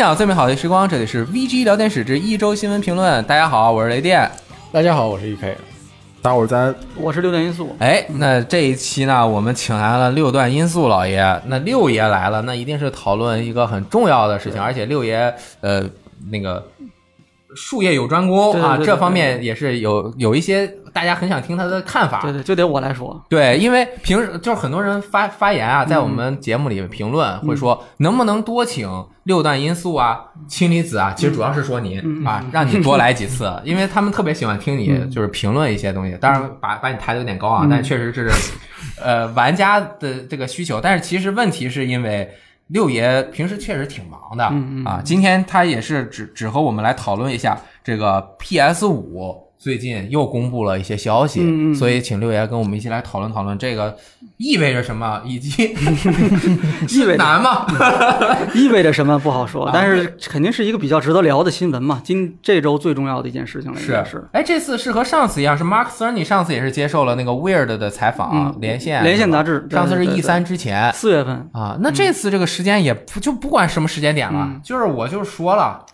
[0.00, 3.22] 分享最美好的时光，这里是 VG 聊天室之一周新闻评论。
[3.24, 4.26] 大家好，我是雷电。
[4.72, 5.54] 大家好，我是 EK。
[6.22, 11.20] 大家好，我是咱我是六段音速，哎，那这一期呢，我们请来了六段音速老爷。
[11.44, 15.84] 那六爷来了，那一定是讨论一个很重要的事情，而且六爷呃
[16.30, 16.66] 那个
[17.56, 22.20] 术业有专攻啊，这方面也是有有一些大家很想听他的看法。
[22.22, 23.20] 对对，就得我来说。
[23.28, 28.88] 对，因为平时就是很多人发发言啊，在我们节目里评论会说，能不能多请
[29.24, 31.12] 六段音素啊、氢离子啊？
[31.16, 36.16] 其实主要是说您啊，让你多来几次，因为他们特别喜欢听你就是评论一些东西。
[36.20, 38.30] 当然把把你抬的有点高啊，但确实是
[39.02, 40.80] 呃玩家的这个需求。
[40.80, 42.30] 但是其实问题是因为。
[42.70, 44.44] 六爷平时确实挺忙的
[44.84, 53.94] 啊，今天他也是只只和我们来讨论一下这个 PS 五最近又公布了一些消息，所以请六爷跟我们一起来讨论讨论这个
[54.38, 55.76] 意味着什么，以及
[56.88, 57.66] 意味难吗？
[58.56, 62.00] 意味着什么不好说啊，但是肯定是一个比较值得聊的新闻嘛。
[62.02, 71.50] 今这周最重要的一件事情了，应该是哎，这次是和上次一样，是 Mark Cerny 上次也是接受了那个 Weird 的采访、嗯连线连线杂志上次是 E 三之前四月份。
[71.52, 75.62] 啊，那这次这个时间也不就不管什么时间点了，嗯就是我就说了。
[75.62, 75.84] 啊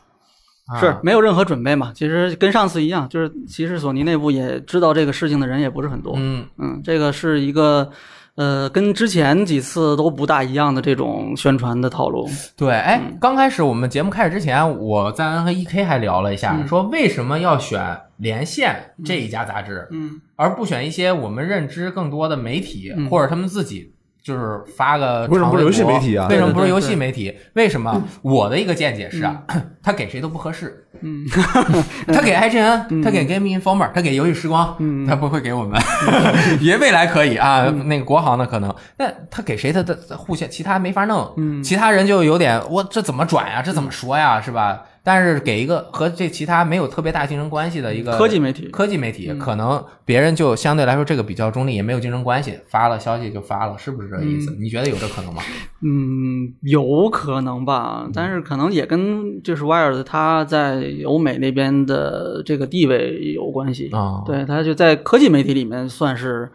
[0.80, 1.92] 是没有任何准备嘛？
[1.94, 6.14] 其实跟上次一样，就是其实索尼内部也知道这个事情的人也不是很多。
[6.16, 7.88] 嗯，嗯，这个是一个
[8.34, 12.28] 呃跟之前几次都不大一样的这种宣传的套路。
[12.56, 23.94] 对，哎，嗯刚开始我们节目开始之前，我在和 EK 还聊了一下，嗯说为什么要选连线这一家杂志，嗯而不选一些我们认知更多的媒体、嗯或者他们自己
[24.26, 27.32] 就是发个为什么不是游戏媒体啊为什么不是游对对对戏媒体？
[27.52, 28.02] 为什么？
[28.22, 29.40] 我的一个见解是啊，
[29.80, 30.82] 他给谁都不合适。
[31.02, 31.24] 嗯
[32.08, 35.80] 他给 IGN，他给 Game Informer，他给游戏时光，嗯他不会给我们。
[36.60, 43.62] 也未来可以啊，那个国行的可能，那他给谁他的互相其他没法弄，嗯其他人就有点我这怎么转呀？
[43.62, 44.40] 这怎么说呀？
[44.40, 44.82] 是吧？
[45.06, 54.50] 但是给一个和这其他没有特别大竞争关系的一个科技媒体科技媒体，可能别人就相对来说这个比较中立，也没有竞争关系，发了消息就发了，是不是这个意思？
[54.58, 55.40] 你觉得有这可能吗？
[55.80, 63.90] 嗯，有可能吧，但是可能也跟就是 Wired 它在欧美那边的这个地位有关系。
[63.92, 66.52] 啊对，它就在科技媒体里面算是呃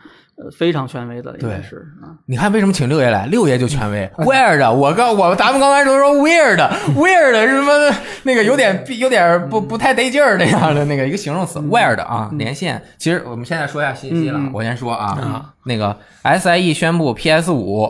[0.50, 2.16] 非常权威的，应该对是啊。
[2.26, 3.26] 你看为什么请六爷来？
[3.26, 4.72] 六爷就权威， weird。
[4.72, 7.96] 我刚我咱们刚开始都说 weird，weird 是什么？
[8.24, 12.82] 那个有点有点不不太得劲儿那样的那个一个形容词，weird 啊，连线。
[12.98, 17.90] 其实我们现在说一下信息了，嗯我先说啊，那个 SIE 宣布 PS 五，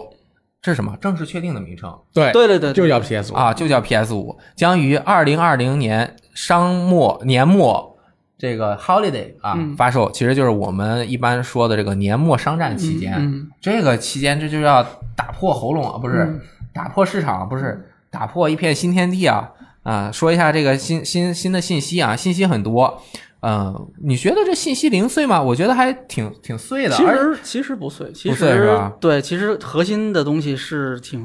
[0.62, 0.96] 这是什么？
[1.02, 3.36] 正式确定的名称对对对对，就叫 PS 五。
[3.36, 7.91] 啊，就叫 PS 五，将于二零二零年商末年末。
[8.42, 13.14] 这个 holiday 啊、嗯发售，其实就是我们一般说的这个年末商战期间。
[13.20, 14.84] 嗯这个期间，这就要
[15.16, 16.42] 打破喉咙啊，不是、嗯
[16.74, 19.52] 打破市场，不是打破一片新天地啊！
[19.84, 23.04] 啊，说一下这个新新新的信息啊，信息很多。
[23.42, 25.42] 嗯、你觉得这信息零碎吗？
[25.42, 26.96] 我觉得还挺挺碎的。
[26.96, 31.24] 其而实其实不碎，其不碎是实吧对，其实核心的东西是挺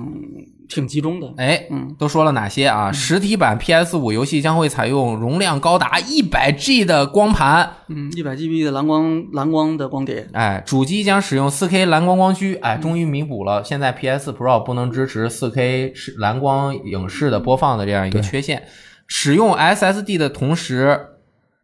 [0.69, 1.33] 挺集中的。
[1.37, 2.91] 哎，嗯，都说了哪些啊？
[2.91, 18.63] 实体版 PS 五游戏将会采用容量高达一百 G 的光盘，嗯，一百 GB 的蓝光蓝光的光碟，哎，主机将使用 4K 蓝光光驱，哎，终于弥补了现在 PS Pro 不能支持 4K 是蓝光影视的播放的这样一个缺陷。
[19.07, 20.99] 使用 SSD 的同时，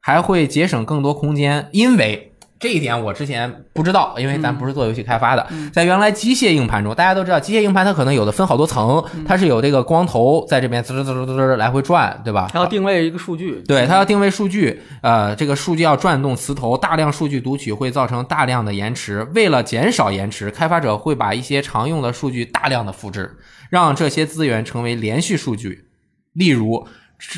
[0.03, 12.49] 还会节省更多空间，因为这一点我之前不知道，因为咱不是做游戏开发的，在原来机械硬盘中，大家都知道机械硬盘它可能有的分好多层，它是有这个光头在这边滋滋滋滋滋来回转，对吧？
[12.53, 13.62] 它要定位一个数据。
[13.67, 19.25] 对，它要定位数据，呃，这个数据要转动磁头，大量数据读取会造成大量的延迟。
[19.35, 23.37] 为了减少延迟，开发者会把一些常用的数据大量的复制，
[23.71, 25.87] 让这些资源成为连续数据。
[26.32, 26.87] 例如，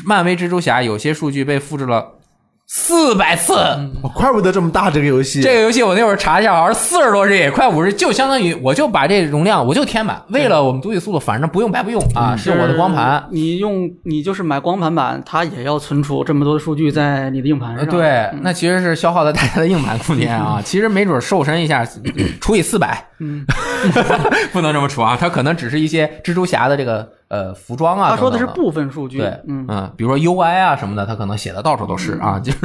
[0.03, 2.19] 漫威蜘蛛侠有些数据被复制了
[2.67, 3.53] 四百次。
[4.01, 5.41] 我怪不得这么大这个游戏。
[5.41, 13.23] 这个游戏我那会儿查一下，好像四十多 G，快五十，就相当于我就把这容量我就填满，为了我们读取速度，反正不用白不用啊，是我的光盘。
[13.31, 17.89] 你用你就是买光盘版，它也要存储这么多的数据在你的硬盘呃，上。
[17.89, 20.59] 对，那其实是消耗了大家的硬盘空间啊。
[20.65, 21.87] 其实没准瘦身一下，
[22.41, 23.45] 除以四百，嗯，
[24.51, 25.15] 不能这么除啊。
[25.19, 29.17] 它可能只是一些蜘蛛侠的这个呃服装啊，他说的是部分数据。
[29.17, 32.59] 对，嗯，比如说 UI 啊什么的，他可能写的到处都是啊，就是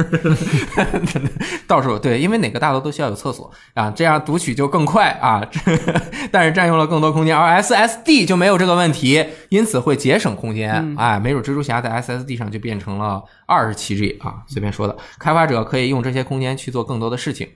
[1.67, 5.45] 到处对，因为哪个大楼都需要有厕所啊，这样读取就更快啊，
[6.31, 10.95] 但是占用了更多空间，而 SSD 就没有这个问题，因此会节省空间。
[10.97, 17.47] 哎，没准蜘蛛侠在 SSD 上就变成了二十七 G 啊，随便说的，开发者可以用这些空间去做更多的事情。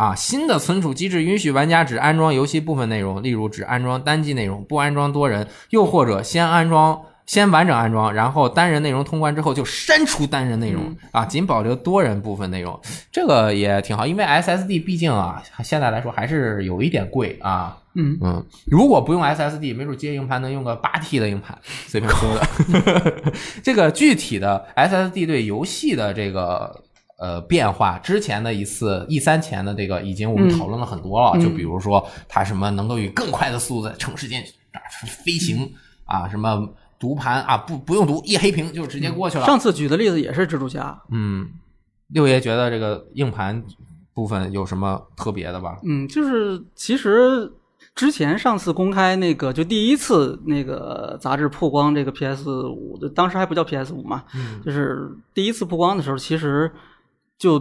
[0.00, 12.80] 啊，新的存储机制允许玩家只安装游戏部分内容，例如只安装单机内容，不安装多人，又或者先安装先完整安装，然后单人内容通关之后就删除单人内容、嗯啊，仅保留多人部分内容，
[13.12, 17.76] 这个也挺好，因为 SSD 毕竟啊，现在来说还是有一点贵啊。
[17.94, 23.32] 嗯嗯，如果不用 SSD，没准接硬盘能用个八 T 的硬盘，随便说的。
[23.62, 26.84] 这个具体的 SSD 对游戏的这个
[27.20, 34.80] 呃变化，之前的一次 E 三前的这个已经我们嗯讨论了很多了，嗯就比如说它什么能够以更快的速度在城市间啊
[35.24, 35.70] 飞行
[36.06, 36.68] 啊，什么
[36.98, 39.46] 读盘啊不不用读一黑屏就直接过去了。
[39.46, 41.48] 上次举的例子也是蜘蛛侠，嗯，
[42.08, 43.62] 六爷觉得这个硬盘
[44.14, 45.78] 部分有什么特别的吧？
[45.84, 47.50] 嗯，就是其实
[47.94, 56.70] 之前上次公开那个就第一次那个杂志曝光这个 PS 五，当时还不叫 PS 五嘛，嗯就是第一次曝光的时候，其实
[57.40, 57.60] 就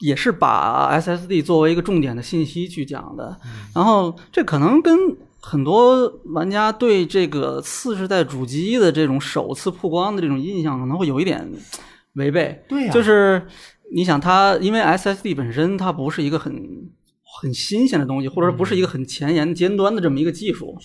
[0.00, 3.38] 也是把 SSD 作为一个重点的信息去讲的。
[3.74, 11.48] 然后这可能跟很多玩家对这个次世代主机的这种首次曝光的这种印象可能会有一点
[12.14, 12.62] 违背。
[12.68, 13.46] 对呀就是
[13.92, 16.90] 你想它，因为 SSD 本身它不是一个很
[17.22, 20.76] 很新鲜的东西，或者说不是一个很前沿尖端的这么一个技术，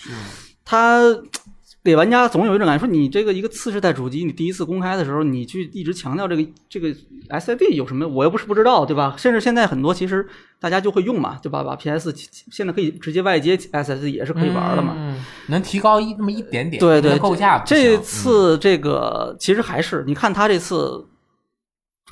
[0.63, 1.01] 它
[1.85, 6.89] 给玩家总有一种感觉，说你这个一个次世代主机，你第一次公开的时候，你去一直强调这个这个
[7.29, 9.13] SSD 有什么，我又不是不知道，对吧？
[9.19, 10.27] 甚至现在很多其实
[10.59, 11.63] 大家就会用嘛，对吧？
[11.63, 12.11] 把 PS
[12.51, 14.95] 现在可以直接外接 SSD 也是可以玩的嘛。
[14.97, 21.05] 嗯，能提高一那么一点点，对对，构架这次这个其实还是你看他这次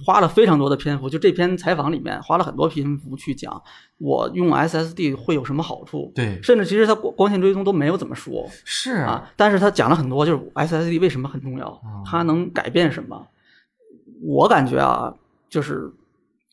[0.04, 3.62] 花了非常多的篇幅，就这篇采访里面花了很多篇幅去讲
[4.00, 6.12] 我用 SSD 会有什么好处。
[6.16, 13.28] 对甚至其实他光光线追踪都没有怎么说是啊，但是他讲了很多，就是 SSD 为什么很重要，它能改变什么。
[14.26, 15.14] 我感觉啊，
[15.50, 15.92] 就是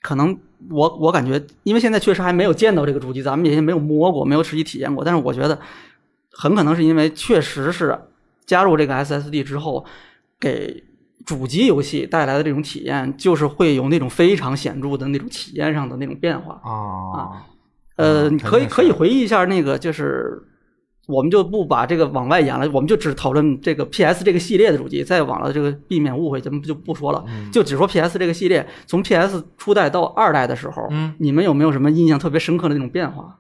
[0.02, 0.38] 可能
[0.69, 5.02] 我我感觉，因为现在确实还没有见到这个主机，咱们也没有摸过，没有实际体验过。
[5.04, 5.58] 但是我觉得
[6.32, 7.98] 很可能是因为确实是
[8.44, 9.84] 加入这个 SSD 之后，
[10.38, 10.82] 给
[11.26, 16.55] 主机游戏带来的这种体验，就是会有那种非常显著的那种体验上的那种变化。
[16.62, 17.44] 啊，
[17.96, 20.43] 呃，可以可以回忆一下那个，就是
[21.06, 33.37] 我们就不把这个往外延了，我们就只讨论这个 PS 这个系列的主机，再往了这个避免误会，咱们就不说了，嗯就只说 PS 这个系列，从 PS 初代到二代的时候，嗯你们有没有什么印象特别深刻的那种变化？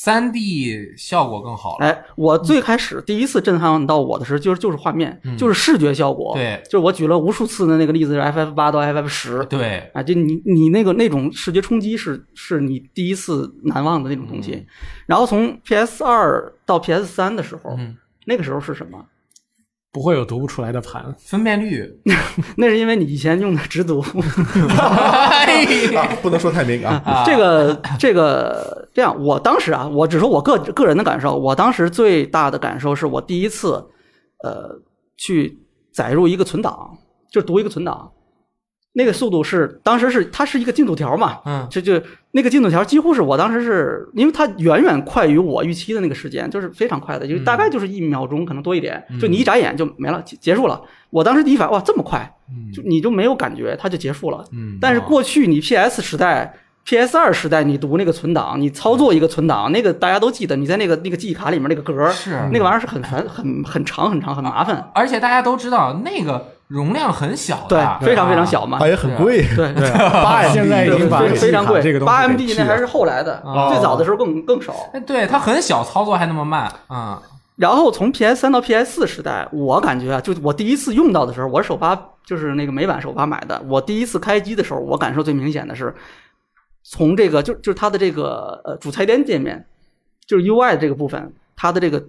[0.00, 5.36] 三 D 效果更好了，哎，我最开始第一次震撼到我的时候，就是就是画面，嗯。
[5.36, 6.62] 就是视觉效果，对。
[6.66, 14.64] 就是我举了无数次的那个例子，是 FF 八到 FF 十，对，啊，就你你那个那种视觉冲击是是你第一次难忘的那种东西。
[15.06, 17.96] 然后从 PS 二到 PS 三的时候，嗯，
[18.26, 19.04] 那个时候是什么？
[19.90, 21.14] 不会有读不出来的盘。
[21.18, 21.84] 分辨率，
[22.56, 24.00] 那是因为你以前用的直读。
[26.22, 27.02] 不能说太明啊。
[27.04, 33.72] 啊这个这个这样，我当时啊，我只说我个个人的感受，我当时最大的感受是我第一次
[34.44, 34.70] 呃
[35.16, 35.58] 去
[35.92, 36.90] 载入一个存档，
[37.30, 38.10] 就读一个存档。
[38.92, 42.02] 那个速度是当时是它是一个进度条嘛，嗯这就
[42.32, 50.80] 那个进度条几乎是我当时是因为它远远快于我预期的那个时间，就是非常快的，就大概就是一秒钟可能多一点，就你一眨眼就没了，结结束了。
[51.10, 52.34] 我当时第一反应哇这么快，
[52.74, 54.44] 就你就没有感觉它就结束了。
[54.52, 56.54] 嗯但是过去你 PS 时代。
[56.84, 69.90] PS 二时代，你读那个存档，你操作一个存档，那个大家都记得，你在那个那个记忆卡里面那个格儿，是那个玩意儿是很繁、很很长、很长、很麻烦，而且大家都知道那个容量很小对的，，非常非常小嘛啊，，也很贵，对，对，
[70.22, 74.72] 八现在已经把非非常贵这个，八 MB 那还是后来的，哦最早的时候更更少。
[74.92, 77.20] 哎，对，它很小，操作还那么慢，嗯
[77.56, 83.60] 然后从 PS 三到 PS 四时代，我感觉啊，就我第一次用到的时候，我首发就是那个美版首发买的。
[83.66, 85.92] 我第一次开机的时候，我感受最明显的是，
[86.84, 89.66] 从这个就就是它的这个呃主菜单界面，
[90.24, 92.04] 就是 UI 这个部分，它的这个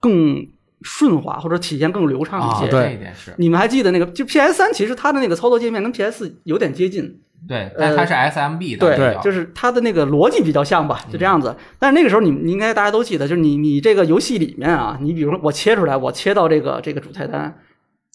[0.00, 0.46] 更
[0.82, 2.68] 顺滑或者体验更流畅一啊，些。
[2.68, 11.54] 这一点是你们还记得那个就 PS 三，其实它的那个操作界面跟 PS 有点接近，对，但它是 SMB 的，对就是它的那个逻辑比较像吧，就这样子。
[11.78, 17.56] 但是那个时候你你应该大家都记得，就是你你这个游戏里面啊，你比如说我切出来，我切到这个这个主菜单，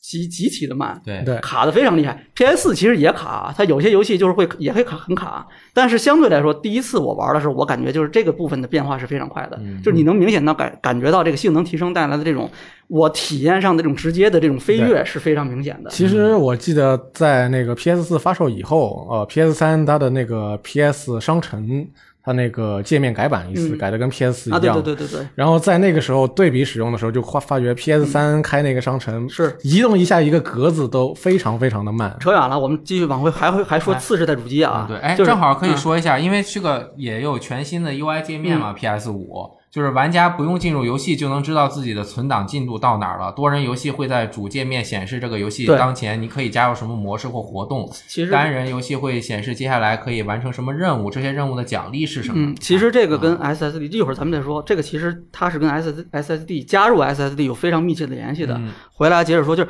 [0.03, 2.25] 极极其的慢，对对卡的非常厉害。
[2.33, 12.51] PS 四其实也卡，它有些游戏就是会也会卡很卡，但是相对来说，第一次我玩的时候，我感觉就是这个部分的变化是非常快的，嗯就是你能明显到感感觉到这个性能提升带来的这种
[12.89, 15.89] 我体验上的这种直接的这种飞跃是非常明显的。
[15.89, 21.87] 其实我记得在那个 PS 四发售以后，呃，PS 三它的那个 PS 商城，
[22.23, 24.81] 它那个界面改版一次，嗯改的跟 PS 四啊，对一样。
[24.81, 32.15] 对对对对，然后在那个时候对比使用的时候，就发发觉 PS 三开那个商城是移动一下一个格子都非常非常的慢。
[32.19, 43.31] 扯远了，我们继续往回还会还说次世代主机啊，嗯对，哎，就是正好可以嗯说一下，因为这个也有全新的 UI 界面嘛，PS 五就是玩家不用进入游戏就能知道自己的存档进度到哪儿了。
[43.31, 47.89] 多人游戏会在主界面显示这个游戏当前你可以加入什么模式或活动。
[48.07, 52.35] 其实单人游戏会显示接下来可以完成什么任务，这些任务的奖励是什么。
[52.37, 58.53] 嗯，其实这个跟啊 SSD 一会儿咱们再说，这个其实它是跟 SS SSD 加入 SSD 有非常密切的联系的。
[58.59, 59.69] 嗯回来接着说，就是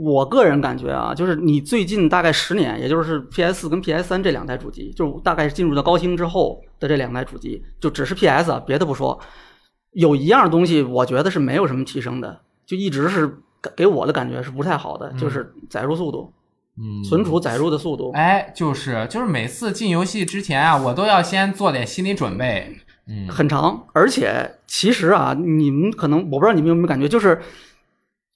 [0.00, 9.18] 我个人感觉啊，就是你最近大概十年，也就是 PS 四跟 PS 三这两台主机，就是大概进入到高清之后的这两台主机，就只是 PS 啊，别的不说，
[9.92, 13.38] 有一样东西我觉得是没有什么提升的，就一直是
[13.74, 16.32] 给我的感觉是不太好的，就是载入速度，
[16.76, 18.12] 嗯，存储载入的速度。
[18.12, 22.76] 哎，就是就是每次进游戏之前啊，我都要先做点心理准备。
[23.10, 27.40] 嗯，很长，而且其实啊，你们可能我不知道你们有没有感觉，就是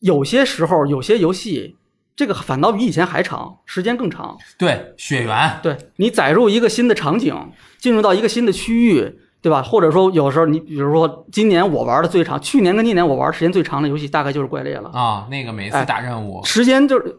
[0.03, 1.77] 有些时候有些游戏，
[2.15, 4.37] 这个反倒比以前还长，时间更长。
[4.59, 7.35] 对，血缘，对你载入一个新的场景，
[7.79, 9.63] 进入到一个新的区域，对吧？
[9.63, 17.19] 或者说有时候你比如说今年我玩的最长，去年跟今年我玩时间最长的游戏大概就是怪猎了，啊，那个每次哎打任务，时间就是。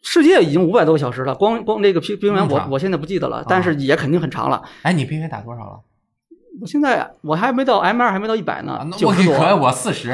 [0.00, 4.62] 世界已经五百多个小时了，光光这个冰冰原我我现在不记得了，但是也肯定很长了。
[4.82, 5.80] 哎，你冰原打多少了？
[6.60, 9.36] 我现在我还没到 M 二，还没到一百啊呢，九十多。
[9.36, 10.12] 可我四十，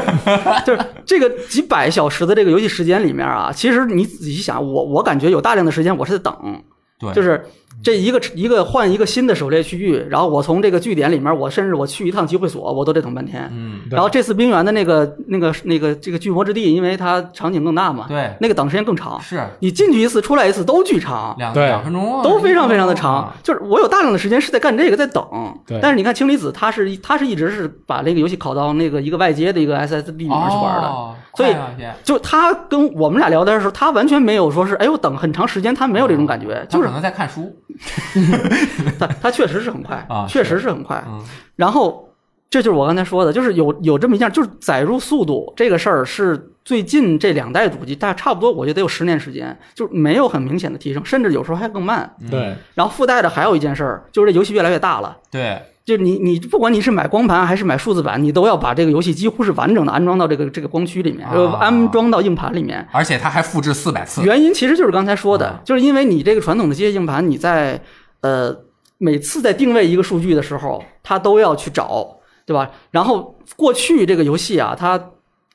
[0.64, 6.62] 就是这个几百小时的这个游戏时间里面啊，其实你仔细想，我我感觉有大量的时间我是在等，
[6.98, 7.44] 对，就是
[7.82, 13.48] 这一个一个换一个新的狩猎区域，然后我从这个据点里面，我甚至我去一趟集会所，我都得等半天。
[13.52, 19.20] 嗯，然后这次冰原的那个那个那个这个巨魔之地，因为它场景更大嘛，对，那个等时间更长。
[19.20, 23.32] 是你进去一次，出来一次都巨长，两对两分钟，都非常非常的啊长。
[23.42, 25.24] 就是我有大量的时间是在干这个，在等。
[25.66, 30.88] 对但是你看氢离子，它是它是一直是把这个游戏拷到那个一个外接的一个 SSD 里面去玩的。
[30.88, 31.54] 哦所以
[32.02, 37.54] 就他跟我们俩聊天的时候，他完全没有说是哎呦等很长时间，他没有这种感觉，就是可能在看书，
[38.98, 41.02] 他他确实是很快啊确实是很快。
[41.06, 41.22] 嗯
[41.56, 42.08] 然后
[42.48, 52.14] 这就是我刚才说的，就是有有这么一件，就是载入速度这个事儿是最近这两代主机，但差不多我觉得得有十年时间，就是没有很明显的提升，甚至有时候还更慢。
[52.20, 55.16] 嗯对，然后附带的还有一件事儿，就是这游戏越来越大了。
[55.30, 62.84] 对，就是你你不管你是买光盘还是买数字版，你都要把这个游戏几乎是完整的安装到这个这个光驱里面，呃，啊安装到硬盘里面。
[62.90, 67.80] 而且它还复制四百次，原因其实就是刚才说的啊，就是因为你这个传统的机械硬盘，你在
[68.20, 68.52] 呃
[68.98, 72.68] 每次在定位一个数据的时候，它都要去找，对吧？
[72.90, 75.00] 然后过去这个游戏啊，它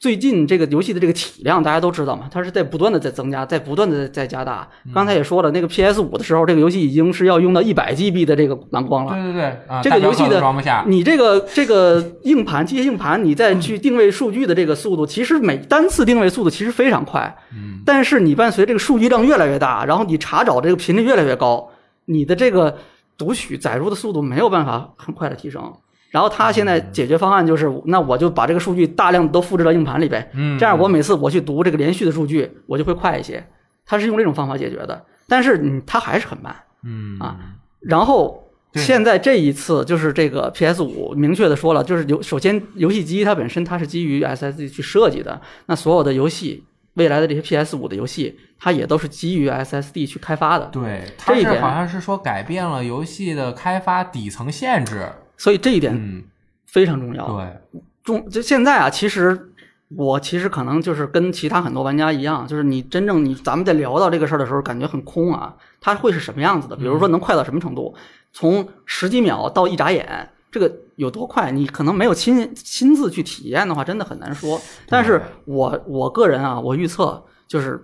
[0.02, 4.68] 最近这个游戏的这个体量大家都知道嘛，它是在不断的在增加，在不断的在加大。
[4.84, 9.14] 嗯刚才也说了，那个 PS 五的时候，这个游戏已经是要用到一百 GB 的这个蓝光了。
[9.14, 10.42] 对对对，啊，这个游戏的
[10.88, 21.70] 你这个这个硬盘机械硬盘，你再去定位数据的这个速度，其实每单次定位速度其实非常快，嗯，但是你伴随这个数据量越来越大，然后你查找这个频率越来越高，
[22.06, 22.76] 你的这个
[23.20, 25.72] 读取载入的速度没有办法很快的提升。
[26.12, 33.44] 然后他现在解决方案就是，那我就把这个数据大量的都复制到硬盘里呗，嗯，这样我每次我去读这个连续的数据，我就会快一些。
[33.86, 36.56] 他是用这种方法解决的，但是你它还是很慢。
[36.84, 37.38] 嗯啊
[37.80, 46.64] 然后现在这一次就是这个 PS 五明确的说了，就是游首先游戏机它本身它是基于 SSD 去设计的，那所有的游戏
[46.94, 50.66] 未来的这些 PS 五的游戏，它也都是基于 SSD 去开发的。
[50.72, 55.08] 对，他这一点是好像是说改变了游戏的开发底层限制，
[55.42, 56.24] 所以这一点嗯，
[56.68, 57.26] 非常重要。
[57.36, 59.50] 对，重就现在啊，其实
[59.88, 65.58] 我其实可能就是跟其他很多玩家一样，就是你真正你咱们在聊到这个事儿的时候，感觉很空啊。
[65.80, 66.76] 它会是什么样子的？
[66.76, 67.96] 比如说能快到什么程度？
[68.32, 71.50] 从十几秒到一眨眼，这个有多快？
[71.52, 74.62] 你可能没有亲亲自去体验的话，真的很难说。
[74.88, 77.84] 但是我我个人啊，我预测就是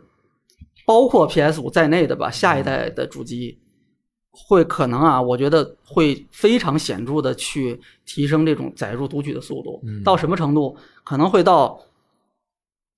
[0.86, 3.58] 包括 PS 五在内的吧，下一代的主机。
[4.48, 10.78] 会可能啊，我觉得会非常显著的去提升这种载入读取的速度，嗯到什么程度？
[11.04, 11.80] 可能会到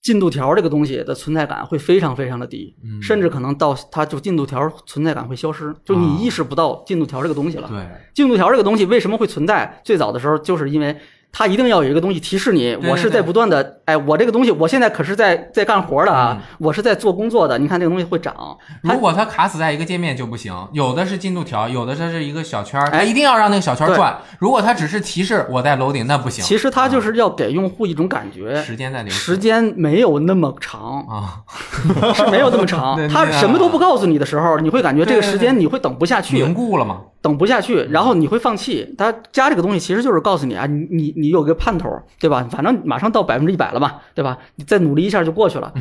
[0.01, 7.67] 进度条这个东西的存在感会非常非常的低，嗯甚至可能到它就进度条存在感会消失，就啊你意识不到进度条这个东西了。
[7.69, 9.81] 对，进度条这个东西为什么会存在？
[9.83, 10.97] 最早的时候就是因为
[11.31, 17.57] 它一定要有一个东西提示你，我是在不断的，哎，我这个东西我现在可是在在干活的啊，我是在做工作的。
[17.57, 24.17] 你看这个东西会涨，如果它卡死在一个界面就不行，有的是进度条，有的它是一个小圈儿，它哎一定要让那个小圈儿转。
[24.39, 26.43] 如果它只是提示我在 loading，那不行。
[26.43, 31.41] 其实它就是要给用户一种感觉，时间在流逝时间没有那么长，啊，
[32.15, 33.07] 是没有那么长对。
[33.13, 37.01] 它什么都不告诉你的时候，你会感觉这个时间你会等不下去凝，固了吗？
[37.21, 38.95] 等不下去，然后你会放弃。
[38.97, 42.47] 它加这个东西其实就是告诉你啊，你你你有个盼头，对吧？
[42.49, 44.37] 反正马上到百分之一百了嘛，对吧？
[44.55, 45.73] 你再努力一下就过去了。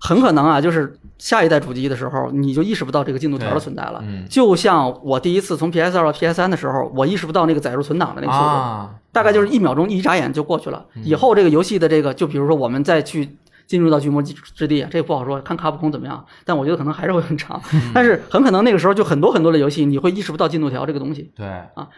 [0.00, 4.00] 很可能啊，就是下一代主机的时候，你就意识不到这个进度条的存在了。
[4.02, 8.44] 嗯就像我第一次从 PS 二到 PS 三的时候，我意识不到那个载入存档的那个速度。
[8.44, 10.84] 啊，大概就是一秒钟一眨眼就过去了。
[10.94, 16.24] 嗯以后这个游戏的这个，就比如说我们再去进入到巨魔之地，这个不好说，看卡普空怎么样。
[16.44, 21.30] 但我觉得可能还是会很长，嗯但是很可能那个时候就很多很多的游戏，你会意识不到进度条这个东西。
[21.36, 21.88] 对啊，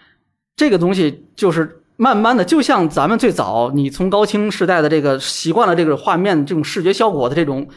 [0.56, 7.68] 这个东西就是慢慢的，就像咱们最早你从高清时代的这个习惯了这个画面这种视觉效果的这种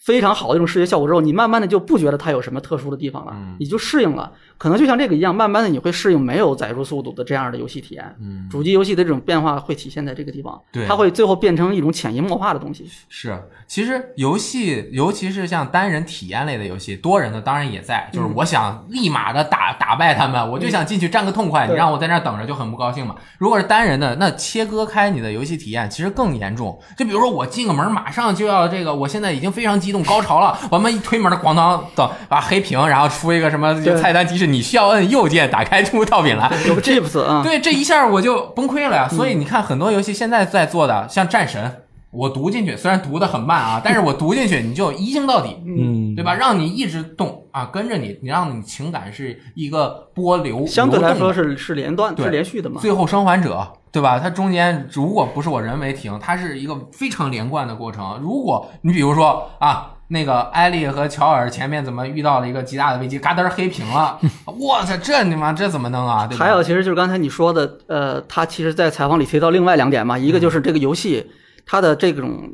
[0.00, 4.32] 非常好的一种视觉效果之后，你慢慢的就不觉得它有什么特殊的地方了，嗯你就适应了。
[4.56, 8.16] 可能就像这个一样，慢慢的你会适应没有载入速度的这样的游戏体验。
[8.20, 12.86] 嗯，主机游戏的这种变化会体现在这个地方，对它会最后变成一种潜移默化的东西。
[13.08, 23.14] 是，其实游戏，尤其是像单人体验类的游戏，多人的当然也在，就是我想立马的打打败他们，我就想进去占个痛快，你让我在那儿等着就很不高兴嘛。
[23.38, 26.78] 如果是单人的，那切割开你的游戏体验其实更严重。
[26.98, 39.08] 就比如说我进个门，马上就要这个，我现在已经非常激动高潮了，我们一推门，咣当的把黑屏，然后出一个什么菜单提示，你需要摁右键打开出套品来，有个 chips 啊，对，这一下我就崩溃了呀。
[39.08, 41.82] 所以你看，很多游戏现在在做的，像战神，
[42.12, 46.34] 我读进去，虽然读的很慢啊， 但是我读进去你就一镜到底，嗯，对吧？
[46.34, 52.26] 让你一直动啊，跟着你，你让你情感是一个波流，相对来说是是连断对。
[52.26, 52.80] 是连续的嘛。
[52.80, 54.18] 最后生还者，对吧？
[54.18, 58.18] 它中间如果不是我人为停，它是一个非常连贯的过程。
[58.22, 66.26] 如果你比如说啊，那个艾丽和乔尔前面怎么遇到了一个极大的危机，嘎噔黑屏了， 我操，这你妈这怎么弄啊？
[66.26, 66.44] 对吧？
[66.44, 71.30] 还有，其实就是刚才你说的，呃，他其实，在采访里提到另外两点嘛，一个就是这个游戏
[71.66, 72.52] 它的这种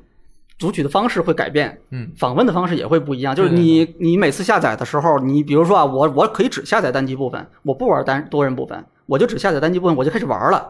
[0.59, 3.35] 读取的方式会改变，嗯，访问的方式也会不一样。
[3.35, 10.67] 就是你你每次下载的时候，你比如说啊，我我可以只下载单机部分，我不玩单多人部分，我就只下载单机部分，我就开始玩了。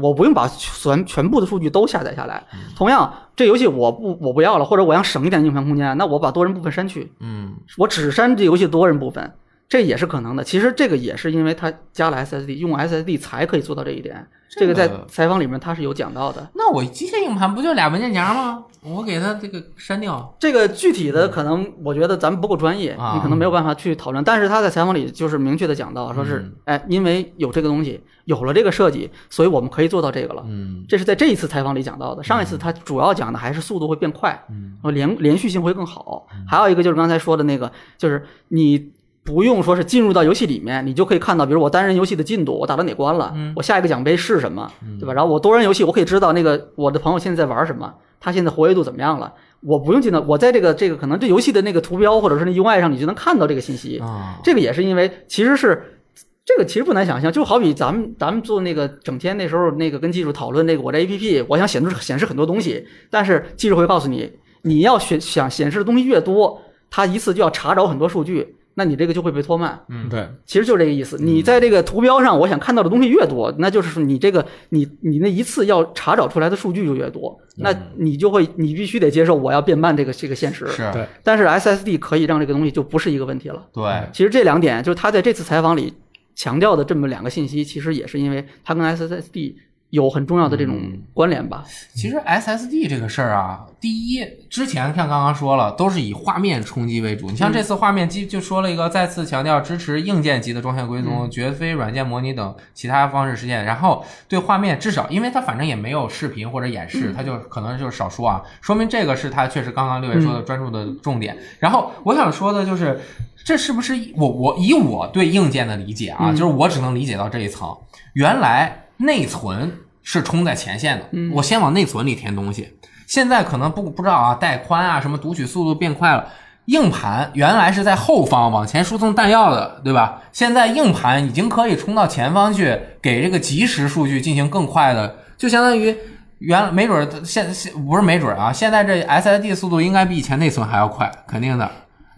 [0.00, 2.42] 我不用把全全部的数据都下载下来。
[2.52, 9.32] 嗯同样，这游戏我不我不要了，或者我想省一点硬盘空间，那我把多人部分删去，嗯我只删这游戏多人部分，
[9.68, 10.42] 这也是可能的。
[10.42, 14.26] 其实这个也是因为它加了 SSD，用 SSD 才可以做到这一点。
[14.50, 16.50] 这个在采访里面他是有讲到的。
[16.54, 18.64] 那我机械硬盘不就俩文件夹吗？
[18.82, 20.34] 我给他这个删掉。
[20.38, 24.24] 这个具体的可能，我觉得咱们不够专业，啊你可能没有办法去讨论。
[24.24, 30.42] 但是他在采访里就是明确的讲到，说是嗯，哎，因为有这个东西，有了这个设计，所以我们可以做到这个了。
[30.46, 32.22] 嗯这是在这一次采访里讲到的。
[32.22, 36.26] 上一次他主要讲的还是速度会变快，嗯连连续性会更好。
[36.48, 45.12] 还有一个就是刚才说的那个，就是你不用说是进入到游戏里面，你就可以看到，比如我单人游戏的进度，我打到哪关了，嗯我下一个奖杯是什么，对吧？
[45.12, 49.32] 然后我多人游戏，我可以知道那个我的朋友现在在玩什么，他现在活跃度怎么样了。
[49.62, 53.98] 我不用进到，我在这个这个可能这游戏的那个图标或者是那 UI 上，你就能看到这个信息。
[53.98, 56.00] 啊，这个也是因为其实是
[56.44, 69.78] 这个其实不难想象，就好比咱们咱们做那个整天那时候那个跟技术讨论那个我这 APP，我想显示显示很多东西，但是技术会告诉你，你要选想显示的东西越多，它一次就要查找很多数据，那你这个就会被拖慢。
[69.90, 71.18] 嗯对，其实就是这个意思。
[71.20, 80.66] 你在这个图标上，我想看到的东西越多，那就是说你这个你你那一次要查找出来的数据就越多，那你就会你必须得接受我要变慢这个这个现实。
[80.68, 83.66] 是对但是 SSD 可以让这个东西就不是一个问题了。
[83.70, 85.92] 对，其实这两点就是他在这次采访里
[86.34, 89.56] 强调的这么两个信息，其实也是因为他跟 SSD
[89.90, 90.80] 有很重要的这种
[91.12, 91.64] 关联吧。
[91.94, 97.30] 其实 SSD 这个事儿啊，第一，之前像刚刚说了，都是以画面冲击为主。
[97.30, 103.64] 你像这次画面机就说了一个，再次强调支持硬件级的装线归宗，绝非软件模拟等其他方式实现。
[103.64, 111.36] 然后对画面至少，因为它反正也没有视频或者演示，它就可能就是少说啊，说明这个是它确实刚刚六爷说的专注的重点。
[111.58, 113.00] 然后我想说的就是。
[113.42, 117.74] 这是不是我我以我对硬件的理解啊，就是我只能理解到这一层。
[118.12, 122.76] 原来内存是冲在前线的，我先往内存里填东西。
[123.06, 126.28] 现在可能不不知道啊，带宽啊，什么读取速度变快了。
[126.66, 130.22] 硬盘原来是在后方往前输送弹药的，对吧？
[130.30, 135.96] 现在硬盘已经可以冲到前方去，给这个即时数据进行更快的，就相当于
[136.38, 141.68] 原没准儿现现不是没准儿啊，现在这 SSD 速度应该比以前内存还要快，肯定的。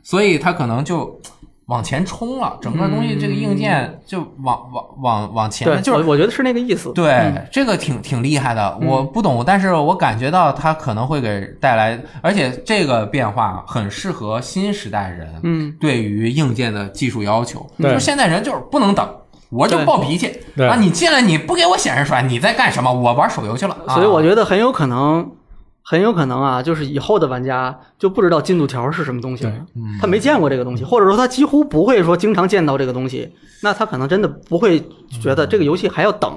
[0.03, 1.19] 所以它可能就
[1.73, 6.93] 往前冲了，整个东西这个硬件就往往往往前就是我我觉得是那个意思。
[6.93, 19.09] 对，嗯这个挺挺厉害的，我不懂，但是我感觉到它可能会给带来，而且这个变化很适合新时代人，嗯，对于硬件的技术要求，对就是现在人就是不能等。
[19.49, 20.77] 我就暴脾气对啊！
[20.81, 22.91] 你进来你不给我显示出来，你在干什么？
[22.91, 23.77] 我玩手游去了。
[23.87, 25.31] 啊所以我觉得很有可能，
[25.85, 33.31] 很有可能啊，就是以后的玩家就不知道进度条是什么东西了对，他没见过这个东西，或者说他几乎不会说经常见到这个东西，
[33.63, 34.81] 那他可能真的不会
[35.21, 36.33] 觉得这个游戏还要等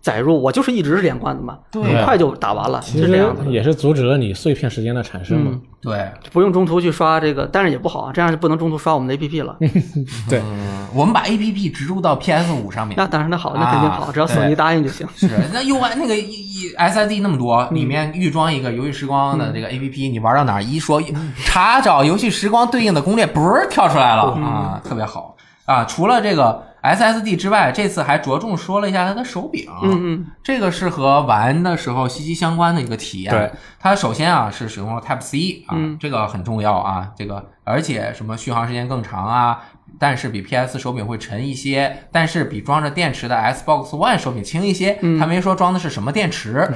[0.00, 3.44] 载入，我就是一直是连贯的嘛，很快就打完了，其实是这样的。
[3.50, 5.50] 也是阻止了你碎片时间的产生嘛。
[5.52, 9.56] 嗯，对，不用中途去刷这个，但是也不好啊，这样就不能中途刷我们的 APP 了。
[10.28, 12.96] 对，嗯，我们把 A P P 植入到 P S 五上面。
[12.96, 15.06] 那当然，那好，那肯定好，啊只要索尼答应就行。
[15.14, 21.00] 是，那 U I 那个 E S I D 那么多，里面预装一个游戏时光的这个 A P P，你玩到哪儿一说
[21.44, 25.36] 查找游戏时光对应的攻略，不是跳出来了啊，特别好
[25.66, 25.84] 啊。
[25.84, 33.32] 除了这个 S S D 之外，这次还着重说了一下它的手柄，嗯嗯，这个是和玩的时候息息相关的一个体验。
[33.32, 35.96] 对，它首先啊是使用了 Type C 啊，嗯。
[35.98, 39.60] 这个很重要啊，这个而且什么续航时间更长啊，
[39.98, 44.98] 但是比 PS 手柄会沉一些，但是比装着电池的 Xbox One 手柄轻一些。
[45.00, 46.68] 嗯他没说装的是什么电池，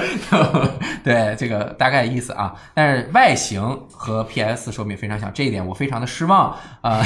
[1.04, 2.54] 对这个大概意思啊。
[2.74, 7.00] 但是外形和 PS 手柄非常像，这一点我非常的失望啊。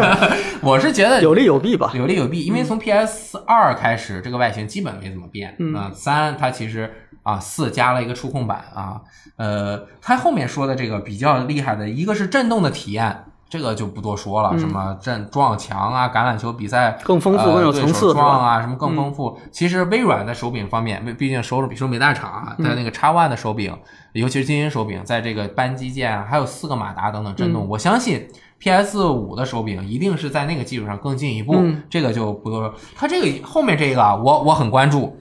[0.60, 1.90] 我是觉得有利有弊吧。
[1.94, 5.56] 有利有弊，因为从 PS 二开始，这个外形基本没怎么变。
[5.58, 6.92] 嗯啊，三它其实
[7.22, 9.00] 啊四加了一个触控板啊，
[9.36, 13.24] 呃，它后面说的这个比较厉害的一个是震动的体验。
[13.50, 19.36] 这个就不多说了，嗯什么震撞墙啊，橄榄球比赛更丰富呃更有层次啊，什么更丰富。
[19.50, 23.76] 其实微软在手柄方面，毕毕竟手比手柄大厂啊，嗯在那个 X One 的手柄，
[24.12, 28.28] 尤其是精英手柄，在这个扳机键啊还有四个马达等等震嗯动，我相信
[28.60, 31.54] PS 五的手柄一定是在那个基础上更进一步。
[31.56, 32.72] 嗯这个就不多说。
[32.94, 35.18] 它这个后面这个啊，我我很关注。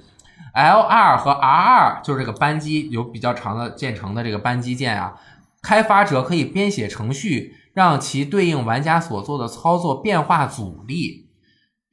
[0.54, 5.14] L 二和 R 二就是这个扳机有比较长的建成的这个扳机键啊，
[5.62, 11.30] 开发者可以编写程序，让其对应玩家所做的操作变化阻力，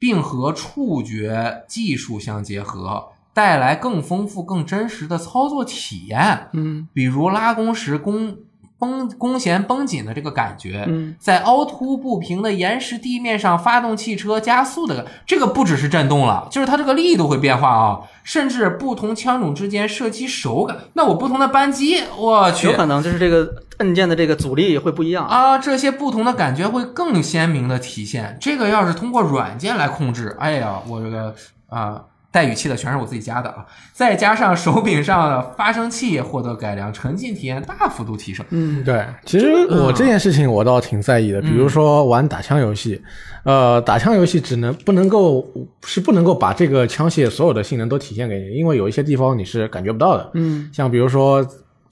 [0.01, 6.49] 并和触觉技术相结合，带来更丰富、更真实的操作体验。
[6.55, 8.37] 嗯比如拉弓时弓
[8.79, 20.77] 绷弓弦绷紧的这个感觉，嗯在凹凸不平的岩石地面上发动汽车加速的，这个不只是震动了，就是它这个力度会变化啊，甚至不同枪种之间射击手感。
[20.93, 25.27] 那我不同的扳机，我去有可能就是这个按键的这个阻力会不一样。
[25.27, 28.37] 啊，这些不同的感觉会更鲜明的体现。
[28.41, 31.35] 这个要是通过软件来控制，哎呀，我这个
[31.69, 32.03] 啊。
[32.37, 38.45] 带语气的全是我自己加的啊，再加上手柄上的发声器也获得改良，沉浸体验大幅度提升。
[38.51, 41.41] 嗯，对，其实我这件事情我倒挺在意的。
[41.41, 43.01] 比如说玩打枪游戏，
[43.45, 45.51] 呃，打枪游戏只能不能够
[45.87, 50.31] 是不能够把这个枪械所有的性能都体现给你，因为有一些地方你是感觉不到的。
[50.35, 51.43] 嗯像比如说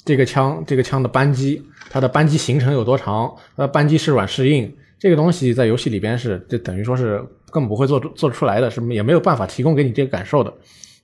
[0.04, 10.52] 这个枪，这个枪的扳机，它的扳机行程有多长，它的扳机是软是硬，这个东西在游戏里边是，就等于说是根本不会做做出来的，是也没有办法提供给你这个感受的。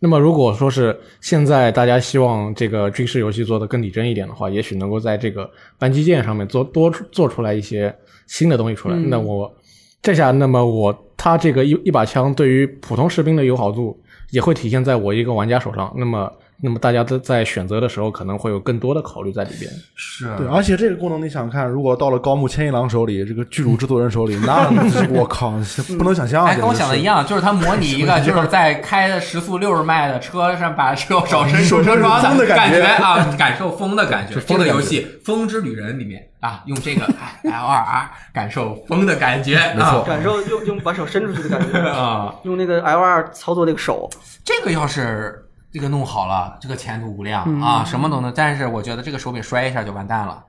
[0.01, 7.95] 那么如果说是现在大家希望这个军事游戏做得更拟真一点的话，也许能够在这个扳机键上面做多做出来一些
[8.27, 8.97] 新的东西出来。
[8.97, 9.55] 嗯那我
[10.03, 13.97] 这下，那么我他这个一一把枪对于普通士兵的友好度
[14.31, 15.93] 也会体现在我一个玩家手上。
[15.95, 19.71] 那么，那么大家在在选择的时候可能会有更多的考虑在里边。
[19.95, 24.71] 是对，而且这个功能你想想看，如果到了高木千一郎手里，这个剧组制作人手里，那
[25.11, 25.53] 我靠，
[25.99, 26.51] 不能想象啊！
[26.51, 27.25] 哎，跟我想的一样。
[27.27, 34.35] 就是他模拟一个 就是在开的时速六十迈的车上，把车手伸出车窗风的感感觉啊，感受风的感觉。
[34.35, 37.05] 这风的游戏《风之旅人》里面啊，用这个
[37.45, 44.11] L 二 R 感受风的感觉，没错感受用用把手伸出去的感觉， 啊，用那个 L 二操作那个手，
[44.45, 48.33] 这个要是这个弄好了，这个前途无量嗯啊，什么都能。
[48.35, 50.45] 但是我觉得这个手柄摔一下就完蛋了，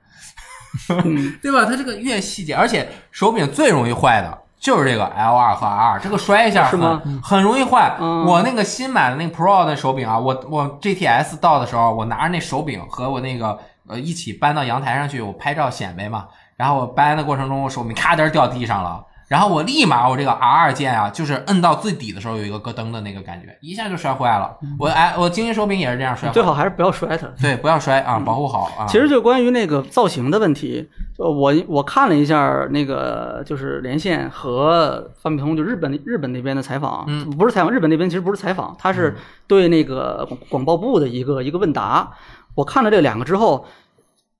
[1.04, 1.64] 嗯 对吧？
[1.64, 4.38] 它这个越细节，而且手柄最容易坏的。
[4.58, 7.96] 就是这个 L 二和 R，这个摔一下很是吗很容易坏。
[7.98, 13.58] 嗯我那个新买的那个 Pro 的手柄啊，我我 GTS 到的时候，我拿着那手柄和我那个
[13.88, 16.28] 呃一起搬到阳台上去，我拍照显摆嘛。
[16.56, 24.54] 然后我搬的过程中，我手柄咔噔掉地上了，然后我立马我这个 R 二键啊，就是摁到最底的时候有一个咯噔的那个感觉，一下就摔坏了。
[24.78, 26.28] 我哎，我精英手柄也是这样摔。
[26.28, 27.26] 最好还是不要摔它。
[27.40, 28.84] 对，不要摔啊，保护好啊。
[28.86, 39.16] 其实就关于那个造型的问题，就我我看了一下那个就是连线和范比通就日本日本那边的采访，嗯不是采访，日本那边其实不是采访，他是
[39.46, 42.12] 对那个广广报部的一个一个问答。
[42.54, 43.64] 我看了这两个之后，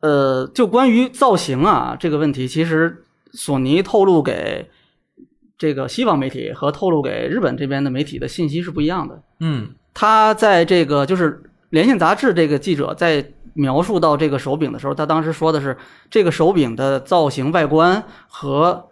[0.00, 4.68] 呃，就关于造型啊这个问题，其实索尼透露给
[5.62, 9.22] 这个西方媒体和透露给日本这边的媒体的信息是不一样的。
[9.38, 11.30] 嗯他在这个就是
[11.70, 15.76] 《连线杂志》这个记者在描述到这个手柄的时候，他当时说的是
[16.10, 18.88] 这个手柄的造型外观和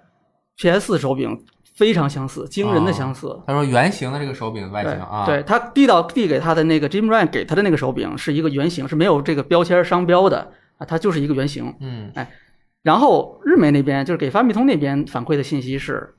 [0.58, 1.42] PS 手柄
[1.74, 3.36] 非常相似，惊人的相似。
[3.48, 11.74] 他说圆形的这个手柄的外形啊，对他递到递给他的那个 Jim Ryan 给他的那个手柄是一个圆形，是没有这个标签商标的啊，它就是一个圆形。
[11.80, 12.30] 嗯哎
[12.82, 16.14] 然后日媒那边就是给发米通那边反馈的信息是，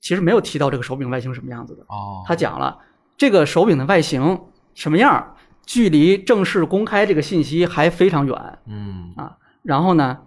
[0.00, 1.82] 其实没有提到这个手柄外形什么样子的。
[1.88, 2.78] 哦，他讲了，
[3.16, 4.40] 这个手柄的外形
[4.74, 5.34] 什么样儿，
[5.66, 8.58] 距离正式公开这个信息还非常远。
[8.66, 10.18] 嗯啊然后呢，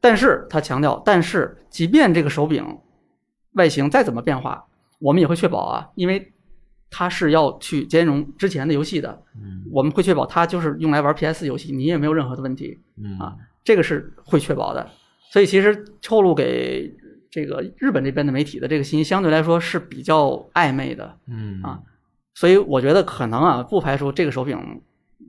[0.00, 2.78] 但是他强调，但是即便这个手柄
[3.52, 4.64] 外形再怎么变化，
[4.98, 6.32] 我们也会确保啊，因为
[6.90, 14.88] 它是要去兼容之前的游戏的，嗯我们会确保它就是用来玩 PS 游戏，你也没有任何的问题，嗯啊这个是会确保的。
[15.30, 16.90] 所以其实透露给
[17.30, 21.80] 这个日本这边的媒体的这个信息相对来说是比较暧昧的，嗯啊
[22.34, 24.80] 所以我觉得可能啊，不排除这个手柄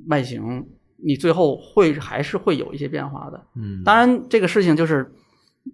[0.07, 3.43] 外形你最后会还是会有一些变化的。
[3.55, 5.11] 嗯，当然，这个事情就是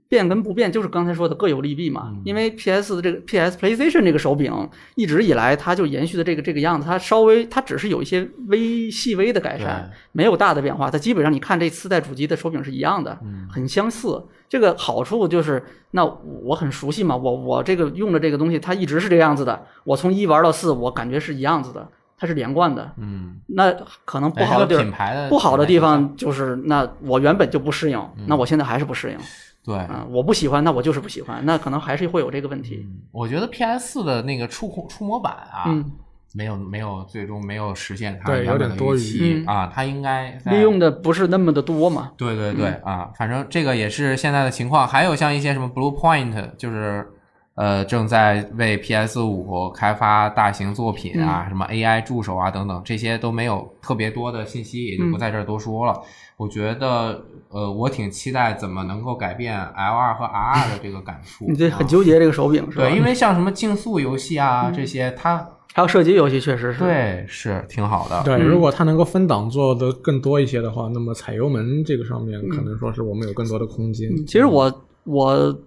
[0.07, 2.09] 变跟不变，就是刚才说的各有利弊嘛。
[2.11, 4.51] 嗯因为 PS 的这个 PS PlayStation 这个手柄
[4.95, 10.89] 一直以来它就延续的这个这个样子，它稍微它只是有一些微细微的改善，没有大的变化。
[10.89, 14.23] 它基本上你看这四代主机的手柄是一样的，嗯很相似。
[14.47, 22.91] 这个好处就是，那我很熟悉嘛，我我这个用的这个东西它一直是这个样子的，我从一玩到四，我感觉是一样子的，它是连贯的。
[22.97, 23.73] 嗯，那
[24.05, 29.17] 可能不好的地儿不好的地方就是，那我原本就不适应，嗯那我现在还是不适应。
[29.65, 29.75] 对。
[29.75, 32.85] 啊，我不喜欢，那我就是不喜欢，那可能还是会有这个问题。
[32.85, 35.91] 嗯我觉得 PS 四的那个触控触摸板啊，嗯，
[36.33, 42.11] 没有没有最终没有实现它对原本的有点多余预期嗯啊，它应该利用的不是那么的多嘛。
[42.17, 44.85] 对对对、啊，反正这个也是现在的情况。
[44.87, 47.07] 还有像一些什么 Blue Point，就是
[47.55, 56.01] 呃正在为 PS 五开发大型作品啊，什么 AI 助手啊等等，这些都没有特别多的信息，也就不在这儿多说了。
[56.35, 57.23] 我觉得
[57.55, 61.45] 呃，我挺期待怎么能够改变 L 二和 R 二的这个感触。
[61.47, 62.83] 你这啊很纠结这个手柄是吧？
[62.89, 65.37] 对，因为像什么竞速游戏啊、这些，它
[65.73, 68.21] 还有射击游戏确实是。，对是挺好的。
[68.25, 74.09] 对，嗯如果它能够分档做的更多一些的话，那么踩油门这个上面可能说是我们有更多的空间。
[74.27, 75.57] 其实我我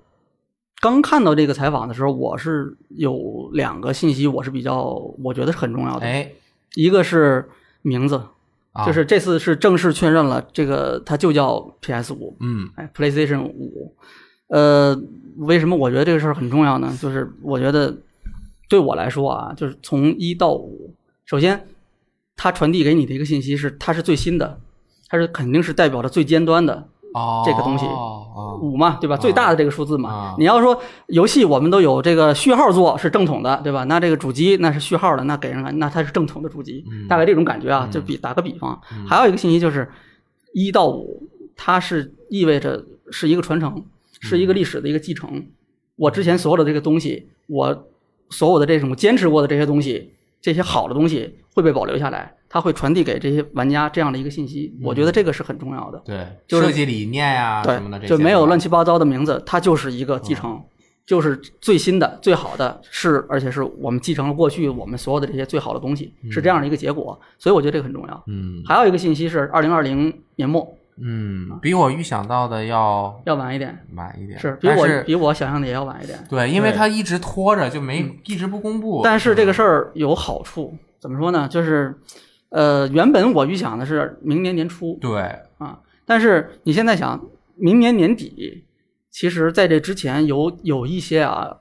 [0.83, 4.93] 刚看到这个采访的时候，我是有两个信息，我是比较
[5.25, 6.05] 我觉得是很重要的。
[6.05, 6.31] 哎，
[6.75, 7.49] 一个是
[7.81, 8.21] 名字，
[8.73, 12.37] 啊就是这次是正式确认了，这个它就叫 PS 五。
[12.41, 13.95] 嗯哎，PlayStation 五，
[14.49, 15.01] 呃，
[15.37, 16.97] 为什么我觉得这个事儿很重要呢？
[17.01, 17.97] 就是我觉得
[18.69, 21.67] 对我来说啊，就是从一到五，首先
[22.37, 24.61] 它传递给你的一个信息是它是最新的，
[25.09, 26.85] 它是肯定是代表着最尖端的哦，
[27.45, 29.17] 这个东西哦，五嘛，对吧？
[29.17, 30.11] 最大的这个数字嘛。
[30.11, 33.85] 啊你要说游戏我们都有这个序号做是正统的，对吧？
[33.85, 37.87] 那这个主机那是序号的，那给人感那它是正统的主机，嗯大概这种感觉啊。
[37.87, 39.91] 嗯就比打个比方，嗯还有一个信息就是
[40.53, 43.85] 一到五，它是意味着是一个传承，
[44.21, 45.47] 是一个历史的一个继承。
[45.97, 47.87] 我之前所有的这个东西，我
[48.31, 54.73] 所有的这种坚持过的这些东西，这些好的东西会被保留下来，它会传递给这些玩家这样的一个信息。
[54.83, 56.01] 我觉得这个是很重要的。
[56.05, 60.63] 对，就是设计理念呀、什么的这对，些，就没有乱七八糟的名字，它就是一个继承，
[61.05, 67.19] 就是最新的、最好的，是而且是我们继承了过去我们所有的这些最好的东西，是这样的一个结果。
[67.39, 68.25] 所以我觉得这个很重要。
[68.27, 70.67] 嗯还有一个信息是，二零二零年末
[71.01, 76.19] 嗯，比我预想到的要要晚一点，晚一点，是比我比我想象的也要晚一点。
[76.29, 79.03] 对，因为对他一直拖着，就没一直不公布。
[79.05, 81.49] 但是这个事儿有好处，怎么说呢？
[81.49, 81.95] 就是，
[82.51, 85.21] 呃，原本我预想的是明年年初，对，
[85.59, 85.81] 啊。
[86.05, 87.23] 但是你现在想，
[87.57, 88.65] 明年年底，
[89.11, 91.59] 其实在这之前有有一些啊，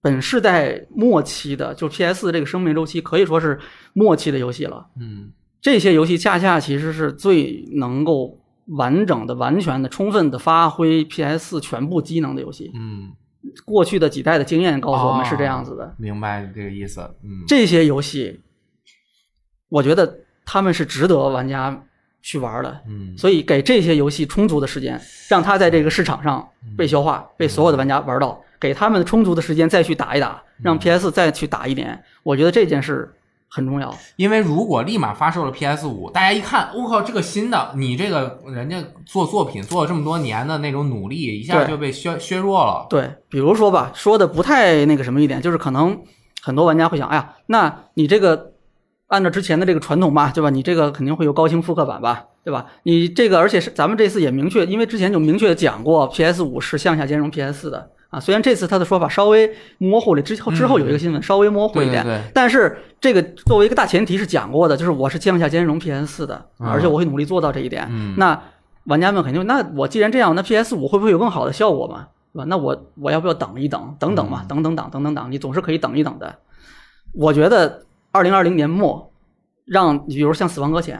[0.00, 3.58] 本世代末期的，就 PS 这个生命周期可以说是
[3.92, 4.86] 末期的游戏了。
[4.98, 12.70] 嗯这些游戏恰恰其实是最能够完整的、完全的、充分的发挥 PS 全部机能的游戏。
[12.74, 13.12] 嗯，
[13.64, 15.94] 过去的几代的经验告诉我们哦是这样子的。
[15.98, 17.00] 明白这个意思。
[17.22, 18.40] 嗯，这些游戏，
[19.68, 21.84] 我觉得他们是值得玩家
[22.22, 22.80] 去玩的。
[22.88, 32.02] 嗯所以给这些游戏充足的时间，让它在这个市场上被消化，被所有的玩家玩到，给他们充足的时间再去打一打，让 PS 再去打一年。
[32.22, 33.12] 我觉得这件事
[33.48, 33.94] 很重要。
[34.16, 42.86] 因为如果立马发售了 PS 五，大家一看，我靠，这个新的，你这个人家做作品做了这么多年的那种努力，一下就被削削弱了。
[42.90, 46.02] 对，比如说吧，说的不太那个什么一点，就是可能
[46.42, 48.52] 很多玩家会想，哎呀，那你这个
[49.08, 50.50] 按照之前的这个传统吧，对吧？
[50.50, 52.66] 你这个肯定会有高清复刻版吧，对吧？
[52.82, 58.20] 你这个而且是咱们这次也明确，因为之前就明确讲过，PS 五是向下兼容 PS 四的啊。
[58.20, 67.86] 虽然这次他的说法稍微模糊了，之后之后有一个新闻稍微模糊一点，对对对，但是这个作为一个大前提是讲过的，就是我是向下兼容 PS 四的，嗯而且我会努力做到这一点。
[67.90, 68.40] 嗯那
[68.84, 72.08] 玩家们肯定，那我既然这样，那 PS 五会不会有更好的效果嘛？
[72.32, 72.44] 对吧？
[72.48, 76.34] 那我我要不要等一等，等等嘛，嗯等等等等等等，你总是可以等一等的。
[77.12, 79.10] 我觉得二零二零年末，
[79.64, 80.98] 让比如像《死亡搁浅》，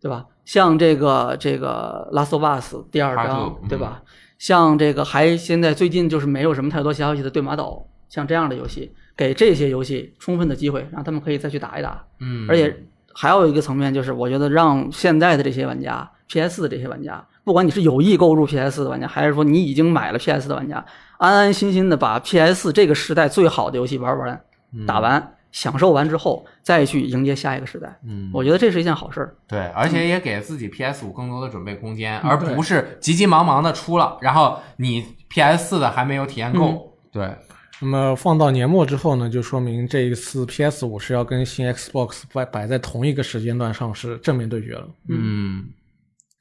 [0.00, 0.24] 对吧？
[0.44, 4.00] 像这个这个《Last of Us》第二章对吧？
[4.38, 7.70] 像这个还现在最近就是没有什么太多消息的《对马岛》，
[8.14, 12.04] 像这样的游戏，给这些游戏充分的机会，让他们可以再去打一打。
[12.20, 20.84] 嗯，而且还有一个层面就是，我觉得让现在的这些玩家，PS 的这些玩家，不管你是有意购入 PS 的玩家，还是说你已经买了 PS 的玩家，
[21.16, 24.40] 安安心心的把 PS 这个时代最好的游戏玩完、
[24.86, 27.98] 打完、享受完之后，再去迎接下一个时代。
[28.06, 29.34] 嗯，我觉得这是一件好事儿。
[29.48, 36.98] 对，而且也给自己 PS 五更多的准备空间，嗯而不是急急忙忙的出了，然后你 PS 四的还没有体验嗯够。
[37.10, 37.34] 对，
[37.80, 44.86] 那么放到年末之后呢，就说明这一次 PS 五是要跟新 Xbox 摆摆在同一个时间段上市，正面对决了。
[45.08, 45.64] 嗯，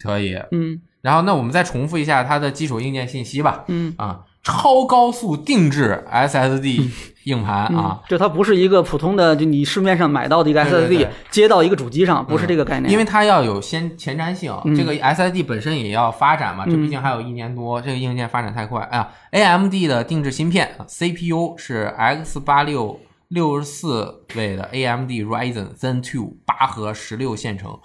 [0.04, 0.36] 可以。
[0.52, 3.64] 嗯然后，那我们再重复一下它的基础硬件信息吧。
[3.68, 3.94] 嗯。
[3.96, 6.88] 啊，超高速定制 SSD
[7.24, 12.92] 硬盘啊，就它不是一个普通的，就你市面上买到的一个 SSD 对接到一个主机上，不是这个概念。
[12.92, 14.76] 因为它要有先前瞻性，嗯。
[14.76, 18.84] 这个 SSD 本身也要发展嘛，这嗯毕竟还有一年多，这个硬件发展太快。
[18.84, 27.80] 哎呀，AMD 的定制芯片 CPU 是 X 八六六十四位的 AMD Ryzen Zen 2八核十六线程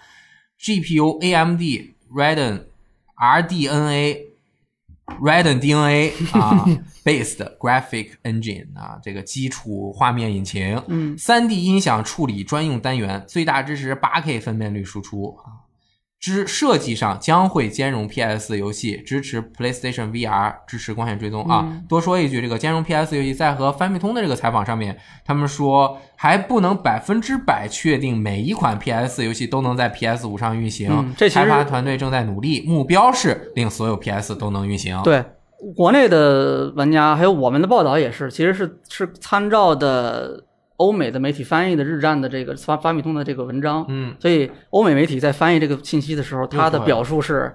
[0.60, 1.62] ，GPU AMD
[2.14, 2.64] Radeon
[3.16, 4.29] RDNA
[5.20, 6.64] Radeon DNA 啊
[7.04, 15.59] based graphic engine 啊，这个基础画面引擎，嗯三 D 音响处理专用单元，最大支持八 K 分辨率输出啊。
[16.20, 21.64] 之设计上将会兼容 PS 游戏，支持 PlayStation VR，支持光线追踪啊。
[21.66, 30.90] 嗯多说一句，这个兼容 PS 游戏，在和翻米通的这个采访上面，他们说还不能百分之百确定每一款 PS 游戏都能在 PS 五上运行。
[30.92, 35.02] 嗯这开发团队正在努力，目标是令所有 PS 都能运行。
[35.02, 35.24] 对，
[35.74, 40.44] 国内的玩家还有我们的报道也是，其实是是参照的
[40.80, 47.54] 欧美的媒体翻译的日战的这个发发米通的这个文章，嗯，所以欧美媒体在翻译这个信息的时候，它的表述是。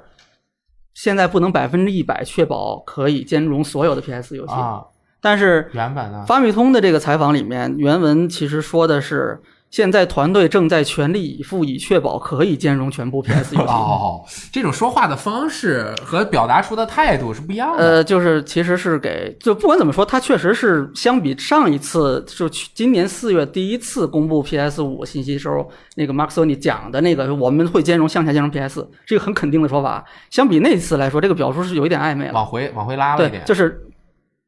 [0.94, 4.82] 现在不能百分之一百确保可以兼容所有的 PS 游戏，啊，
[5.20, 6.24] 但是原版的？
[6.24, 9.42] 发米通的这个采访里面，原文其实说的是，
[9.76, 13.68] 现在团队正在全力以赴，以确保可以兼容全部 PS 游戏。
[13.68, 17.84] 哦，这种说话的方式和表达出的态度是不一样的。
[17.84, 30.06] 呃，就是其实是给，就不管怎么说，它确实是相比上一次，就今年四月第一次公布 PS 五信息时候，那个 Mark Sony 讲的那个我们会兼容向下兼容 PS，是一个很肯定的说法。
[30.30, 32.34] 相比那次来说，这个表述是有一点暧昧了。
[32.36, 33.86] 往回往回拉了一点，，对就是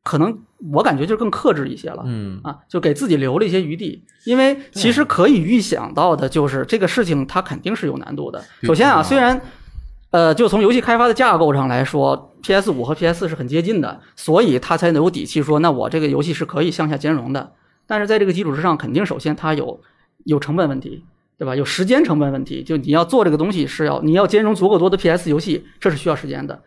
[0.07, 0.39] 可能
[0.71, 2.01] 我感觉就更克制一些了。
[2.05, 8.41] 嗯啊，就给自己留了一些余地，因为其实可以预想到的，就是这个事情它肯定是有难度的。
[8.63, 9.41] 首先啊，嗯虽然
[10.11, 17.51] 呃，就从游戏开发的架构上来说，PS 五和 PS 四是很接近的，所以它才能有底气说，那我这个游戏是可以向下兼容的。
[17.85, 19.81] 但是在这个基础之上，肯定首先它有
[20.23, 21.03] 有成本问题，
[21.37, 21.53] 对吧？
[21.53, 26.61] 有时间成本问题，就你要做这个东西是要你要兼容足够多的 PS 游戏，这是需要时间的。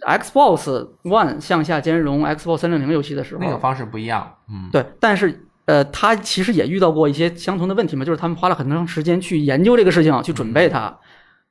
[0.00, 4.34] Xbox One 向下兼容 Xbox 三六零游戏的时候，那个方式不一样。
[4.50, 10.94] 嗯，对，但是呃，他其实也遇到过一些相同的问题嘛，就是他们花了很长时间去研究这个事情，去准备它，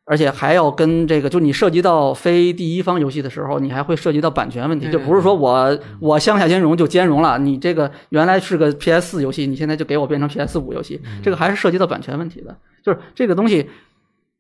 [0.05, 13.67] 而且还要跟这个，就你涉及到非第一方游戏的时候，你还会涉及到版权问题，就不是说我我向下兼容就兼容了，你这个原来是个 PS 四游戏，你现在就给我变成 PS 五游戏，这个还是涉及到版权问题的，就是这个东西，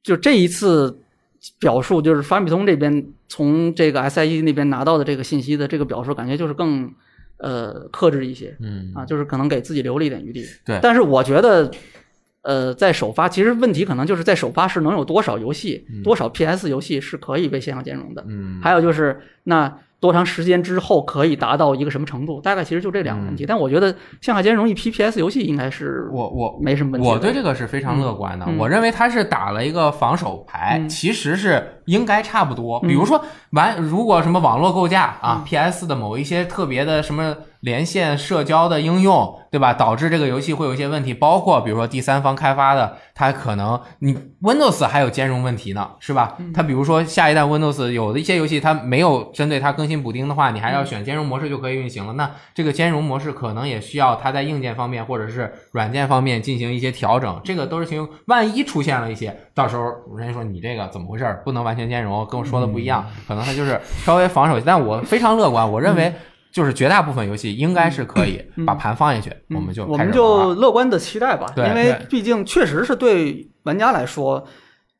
[0.03, 1.01] 就这一次。
[1.59, 6.93] 表述就是法米通这边从这个 SIE 那边拿到的这个信息的这个表述，感觉就是更
[7.37, 10.45] 呃克制一些，嗯啊，就是可能给自己留了一点余地。
[10.65, 11.69] 对但是我觉得，
[12.41, 18.23] 呃，在首发，其实问题可能就是在首发是能有多少游戏，多少 PS 游戏是可以被线上兼容的。
[18.27, 22.39] 嗯，还有就是，那多长时间之后可以达到一个什么程度？
[22.39, 23.43] 大概其实就这两个问题。
[23.47, 27.13] 但我觉得向海兼容易》PPS 游戏应该是我我没什么问题的。
[27.13, 28.45] 我对这个是非常乐观的。
[28.59, 32.79] 我认为他是打了一个防守牌，嗯其实是应该差不多。
[32.83, 33.19] 嗯比如说
[33.51, 37.35] 玩，如果什么网络构架啊、p s 的某一些特别的什么
[37.65, 39.73] 连线社交的应用，对吧？
[39.73, 46.37] 导致这个游戏会有一些问题，包括比如说第三方开发的，它可能你 Windows 还有兼容问题呢，是吧？
[46.53, 52.13] 它比如说下一代 Windows 有的一些游戏它没有针对它更新补丁的话，你还要选兼容模式就可以运行了。
[52.13, 58.07] 那这个兼容模式可能也需要它在硬件方面或者是软件方面进行一些调整，这个都是行。
[58.27, 64.61] 万一出现了一些，到时候人家说你这个怎么回事儿，不能完全兼容，跟我说的不一样，可能它就是稍微防守。
[64.63, 66.13] 但我非常乐观，我认为
[66.55, 74.47] 就是绝大部分游戏应该是可以把盘放进去，我们就嗯我们就乐观的期待吧，因为毕竟确实是对玩家来说，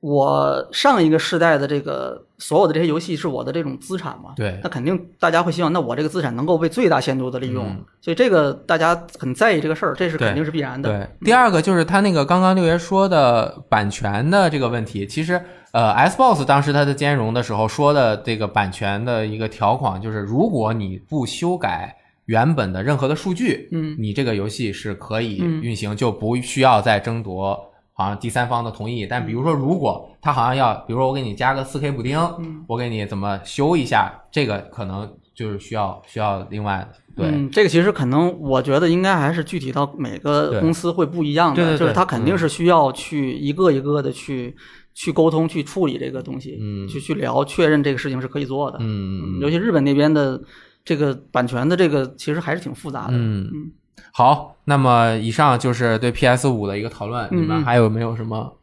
[0.07, 4.59] 我上一个世代的这个所有的这些游戏是我的这种资产嘛，对。
[4.61, 7.83] 那肯定大家会希望，那我这个资产能够被最大限度的利用，嗯。
[8.01, 10.89] 所以这个大家很在意这个事儿，这是肯定是必然的。
[10.89, 15.41] 对，第二个就是他那个刚刚六爷说的版权的这个问题，其实
[15.71, 21.95] 呃，Xbox 当时它的兼容的时候说的这个版权的一个条款，就是如果你不修改
[22.25, 27.59] 原本的任何的数据，嗯你这个游戏是可以嗯运行，就不需要再争夺
[27.97, 29.07] 好像第三方的同意。
[29.07, 36.97] 但比如说，如果他好像要，比如说我给你加个四 K 补丁，嗯我给你怎么修一下，这个可能就是需要需要另外的。
[37.15, 44.53] 对，嗯，这个其实可能我觉得应该还是具体到每个公司会不一样的，对对对就是他肯定嗯是需要去一个一个的去
[44.93, 48.77] 去沟通、去处理这个东西，嗯去去聊，确认这个事情是可以做的。
[48.81, 50.41] 嗯尤其日本那边的
[50.83, 53.13] 这个版权的这个其实还是挺复杂的。
[53.13, 53.71] 嗯嗯
[54.11, 58.53] 好，那么以上就是对 PS 五的一个讨论，嗯你们还有没有什么？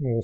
[0.00, 0.20] 我，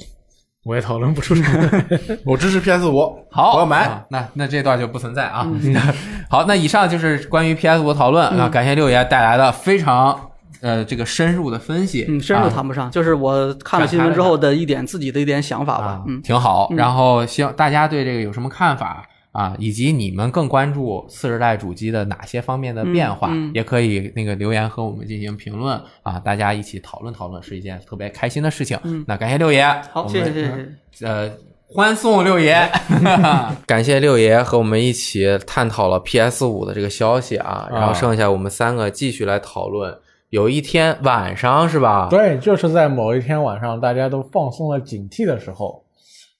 [0.64, 1.84] 我也讨论不出什么。
[2.26, 3.84] 我支持 PS 五，好，我要买。
[3.84, 5.43] 啊那那这段就不存在啊。
[5.47, 5.74] 嗯
[6.28, 10.30] 好，那以上就是关于 PS 五讨论啊，感谢六爷带来的非常
[10.61, 16.66] 呃这个深入的分析，嗯，深入啊谈不上，就是我看了新闻之后的一点自己的一点想法吧啊。，嗯，挺好。
[16.72, 28.79] 嗯然后希望大家对这个有什么看法啊，以及你们更关注次世代主机的哪些方面的变化，嗯嗯也可以那个留言和我们进行评论啊，大家一起讨论讨论是一件特别开心的事情。
[28.85, 31.07] 嗯那感谢六爷，好，谢谢谢谢谢谢。
[31.07, 31.31] 呃，
[31.66, 32.57] 欢送六爷
[33.66, 39.97] 感谢六爷和我们一起探讨了 PS 五的这个消息啊，然后剩下我们三个继续来讨论。
[40.31, 42.09] 有一天晚上是吧？
[42.11, 45.83] 对，就是在某一天晚上，大家都放松了警惕的时候，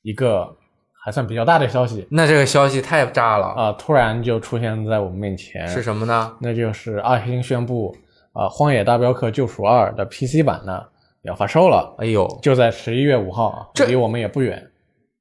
[0.03, 0.57] 一个
[1.01, 5.67] 还算比较大的消息那这个消息太炸了，啊、突然就出现在我们面前。
[5.67, 6.33] 是什么呢？
[6.41, 7.95] 那就是阿星宣布
[8.33, 10.83] 啊，《荒野大镖客：救赎二》的 PC 版呢
[11.23, 14.71] 要发售了，哎呦，就在十一月五号啊，这离我们也不远，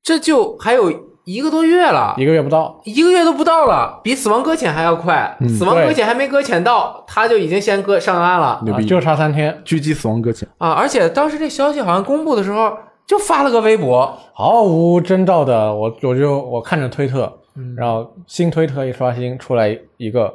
[0.03, 0.91] 这就还有
[1.25, 2.79] 一个多月了，一个月不到。
[2.85, 5.37] 一个月都不到了，比死亡搁浅还要快。
[5.49, 8.85] 死亡搁浅还没搁浅到，他就已经先搁上岸了啊，牛逼！
[8.85, 10.71] 就差三天，狙击死亡搁浅，啊！
[10.71, 12.77] 而且当时这消息好像公布的时候，
[13.07, 17.73] 就发了个微博，毫无征兆的，我我就我看着推特，嗯。
[17.77, 20.31] 然后新推特一刷新出来一个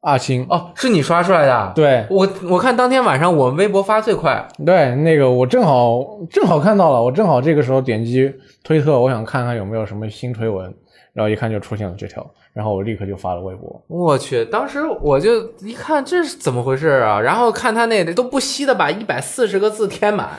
[0.00, 2.04] 阿星，哦，是你刷出来的？，对。
[2.10, 10.74] 我我看当天晚上我们微博发最快，对，那个我正好正好看到了，我正好这个时候点击推特，我想看看有没有什么新推文，
[11.12, 17.20] 然后一看就出现了这条，然后我立刻就发了微博，我去，当时我就一看这是怎么回事啊？
[17.20, 20.30] 然后看他那都不惜的把一百四十个字填满，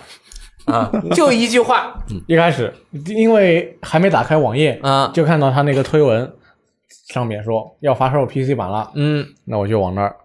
[0.66, 1.96] 啊， 就一句话，
[2.28, 2.74] 一开始
[3.08, 6.32] 因为还没打开网页，啊，就看到他那个推文
[7.08, 10.16] 上面说要发售 PC 版了，嗯，那我就往那儿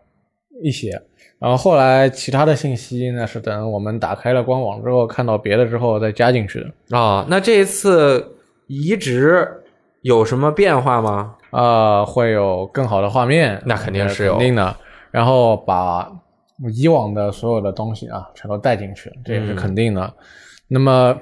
[0.63, 0.91] 一写，
[1.39, 6.99] 然后后来其他的信息呢是等我们打开了官网之后看到别的之后再加进去的。
[6.99, 9.63] 啊，那这一次移植
[10.03, 11.37] 有什么变化吗？
[11.51, 14.33] 呃，会有更好的画面，那肯定是有。
[14.37, 14.77] 肯定的。
[15.11, 16.11] 然后把
[16.73, 20.15] 以往的所有的东西啊，全都带进去，这也是肯定的。
[20.69, 21.17] 那么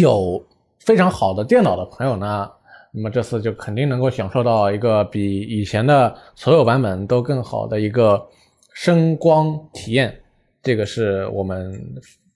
[0.00, 0.44] 有
[0.80, 2.50] 非常好的电脑的朋友呢，
[2.92, 8.22] 那么这次就肯定能够享受到一个比以前的所有版本都更好的一个
[8.72, 10.14] 声光体验。
[10.62, 11.78] 这个是我们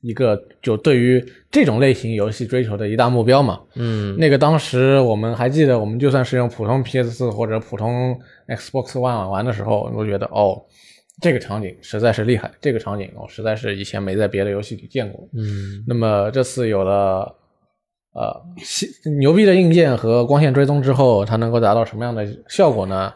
[0.01, 3.61] 一个就对于这种类型游戏追求的一大目标嘛。
[3.75, 10.63] 嗯那个当时我们还记得，我们就算是用普通 PS 四或者普通 Xbox One 玩的时候，我觉得哦，
[11.21, 15.29] 这个场景实在是厉害，这个场景我实在是以前没在别的游戏里见过。
[15.35, 17.35] 嗯那么这次有了
[18.15, 18.89] 呃新
[19.19, 23.13] 牛逼的硬件和光线追踪之后，它能够达到什么样的效果呢？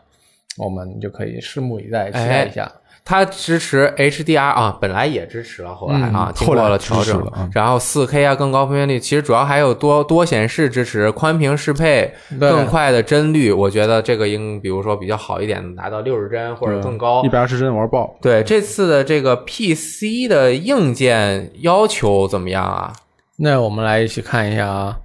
[0.59, 2.71] 我们就可以拭目以待，期待一下。
[3.05, 7.21] 它支持 HDR 啊，本来也支持了，后来啊，嗯经过了调整
[7.53, 17.29] 然后 4K 啊，更高分辨率，其实主要还有多多显示支持，宽屏适配，更快的帧率，我觉得这个应比如说比较好一点，达到六十帧或者更高一。
[17.29, 18.17] 百二十帧玩爆。
[18.23, 22.93] 对这次的这个 PC 的硬件要求怎么样啊？
[23.39, 24.99] 那我们来一起看一下啊，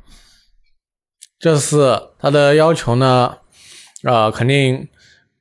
[1.39, 3.37] 这次它的要求呢，
[4.03, 4.87] 呃，肯定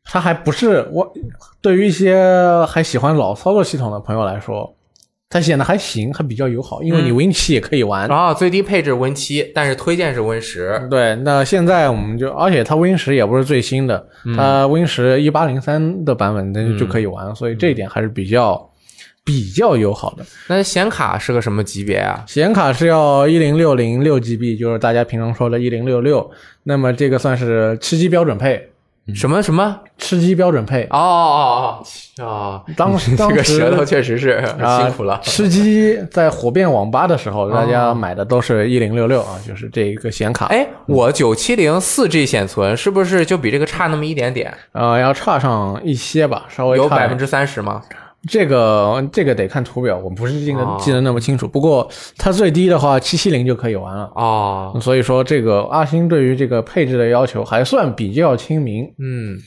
[0.04, 1.12] 它还不是我
[1.66, 2.16] 对于一些
[2.68, 4.72] 还喜欢老操作系统的朋友来说，
[5.28, 8.08] 它显得还行，还比较友好，因为你嗯 Win 七也可以玩。
[8.08, 10.86] 然后最低配置 Win 七，但是推荐是 Win 十。
[10.88, 14.06] 对，那现在我们就，而且它 Win 十也不是最新的，
[14.36, 18.70] 它 Win 十一八零三的版本那就可以玩，所以这一点还是比较
[19.24, 20.24] 比较友好的。
[20.46, 22.22] 那显卡是个什么级别啊？
[22.28, 26.30] 显卡是要一零六零六 GB，就是大家平常说的一零六六，
[26.62, 28.70] 那么这个算是吃鸡标准配，
[29.14, 29.80] 什么什么？
[29.98, 30.82] 吃鸡标准配。
[30.90, 31.80] 哦哦
[32.18, 32.64] 哦哦！
[32.76, 34.30] 当时这个舌头确实是
[34.60, 35.20] 啊辛苦了。
[35.22, 40.46] 吃鸡在火遍网吧的时候，大家买的都是一零六六啊，就是这一个显卡。
[40.46, 44.52] 哎，我九七零四 G 显存是不是就比这个差那么一点点？
[44.72, 47.82] 呃，要差上一些吧，稍微有百分之三十吗？
[48.28, 51.46] 这个这个得看图表，我不是记得、哦记得那么清楚。
[51.46, 54.10] 不过它最低的话，七七零就可以玩了。
[54.14, 58.84] 哦，所以说，这个阿星对于这个配置的要求还算比较亲民。
[58.98, 59.38] 嗯，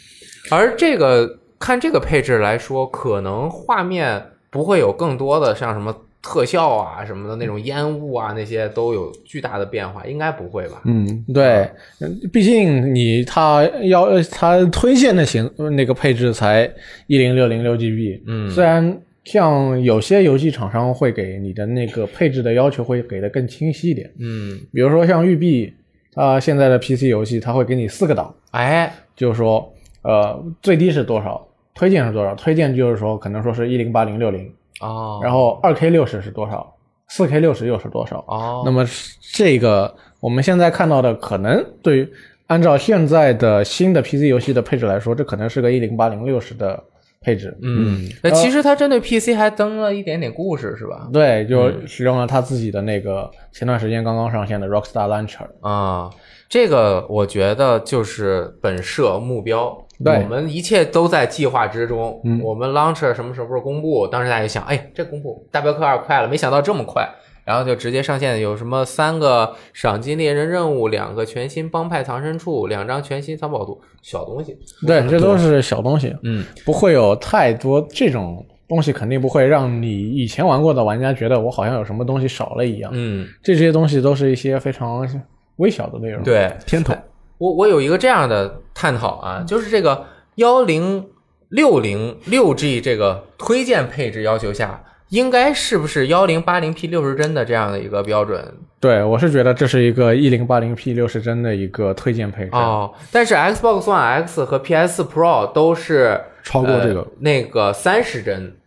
[0.49, 10.81] 而这个看这个配置来说，可能画面不会有更多的像什么特效啊什么的那种烟雾啊那些都有巨大的变化，应该不会吧？
[10.85, 11.69] 嗯，对，
[12.01, 16.69] 嗯毕竟你它要呃它推荐的型那个配置才
[17.07, 18.49] 一零六零六 GB，嗯。
[18.51, 25.73] 虽然像有些游戏厂商会给你的那个配置的要求会给的更清晰一点，嗯，比如说像育碧，
[26.13, 36.75] 它现在的 PC 游戏它会给你四个档，哎，就是说呃最低是多少，推荐是多少，推荐就是说可能说是一零八零六零，哦，然后二 K 六十是多少，
[37.07, 38.85] 四 K 六十又是多少，哦，那么
[39.33, 42.09] 这个我们现在看到的，可能对于
[42.47, 46.81] 按照现在的新的 PC 游戏的配置来说，这可能是个一零八零六十的
[47.21, 47.55] 配置。
[47.61, 51.09] 嗯，那其实它针对 PC 还登了一点点故事是吧？
[51.13, 55.47] 对，就使用了他自己的那个前段时间刚刚上线的 Rockstar Launcher。
[55.61, 56.09] 啊，
[56.47, 62.21] 这个我觉得就是本社目标，对我们一切都在计划之中。
[62.43, 64.07] 我们 launcher 什么时候公布？
[64.07, 67.07] 当时大家就想，哎，这公布大镖客二快了，没想到这么快。
[67.45, 74.55] 然后就直接上线，有什么三个赏金猎人任务，两个全新帮派藏身处，两张全新藏宝图，小东西。
[74.85, 82.91] 对，这都是小东西，嗯，不会有太多这种东西，肯定不会让你以前玩过的玩家觉得我好像有什么东西少了一样。
[82.93, 85.07] 嗯，这些东西都是一些非常
[85.55, 86.93] 微小的内容。，对，天头
[87.39, 91.07] 我我有一个这样的探讨啊，就是这个幺零
[91.49, 102.51] 六零六 G 这个推荐配置要求下，应该是不是幺零八零 P 六十帧的这样的一个标准对我是觉得这是一个一零八零 P 六十帧的一个推荐配置。
[102.53, 102.93] 哦？
[103.11, 108.58] 但是 Xbox One X 和 PS Pro 都是超过这个呃那个三十帧，对，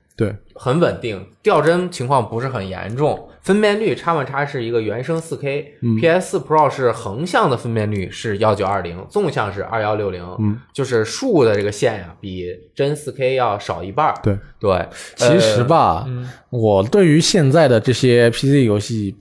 [0.55, 3.29] 很稳定，掉帧情况不是很严重。
[3.43, 14.15] 分辨率叉 One 叉是一个原生 4K，PS、Pro 是横向的分辨率是幺九二零，纵向是二幺六零，嗯，就是竖的这个线呀，比真 4K 要少一半儿。
[14.23, 14.87] 对对，
[15.17, 19.17] 其实吧，嗯我对于现在的这些 PC 游戏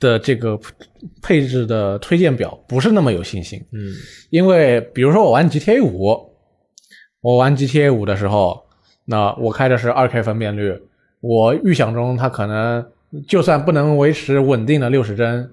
[0.00, 0.58] 的这个
[1.20, 3.92] 配置的推荐表不是那么有信心，嗯
[4.30, 6.32] 因为比如说我玩 GTA 五，
[7.20, 8.64] 我玩 GTA 五的时候，
[9.12, 10.74] 那我开的是二 K 分辨率，
[11.20, 12.82] 我预想中它可能
[13.28, 15.50] 就算不能维持稳定的六十帧，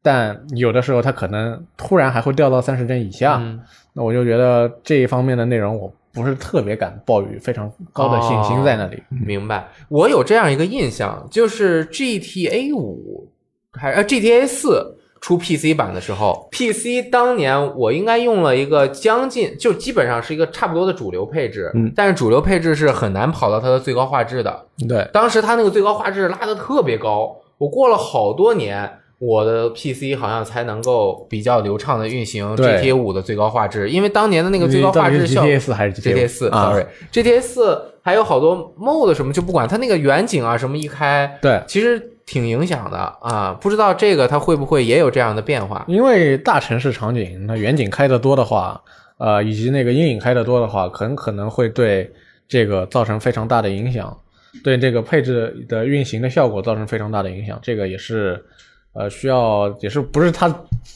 [0.00, 3.60] 但有的时候它可能突然还会掉到三十帧以下，嗯
[3.92, 9.02] 那我就觉得这一方面的内容我不是特别敢抱有非常高的信心在那里。
[9.08, 9.66] 明白。
[9.88, 13.28] 我有这样一个印象，就是 GTA 五
[13.72, 21.92] 还呃 GTA 四出 PC 版的时候，PC 当年我应该用了一个将近就基本上是一个差不多的主流配置，嗯。
[21.94, 24.66] 但是主流配置是很难跑到它的最高画质的。
[24.88, 28.90] 对，当时它那个最高画质拉的特别高，我过了好多年。
[29.22, 43.52] 我的 PC 好像才能够比较流畅的运行 GTA 五的最高画质，因为当年的那个最高画质效 GTA 四还是 GTA 四啊，sorry，GTA 四还有好多 mod 什么就不管，它那个远景啊什么一开，对，其实挺影响的啊。
[43.60, 45.84] 不知道这个它会不会也有这样的变化？
[45.88, 48.80] 因为大城市场景，那远景开的多的话，
[49.18, 52.08] 呃，以及那个阴影开的多的话，很可能会对
[52.46, 54.16] 这个造成非常大的影响，
[54.62, 57.58] 对这个配置的运行的效果造成非常大的影响。
[57.60, 58.44] 这个也是，
[58.92, 60.48] 呃，需要也是不是它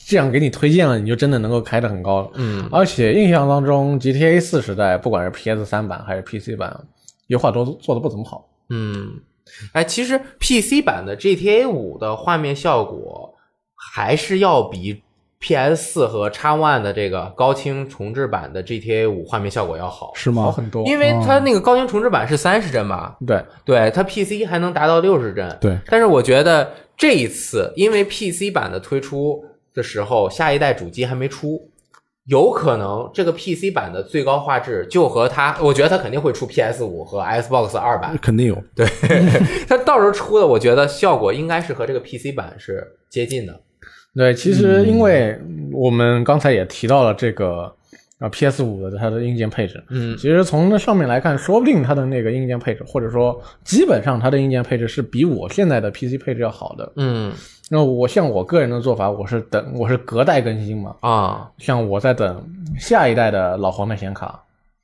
[0.06, 2.30] 这样给你推荐了，你就真的能够开得很高。
[2.34, 6.86] 嗯，而且印象当中，GTA 四时代，不管是 PS 三版还是 PC 版，
[7.26, 8.48] 优化都做的不怎么好。
[8.70, 9.20] 嗯，
[9.72, 13.34] 哎，其实 PC 版的 GTA 五的画面效果
[13.74, 15.02] 还是要比
[15.38, 20.50] PS 四和 X One 的这个高清重置版的 GTA 五画面效果要好，是吗？
[20.50, 23.16] 很多，因为它那个高清重置版是三十帧吧？
[23.26, 25.58] 对对，它 PC 还能达到六十帧。
[25.60, 31.60] 对，但是我觉得这一次，因为 PC 版的推出的时候，下一代主机还没出，
[32.26, 38.18] 有可能这个 PC 版的最高画质就和它，我觉得它肯定会出 PS 五和 Xbox 二版。
[38.22, 38.56] 肯定有。
[38.74, 38.86] 对，
[39.68, 43.60] 它到时候出的，我觉得效果应该是和这个 PC 版是接近的。
[44.14, 45.38] 对，其实因为
[45.72, 47.74] 我们刚才也提到了这个
[48.24, 56.92] 啊 PS 五的它的硬件配置，嗯其实从那上面来看，说不定它的那个硬件配置，或者说基本上它的硬件配置是比我现在的 PC 配置要好的。
[56.96, 57.32] 嗯
[57.70, 62.42] 那我像我个人的做法，我是等我是隔代更新嘛，啊，像我在等
[62.78, 64.40] 下一代的老黄的显卡。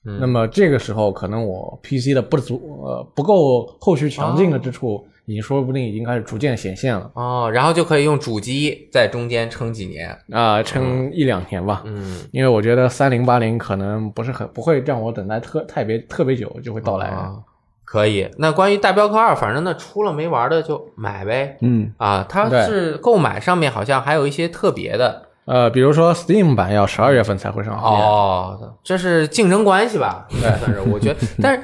[0.06, 10.10] 嗯那么这个时候，可能我 PC 的不足呃不够后续强劲的之处，已经说不定已经开始逐渐显现了哦，然后就可以用主机在中间撑几年。
[10.32, 11.82] 啊、撑一两年吧。
[11.86, 17.06] 嗯，因为我觉得三零八零可能不是很不会让我等待特特别特别久就会到来。
[17.06, 17.36] 啊，
[17.84, 18.28] 可以。
[18.38, 21.56] 那关于大镖客二，反正那出了没玩的就买呗。
[21.60, 27.82] 嗯，啊，它是购买上面好像还有一些特别的，呃，比如说 Steam 版要十二月份才会上线。
[27.82, 30.26] 哦，这是竞争关系吧？
[30.28, 31.62] 对，算是我觉得，但是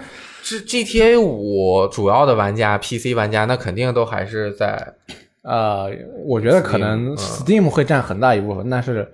[0.49, 4.95] 这 GTA 五主要的玩家，PC 玩家，那肯定都还是在
[5.43, 5.91] 呃，
[6.25, 9.09] 我觉得可能 Steam，Steam 会占很大一部分，但是呃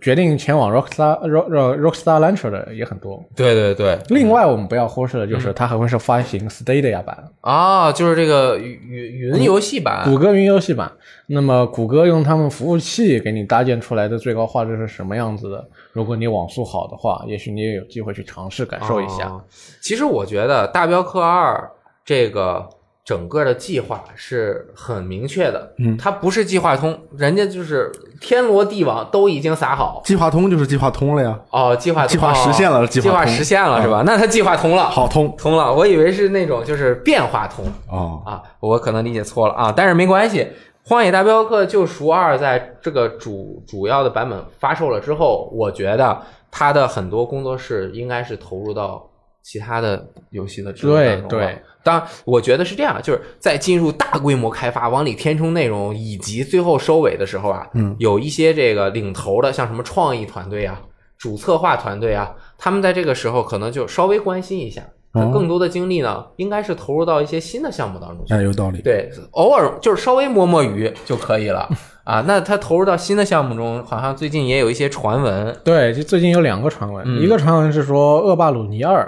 [0.00, 3.24] 决定前往 Rockstar Rock Rock Rockstar Launcher 的也很多。
[3.34, 10.92] 对对对另外，我们不要忽视的就是它还会是发行 Stadia 版、啊，就是这个云云云游戏版谷歌云游戏版。
[11.28, 15.66] 那么，谷歌用他们服务器给你搭建出来的最高画质是什么样子的？
[15.92, 19.28] 如果你网速好的话，也许你也有机会去尝试感受一下。
[19.28, 19.42] 哦
[19.80, 21.56] 其实我觉得《大镖客二》
[22.04, 22.68] 这个
[23.04, 25.96] 整个的计划是很明确的，嗯。
[25.96, 27.90] 它不是计划通，人家就是
[28.20, 30.00] 天罗地网都已经撒好。
[30.04, 34.02] 计划通就是计划通了呀，哦，计划计划实现了哦计划通计划实现了是吧？
[34.06, 35.34] 那它计划通了，好通。
[35.36, 40.46] 通了，我以为是那种就是变化通哦，啊，我可能理解错了啊，但是没关系。
[40.88, 49.08] 《荒野大镖客：救赎二》在这个主主要的版本发售了之后，我觉得它的很多工作室应该是投入到
[49.42, 60.80] 其他的游戏的制作当中了对对，当然，我觉得是这样，就是在进入大规模开发、往里填充内容以及最后收尾的时候啊，嗯，有一些这个领头的，像什么创意团队啊、
[61.18, 68.32] 主策划团队啊，他们在这个时候可能就稍微关心一下，更多的精力呢，应该是投入到一些新的项目当中去。
[68.32, 68.80] 哎，有道理。
[68.80, 71.68] 对，偶尔就是稍微摸摸鱼就可以了
[72.04, 72.24] 啊。
[72.26, 75.54] 那他投入到新的项目中，好像最近也有一些传闻。
[75.64, 79.02] 对，就最近有两个传闻，嗯一个传闻是说《恶霸鲁尼二》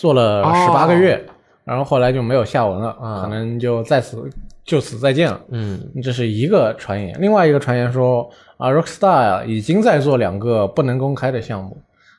[0.00, 1.26] 做了哦十八个月，
[1.68, 4.28] 然后后来就没有下文了，啊可能就在此
[4.64, 5.38] 就此再见了。
[5.50, 11.76] 嗯这是一个传言，另外一个传言说啊，Rockstar 已经在做两个不能公开的项目，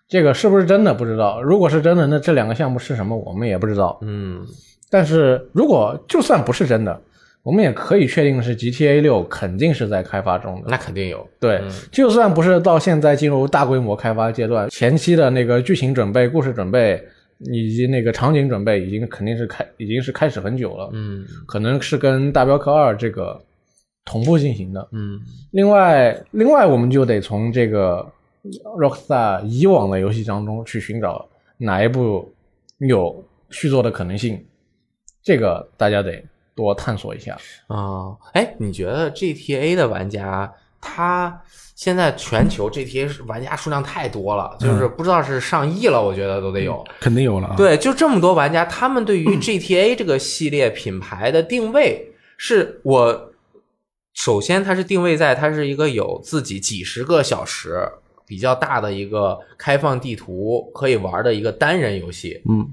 [0.08, 1.41] 这个是不是真的不知道。
[1.41, 3.97] 如果是真的，那这两个项目是什么，我们也不知道。
[4.02, 4.45] 嗯
[4.91, 7.02] 但是如果就算不是真的，
[7.41, 10.68] 我们也可以确定的是，GTA 六肯定是在开发中的。
[10.68, 11.28] 那肯定有。
[11.39, 17.04] 对，嗯就算不是到现在进入大规模开发阶段，前期的那个剧情准备、故事准备
[17.51, 23.41] 以及那个场景准备，已经肯定是开已经是开始很久了，嗯可能是跟大镖客二这个
[24.03, 24.87] 同步进行的。
[24.91, 25.19] 嗯
[25.51, 28.05] 另外，另外我们就得从这个
[28.77, 31.27] Rockstar 以往的游戏当中去寻找
[31.57, 32.33] 哪一部
[32.79, 34.45] 有续作的可能性，
[35.23, 36.23] 这个大家得
[36.55, 37.37] 多探索一下。
[37.67, 41.41] 啊，哎，你觉得 GTA 的玩家他
[41.80, 46.86] 现在全球 GTA 玩家数量太多了，就是不知道是上亿了，我觉得都得有。
[46.99, 53.32] 肯定有了啊。，对，就这么多玩家，他们对于 GTA 这个系列品牌的定位，是我
[54.13, 57.89] 首先它是定位在它是一个有自己几十个小时
[58.25, 62.69] 比较大的一个开放地图可以玩的一个单人游戏，嗯，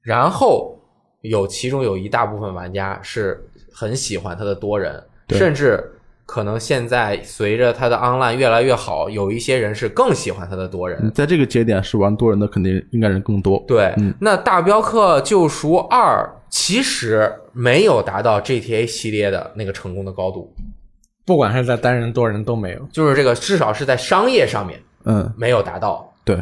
[0.00, 0.78] 然后
[1.22, 5.90] 有其中有一大部分玩家是很喜欢它的多人，对甚至
[6.26, 10.98] 可能现在随着它的 online 越来越好，有一些人是更喜欢它的多人。
[11.02, 13.62] 嗯在这个节点是玩多人的，肯定应该人更多。
[13.68, 20.54] 对，嗯那《大镖客：救赎二》其实没有达到 GTA 系列的那个成功的高度，
[21.26, 22.88] 不管是在单人、多人都没有。
[22.92, 26.14] 就是这个至少是在商业上面嗯，没有达到。
[26.24, 26.38] 对，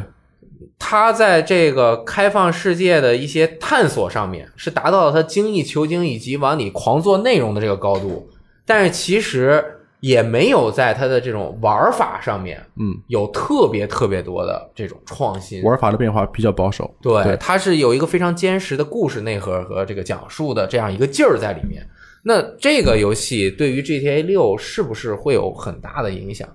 [0.78, 8.28] 它在这个开放世界的一些探索上面是达到了它精益求精以及往里狂做内容的这个高度，
[8.72, 9.62] 但是其实
[10.00, 15.62] 也没有在它的这种玩法上面嗯，有特别特别多的这种创新。
[15.62, 16.90] 玩法的变化比较保守。
[17.02, 21.86] 对，对它是有一个非常坚实的故事内核和这个讲述的这样一个劲儿在里面。
[22.24, 26.48] 那这个游戏对于 GTA 六是不是会有很大的影响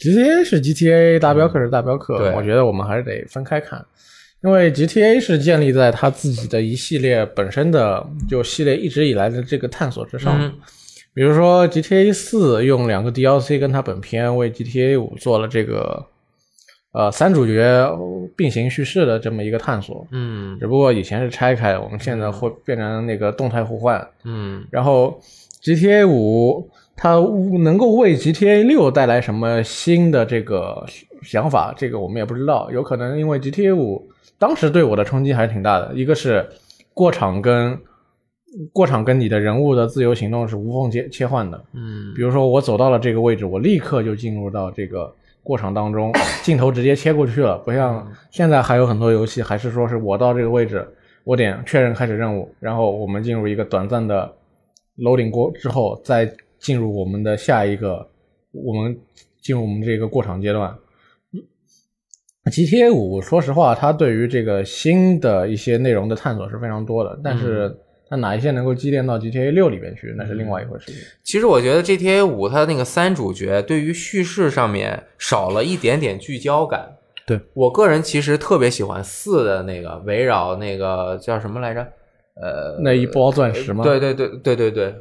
[0.00, 3.86] ？GTA 是 GTA，大镖客是大镖客，对我觉得我们还是得分开看，
[4.42, 10.36] 因为 GTA 是建立在它自己的一系列本身的就系列一直以来的这个探索之上。
[10.40, 10.52] 嗯
[11.18, 16.06] 比如说 GTA 四用两个 DLC 跟它本片为 GTA 五做了这个
[16.92, 17.90] 呃三主角
[18.36, 24.08] 并行叙事的这么一个探索，嗯只不过以前是拆开，我们现在会变成那个动态互换。
[24.22, 25.20] 嗯然后
[25.60, 27.14] GTA 五它
[27.64, 30.86] 能够为 GTA 六带来什么新的这个
[31.24, 32.70] 想法，这个我们也不知道。
[32.70, 34.08] 有可能因为 GTA 五
[34.38, 36.48] 当时对我的冲击还是挺大的，一个是
[36.94, 37.76] 过场跟
[38.72, 41.62] 过场跟你的人物的自由行动是无缝切切换的。
[41.74, 50.86] 嗯比如说我走到了这个位置，我立刻就进入到这个过场当中，镜头直接切过去了，不像现在还有很多游戏还是说是我到这个位置，
[51.24, 54.30] 我点确认开始任务，然后我们进入一个短暂的
[54.98, 58.08] loading 过之后，再进入我们的下一个，
[58.52, 58.98] 我们
[59.40, 60.74] 进入我们这个过场阶段。
[62.46, 67.76] GTA 五，说实话，它对于这个新的一些内容的探索是非常多的，但是
[68.10, 70.96] 那哪一些能够积淀到 GTA 六里面去，那是另外一回事情。
[71.22, 76.96] 其实我觉得 GTA 五它那个三主角对于叙事上面少了一点点聚焦感。
[77.26, 81.86] 对我个人其实特别喜欢四的那个围绕那个叫什么来着？
[82.40, 83.84] 呃，那一包钻石吗？
[83.84, 84.94] 对对对对对对，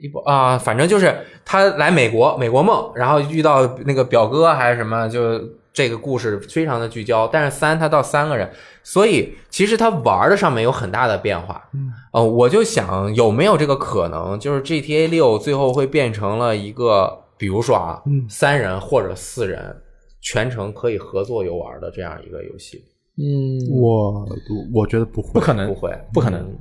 [0.00, 1.12] 一包啊，反正就是
[1.44, 5.40] 他来美国，美国梦，然后遇到那个表哥还是什么，就
[5.74, 7.28] 这个故事非常的聚焦。
[7.28, 8.48] 但是三他到三个人，
[8.82, 11.62] 所以其实他玩的上面有很大的变化。
[11.74, 19.76] 嗯，呃，我就想有没有这个可能，就是 GTA 六最后会变成了一个，比如说啊，嗯三人或者四人
[20.22, 22.82] 全程可以合作游玩的这样一个游戏。
[23.16, 24.26] 嗯，我
[24.72, 26.56] 我觉得不会，不可能，不会，不可能。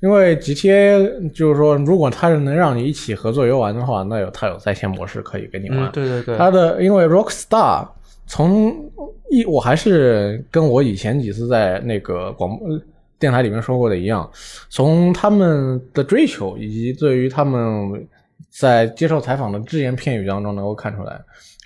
[0.00, 5.80] 因为 GTA 就是说，如果它是能让你一起合作游玩的话，那有它有在线模式可以给你玩。
[5.86, 7.88] 嗯，对对对，它的因为 Rockstar
[8.26, 8.90] 从
[9.30, 12.68] 一我还是跟我以前几次在那个广播
[13.18, 14.28] 电台里面说过的一样，
[14.68, 18.06] 从他们的追求以及对于他们
[18.50, 21.20] 在接受采访的只言片语当中能够看出来，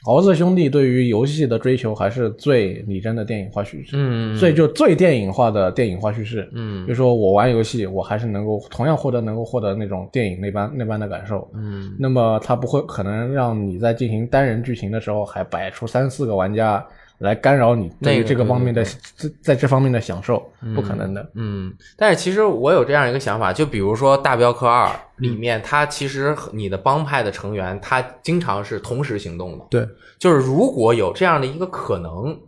[0.09, 6.49] 豪子兄弟对于游戏的追求还是最拟真的电影化叙事，嗯，最就最电影化的电影化叙事。
[6.55, 11.47] 嗯就说我玩游戏，我还是能够同样获得能够获得那种电影那般那般的感受。
[11.53, 16.83] 嗯那么它不会可能让你在进行单人剧情的时候，还摆出三四个玩家
[17.19, 21.31] 来干扰你那这个方面的对在在这方面的享受，不可能的。
[21.35, 29.67] 嗯，但是其实我有这样一个想法，就比如说《大镖客二》里面，它其实你的帮派的成员，他经常是同时行动的。
[29.69, 29.89] 对，
[30.19, 32.39] 就是如果有这样的一个可能，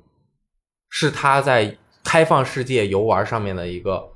[0.88, 4.08] 是他在开放世界游玩上面的一个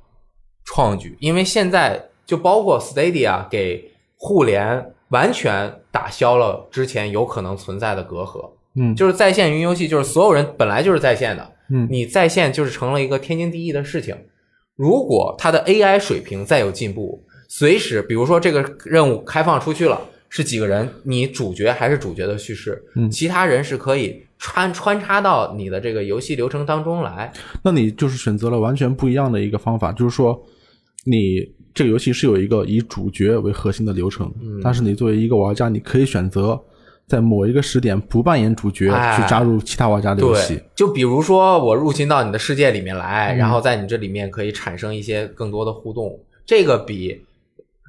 [0.65, 8.51] 创举，因为现在就包括 Stadia 给互联完全打消了之前有可能存在的隔阂。
[8.77, 14.16] 嗯就是在线云游戏，就是所有人本来就是在线的，嗯你在线就是成了一个天经地义的事情。
[14.77, 27.33] 如果它的 AI 水平再有进步，随时比如说这个任务开放出去了，是几个人，你主角还是主角的叙事，嗯其他人是可以穿穿插到你的这个游戏流程当中来。
[27.62, 30.43] 那你就是选择了完全不一样的一个方法，就是说，
[31.05, 36.61] 你这个游戏是有一个以主角为核心的流程，嗯但是你作为一个玩家，你可以选择
[37.07, 47.25] 在某一个时点不扮演主角，哎去加入其他玩家的游戏对。，就比如说我入侵到你的世界里面来，嗯然后在你这里面可以产生一些更多的互动，这个比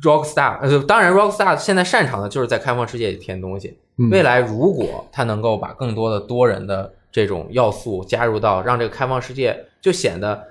[0.04, 3.78] Rockstar 呃，当然 Rockstar 现在擅长的就是在开放世界里填东西。
[3.98, 10.44] 嗯未来如果它能够把更多的多人的这种要素加入到，让这个开放世界就显得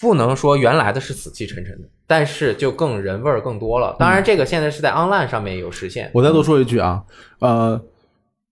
[0.00, 3.96] 不能说原来的是死气沉沉的，但是就更人味儿更多了。
[3.98, 6.10] 当然，这个现在是在 Online 上面有实现。
[6.12, 7.02] 我再多说一句啊，
[7.40, 7.80] 呃，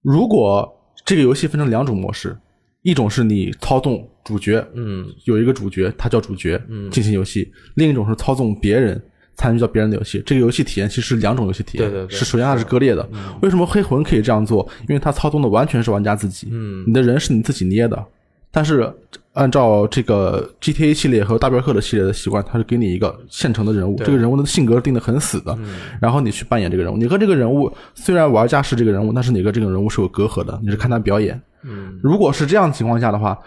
[0.03, 0.70] 如果
[1.05, 2.36] 这个游戏分成两种模式，
[2.82, 7.44] 一种是你操纵主角，嗯有一个主角，他叫主角，嗯进行游戏；
[7.74, 9.01] 另一种是操纵别人，
[9.36, 10.22] 参与到别人的游戏。
[10.24, 13.07] 这个游戏体验其实是两种游戏体验，对对对是首先它是割裂的。
[13.42, 14.66] 为什么黑魂可以这样做？
[14.88, 18.03] 因为它操纵的完全是玩家自己，嗯你的人是你自己捏的。
[18.51, 18.92] 但是
[19.34, 25.56] 按照这个 GTA 系列和大镖客的系列的习惯，它是给你一个现成的人物，这个人物的性格定的很死的，
[26.00, 26.96] 然后你去扮演这个人物。
[26.96, 31.40] 你和这个人物虽然玩家是这个人物，但是你和这个人物是有隔阂的，你是看他表演。
[31.62, 33.38] 嗯如果是这样的情况下的话，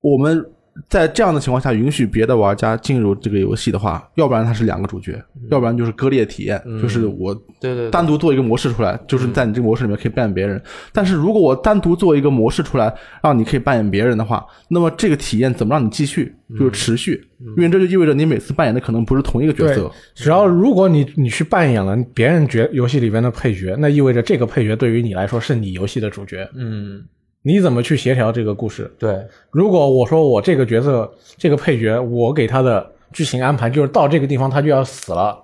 [0.00, 0.44] 我们
[0.88, 10.62] 在这样的情况下允许别的玩家进入这个游戏的话，要不然它是两个主角，要不然就是割裂体验，就是我对对对单独做一个模式出来，就是在你这个模式里面可以扮演别人。
[10.92, 17.24] 但是如果我单独做一个模式出来，让你可以扮演别人的话，那么这个体验怎么让你继续，就是持续？
[17.56, 26.48] 因为这就意味着你每次扮演的可能不是同一个角色。，只要如果你你去扮演了别人角游戏里边的配角，那意味着这个配角对于你来说是你游戏的主角。
[26.54, 27.02] 嗯，
[27.48, 28.92] 你怎么去协调这个故事？
[28.98, 29.16] 对，
[29.50, 35.34] 如果我说我这个角色这个配角，我给他的剧情安排就是到这个地方他就要死了，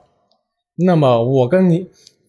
[0.76, 1.78] 那么我跟你，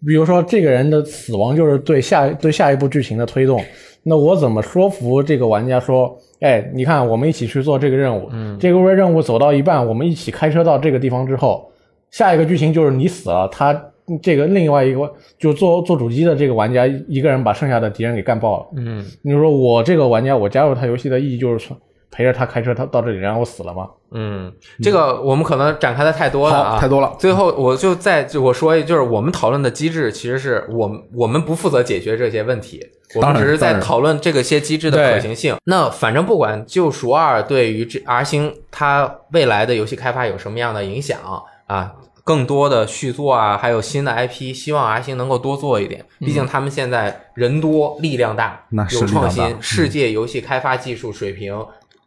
[0.07, 3.61] 比如说这个人的死亡就是对下对下一步剧情的推动，
[4.01, 11.69] 那我怎么说服这个玩家说，哎，你看我们一起去做这个任务，嗯，这个任务走到一半，我们一起开车到这个地方之后，
[12.11, 13.73] 下一个剧情就是你死了，他
[14.21, 18.67] 这个另外一个就做做主机的这个玩家一个人把剩下的敌人给干爆了。
[18.77, 21.75] 嗯你说我这个玩家，我加入他游戏的意义就是说
[22.11, 23.89] 陪着他开车，他到这里，然后我死了吗？
[24.11, 32.81] 嗯，这个我们可能展开的太多了啊，好太多了最后我就再就我说，就是我们讨论的机制，其实是我们我们不负责解决这些问题，
[33.15, 35.57] 我们只是在讨论这个些机制的可行性。
[35.65, 41.19] 那反正不管救赎二对于这 R 星它未来的游戏开发有什么样的影响
[41.65, 41.91] 啊。
[42.25, 46.03] 更多的续作啊，还有新的 IP，希望阿星能够多做一点。
[46.19, 48.59] 毕竟他们现在人多力量大，
[48.91, 51.55] 有创新世界游戏开发技术水平，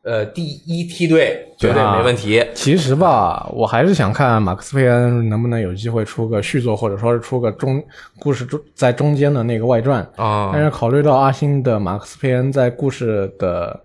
[0.03, 2.45] 呃第一梯队绝对没问题。
[2.53, 7.81] 其实吧，我还是想看马克思佩恩能不能有机会出个续作，或者说是出个中
[8.19, 10.05] 故事中在中间的那个外传。
[10.16, 13.85] 啊但是考虑到阿星的马克思佩恩在故事的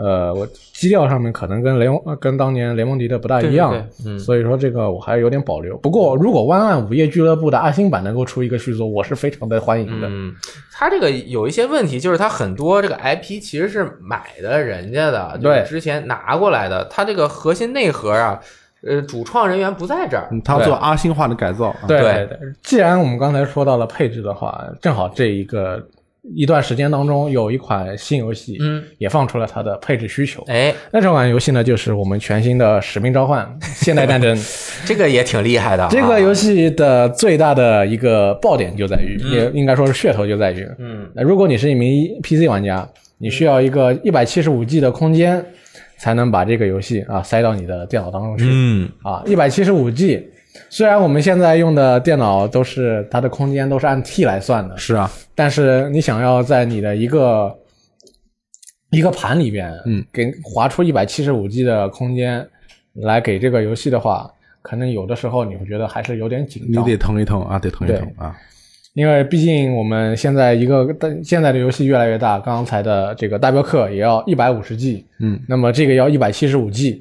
[0.00, 5.76] 呃我基调上面可能跟雷蒙呃跟当年雷蒙迪的不大一样，对对对嗯所以说这个我还是有点保留。
[5.78, 10.06] 不过如果湾岸午夜俱乐部的阿星版能够出一个续作，我是非常的欢迎的。
[10.08, 10.32] 嗯，
[10.72, 18.40] 它这个有一些问题，就是它很多这个 IP 其实是买的人家的，就是对之前拿过来的，它这个核心内核啊，
[18.82, 20.28] 呃，主创人员不在这儿。
[20.30, 21.74] 嗯他要做阿星化的改造。
[21.88, 25.84] 对对，既然我们刚才说到了配置的话，正好这一个
[26.34, 30.44] 一段时间当中有一款新游戏，嗯，也放出了它的配置需求。
[30.48, 34.36] 哎，那这款游戏呢，就是我们全新的《使命召唤：现代战争》。
[34.86, 35.88] 这个也挺厉害的啊。
[35.90, 45.44] 这个游戏的最大的一个爆点就在于，也应该说是噱头就在于，嗯，呃如果你是一名 PC 玩家，你需要一个一百七十五 G 的空间，
[45.98, 48.44] 才能把这个游戏啊塞到你的电脑当中去。
[48.46, 50.28] 嗯，啊，一百七十五 G，
[50.70, 57.58] 虽然我们现在用的电脑都是它的空间都是按 T 来算的，是啊，但是你想要在你的一个
[58.90, 62.46] 一个盘里边，嗯，给划出一百七十五 G 的空间
[62.94, 64.30] 来给这个游戏的话，
[64.62, 68.36] 可能有的时候你会觉得还是有点紧张，你得腾一腾啊，得腾一腾啊。
[68.94, 70.88] 因为毕竟我们现在一个
[71.22, 77.00] 现在的游戏越来越大，刚才的这个大镖客也要一百五十 G，嗯，那么这个要一百七十五 G，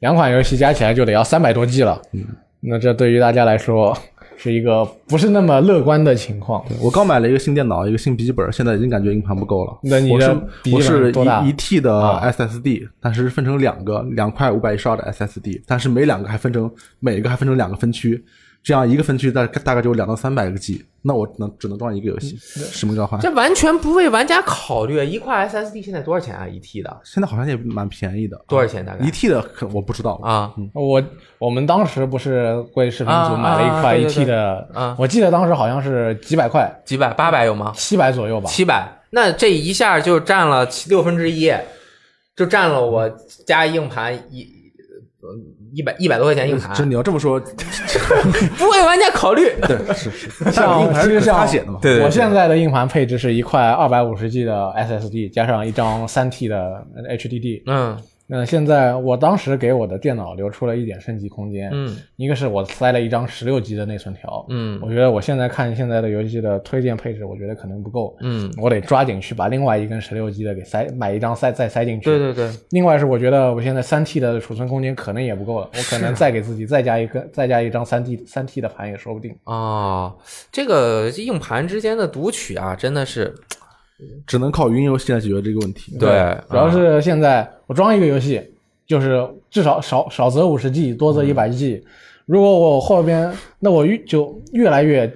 [0.00, 2.22] 两款游戏加起来就得要三百多 G 了，嗯，
[2.60, 3.96] 那这对于大家来说
[4.36, 6.64] 是一个不是那么乐观的情况。
[6.80, 9.78] 我刚买了一个新电脑，一个新笔记本，现在已经感觉硬盘不够了。
[9.82, 18.24] 那你的我是一一 T 的啊 SSD，、但是分成两个，两块五百一十二的 SSD，但是每两个还分成每个还分成两个分区，
[18.62, 22.36] 这样一个分区大大概就有两到三百个 G，那我能只能装一个游戏
[22.70, 23.18] 《使命召唤》。
[23.22, 25.02] 这完全不为玩家考虑。
[25.06, 26.46] 一块 SSD 现在多少钱啊？
[26.46, 30.52] 一 T 的现在好像也蛮便宜的，多少钱大概一 T 的可我不知道，啊？
[30.74, 31.02] 我
[31.38, 37.72] 我们当时不是贵视频组啊买了一块一 T 的，啊我记得当时好像是几百块，几百、八百有吗？
[37.74, 38.50] 七百左右吧。
[38.50, 41.50] 七百，那这一下就占了七六分之一，
[42.36, 43.08] 就占了我
[43.46, 44.46] 加硬盘一
[45.22, 45.30] 呃
[45.78, 47.38] 一百一百多块钱硬盘，就你要这么说，
[48.58, 49.48] 不为玩家考虑。
[49.62, 57.62] 对，是是，像硬盘是其实像他写的嘛，对对对我现在的硬盘配置是一块二百五十 G 的 SSD，加上一张三 T 的 HDD。
[57.66, 57.96] 嗯
[58.30, 72.04] 那现在我当时给我的电脑留出了一点升级空间，嗯一个是我塞了一张十六 G 的内存条，嗯我觉得我现在看现在的游戏的推荐配置，我觉得可能不够，嗯，我得抓紧去把另外一根十六 G 的给塞，买一张塞再塞进去。
[72.04, 79.34] 对对对，另外是我觉得我现在三 T 的储存空间可能也不够了，我可能再给自己再加一个再加一张三 T 三 T 的盘也说不定。
[79.44, 80.14] 哦，
[80.52, 83.34] 这个硬盘之间的读取啊，真的是
[84.26, 85.96] 只能靠云游戏来解决这个问题。
[85.98, 88.42] 对，主要是现在我装一个游戏，
[88.86, 91.84] 就是至少少少则五十 G，多则一百 G。
[92.24, 95.06] 如果我后边，那我越就越来越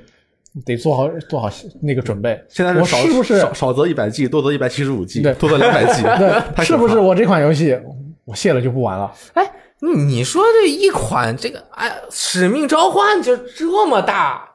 [0.67, 1.51] 得做好做好
[1.81, 2.39] 那个准备。
[2.49, 6.31] 现在少是不是少少则一百 G，多则一百七十五 G，多则两百 G， 对，
[6.63, 7.79] 是不是我这款游戏
[8.27, 9.11] 我卸了就不玩了？
[9.33, 9.51] 哎，
[9.81, 14.52] 你你说这一款这个哎，使命召唤就这么大，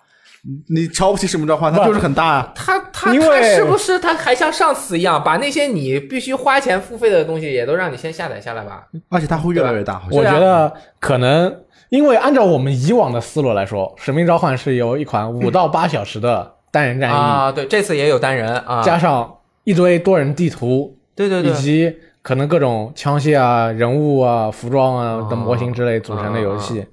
[0.69, 2.51] 你瞧不起使命召唤，它就是很大啊。
[2.55, 8.87] 他他因为他是不是它还像上次一样，把那些你必须花钱付费的东西也都让你先下载下来吧？
[9.09, 11.53] 而且它会越来越大，好像我觉得可能，
[11.89, 21.95] 因为按照我们以往的思路来说，《使命召唤》是由一款五到八小时的单人战役，啊，对，这次也有单人啊，加上一堆多人地图，对对对以，及
[22.27, 26.85] 可能各种枪械啊、人物啊、服装啊的模型之类组成的游戏。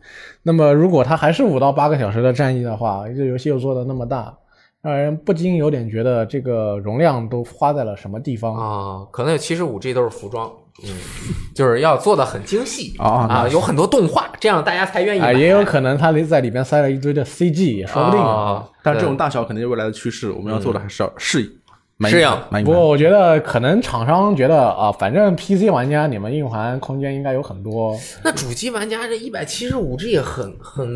[0.45, 4.33] 那么，如果它还是五到八个小时的战役的话，这游戏又做的那么大，
[4.81, 8.55] 让人不禁有点觉得这个容量都花在了什么地方。
[8.55, 10.49] 啊，可能有七十五 G 都是服装，
[10.85, 10.91] 嗯，
[11.53, 18.21] 就是要做的很精细啊那啊，有很多动画，这样大家才愿意啊，也有可能他里在里边塞了一堆的 CG，也说不定。
[18.21, 21.55] 啊但这种大小肯定是未来的趋势，我们要做的还是要适应，买
[22.01, 22.89] 适应硬盘买硬不过。
[22.89, 30.87] 我觉得可能厂商觉得啊，反正 PC 玩家你们硬盘空间应该有很多，那主机玩家这一百七十五 G 也很很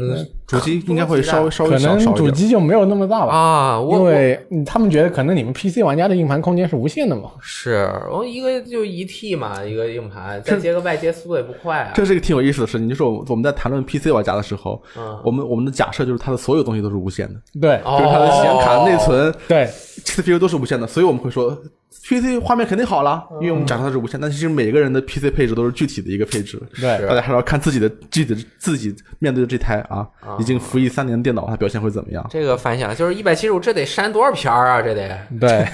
[0.49, 2.29] 主机应该会稍微稍微可能主。
[2.31, 3.33] 机就没有那么大吧。
[3.33, 7.31] 啊，我因为嗯他们觉得可能你们 PC 玩家的硬盘空间是无限的嘛。
[7.41, 11.93] 是我一个就一 T 嘛，一个硬盘，再接个外接速度也不快啊。
[11.95, 19.69] 这是一个挺有意思的事情，就是我我们在谈论 PC 玩家的时候，嗯我们我们的假设就是它的所有东西都是无限的，对、哦就是它的显卡、内存、对
[20.05, 21.57] ，CPU 都是无限的，所以我们会说
[22.09, 26.61] PC 画面肯定好了，因为我们假设它是无线，但其实每个人的 PC 配置都是具体的一个配置。
[26.81, 30.07] 对大家还是要看自己的具体的自己面对的这台啊，
[30.39, 32.27] 已经服役三年的电脑，它表现会怎么样？
[32.31, 34.83] 这个反响就是一百七十五，这得删多少片儿啊？
[34.83, 35.67] 这得，对，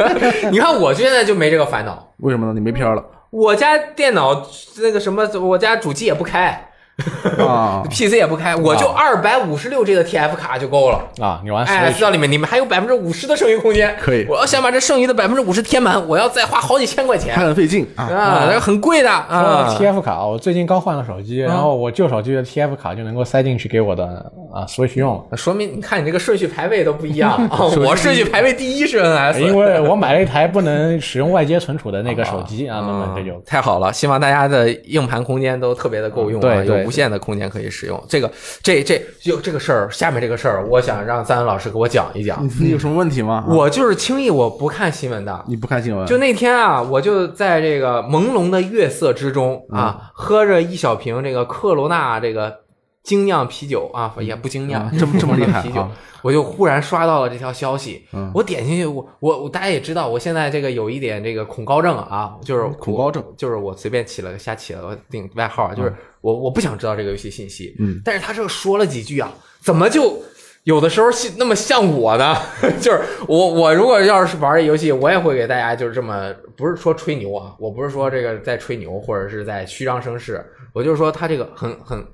[0.50, 2.52] 你看我现在就没这个烦恼，为什么呢？
[2.52, 4.46] 你没片儿了我家电脑
[4.80, 6.68] 那个什么，我家主机也不开
[7.38, 11.00] 啊？，PC 也不开，我就二百五十六 G 的 TF 卡就够了。
[11.20, 18.52] 啊，你玩哎知道里面你们还有百分之五十的剩余空间，可以我要想把这剩余的百分之五十填满，我要再花好几千块钱还很费劲啊！
[18.60, 19.74] 很贵的啊。
[19.78, 24.04] TF 卡，我最近刚换了手机，然后我旧手机的 TF 卡就能够塞进去给我的
[24.52, 25.36] 啊 Switch 用了。
[25.36, 27.58] 说明你看你这个顺序排位都不一样啊！
[27.84, 38.02] 我顺序排位第一是 NS，因为我买了一台不能使用外接存储的那个手机啊，那么这就太好了，希望大家的硬盘空间都特别的够用啊，对对有无限的空间可以使用。
[38.08, 38.30] 这个
[38.62, 42.42] 这这就这个事儿，下面这个事儿，我想让赞恩老师给我讲一讲。
[42.46, 43.44] 你你有什么问题吗？
[43.48, 46.06] 我就是轻易我不看新闻的，你不看新闻？
[46.06, 52.60] 就那天啊，我就在这个朦胧的月色之中啊，喝着一小瓶这个克罗纳这个
[53.02, 55.90] 精酿啤酒啊，也不精酿，啊这么这么厉害 啤酒啊，
[56.22, 65.92] 我就忽然刷到了这条消息嗯，我点进去，我我我大家也知道，我现在这个有一点这个恐高症啊，就是恐高症，就是我随便起了个瞎起了个定外号，就是
[66.22, 70.22] 我我不想知道这个游戏信息，嗯，但是他这个说了几句啊，怎么就
[70.64, 72.34] 有的时候像那么像我呢？
[72.80, 80.42] 就是我我如果要是玩这游戏，我也会给大家就是这么，不是说吹牛啊，我不是说这个在吹牛或者是在虚张声势，
[80.72, 82.06] 我就是说他这个很很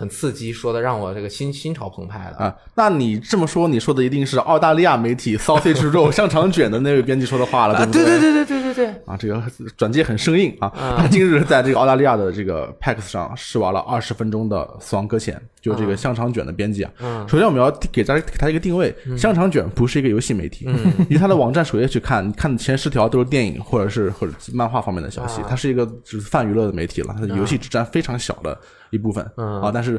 [0.00, 2.42] 很刺激，说的让我这个心心潮澎湃的。
[2.42, 9.42] 啊，那你这么说，你说的一定是澳大利亚媒体 sausage roll 香肠卷的那位编辑说的话了，对，不对对对对对对对，啊，这个
[9.76, 10.72] 转接很生硬啊。
[10.96, 16.90] 他今日在这个澳大利亚的这个 PAX 上试玩了二十分钟的《死亡搁浅》，就这个香肠卷的编辑啊。
[17.00, 20.66] 嗯首先我们要给大家给他一个定位，香肠卷不是一个游戏媒体。
[21.10, 28.58] 以他的网站首页去看，你 看前十条都是电影或者是或者漫画方面的消息啊，它是一个就是泛娱乐的媒体了，它的游戏只占非常小的
[28.90, 29.70] 一部分嗯啊。
[29.72, 29.98] 但是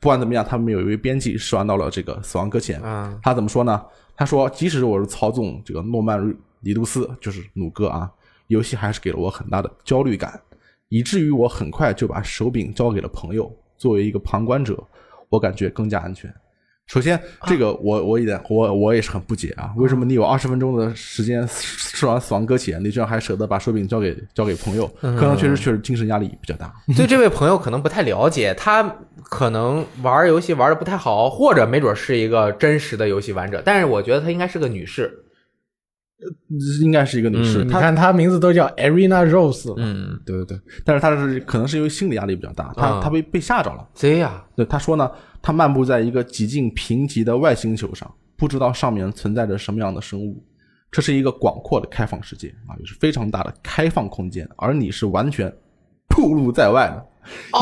[0.00, 3.82] 不管怎么样，他们有一位编辑是玩到了这个《死亡搁浅》，嗯他怎么说呢？
[4.16, 6.22] 他说，即使我是操纵这个诺曼
[6.60, 8.10] 里杜斯，就是弩哥啊，
[8.48, 10.40] 游戏还是给了我很大的焦虑感，
[10.88, 13.50] 以至于我很快就把手柄交给了朋友。
[13.78, 14.80] 作为一个旁观者，
[15.28, 16.32] 我感觉更加安全。
[16.92, 24.86] 首先，这个我我也我我也是很不解啊，为什么你有二十分钟的时间试完《死亡搁浅》，你居然还舍得把手柄交给交给朋友？
[25.00, 26.70] 可能确实确实精神压力比较大。
[26.94, 35.10] 对这位朋友可能不太了解，他可能玩游戏玩的不太好，或者没准是一个真实的游戏玩者，但是我觉得她应该是个女士。
[36.82, 43.84] 应该是一个女士，她你看他名字都叫 Arena Rose，嗯，对对对，但是她是可能是因为心理压力比较大，她啊她被被吓着了。
[43.92, 45.10] 这呀，对，他说呢，
[45.42, 50.42] 他漫步在一个几近贫瘠的外星球上，不知道上面存在着什么样的生物。
[50.90, 55.52] 这是一个广阔的开放世界啊，也是非常大的开放空间，而你是完全
[56.08, 57.06] 暴露在外的。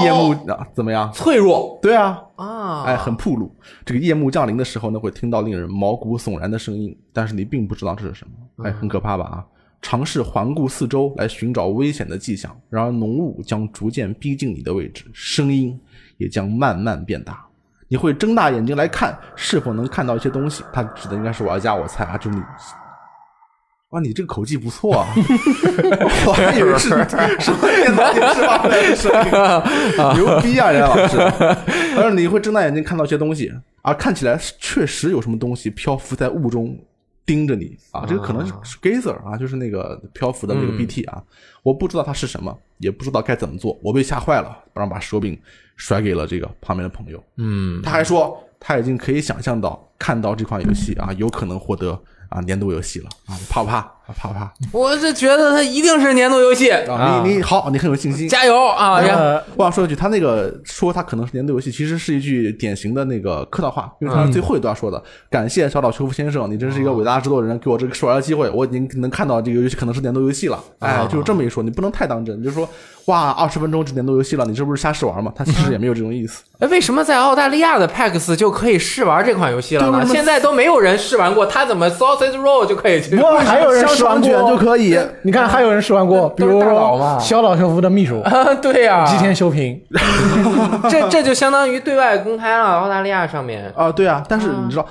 [0.02, 1.12] 夜幕、啊，怎么样？
[1.12, 3.54] 脆弱对啊，啊，哎，很暴露。
[3.84, 9.24] 这个夜幕降临的时候呢，会听到令人毛骨悚然的声音，但是你并不知道这是什么，哎，很可怕吧？
[9.26, 9.46] 啊，
[9.82, 15.78] 尝试环顾四周来寻找危险的迹象，然而浓雾将逐渐逼近你的位置，声音
[16.16, 17.46] 也将慢慢变大。
[17.90, 20.62] 你会睁大眼睛来看，是否能看到一些东西？
[20.72, 22.40] 他指的应该是我要加，我猜啊，就你。
[23.90, 25.08] 哇，你这个口技不错啊！
[26.24, 31.18] 我还以为是什么电脑电视发出来的声音， 牛逼啊，任老师！
[31.98, 36.78] 而你会睁大眼睛看到一些东西，啊看起来确实有什么东西漂浮在雾中
[37.30, 38.04] 盯着你啊！
[38.08, 41.22] 这个可能是 gazer 啊，就是那个漂浮的那个 BT 啊，
[41.62, 45.40] 我不知道它是什么，也不知道该怎么做，我被吓坏了，然后把手柄
[45.76, 47.22] 甩给了这个旁边的朋友。
[47.36, 51.96] 嗯，他还说他已经可以想象到看到这款游戏啊，有可能获得
[52.30, 53.88] 啊年度游戏了啊，怕不怕？
[54.16, 54.52] 怕不怕？
[54.72, 58.28] 我是觉得它一定是年度游戏，啊，你你好，你很有信心。
[58.28, 58.94] 加油啊！
[58.96, 72.68] 呃，我想说一句，他那个说他可能是年度游戏，其实是一句典型的那个客套话，因为他是最后一段说的：“感谢小岛秀夫先生，你真是一个伟大制作人，给我这个试玩的机会，我已经能看到这个游戏可能是年度游戏了。”哎，就是这么一说，你不能太当真，你就说
[73.06, 75.32] 哇，二十分钟就年度游戏了，你这不是瞎试玩吗？
[75.34, 76.42] 他其实也没有这种意思。
[76.58, 80.06] 哎，为什么在澳大利亚的 PAX 就可以试玩这款游戏了呢？
[80.06, 83.16] 现在都没有人试玩过，他怎么 Sausage Roll 就可以去？
[83.16, 84.98] 不还有人试玩卷过就可以。
[85.22, 86.60] 你看还有人试玩过，比如
[87.20, 88.20] 小岛秀夫的秘书。
[88.22, 89.80] 啊，对呀、吉田修平，
[90.90, 93.72] 这这就相当于对外公开了，澳大利亚上面。
[93.76, 94.86] 啊，对啊，但是你知道，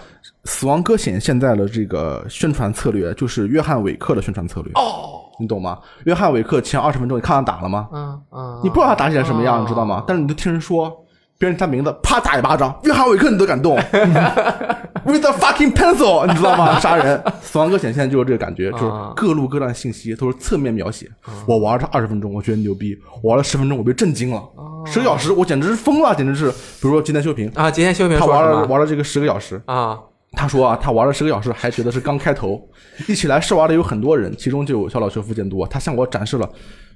[0.45, 5.77] 死亡搁浅》现在的这个宣传策略就是约翰韦克的宣传策略，哦，你懂吗？
[6.05, 7.87] 约翰韦克前二十分钟你看他打了吗？
[7.93, 10.03] 嗯嗯，你不知道他打起来什么样，你知道吗？
[10.07, 10.95] 但是你就听人说，
[11.39, 13.77] 别人他名字，啪打一巴掌，约翰韦克你都敢动，
[15.07, 16.77] with a fucking pencil，你知道吗？
[16.81, 17.23] 杀人。
[17.41, 21.09] 死亡搁浅现在就是这个感觉，就是啊各路各段信息都是侧面描写。
[21.47, 24.43] 我玩了二十分钟，我觉得牛逼；我玩了十分钟，我被震惊了。
[24.85, 26.51] 十个小时，我简直是疯了，简直是。
[26.51, 29.97] 比如说今天秀平，啊，今天秀平他玩了玩了这个十个小时，啊？
[30.33, 32.61] 他说啊，他玩了十个小时，还觉得是刚开头。
[33.07, 36.49] 一起来试玩的有很多人，其中就有小老秀夫监督啊，他向我展示了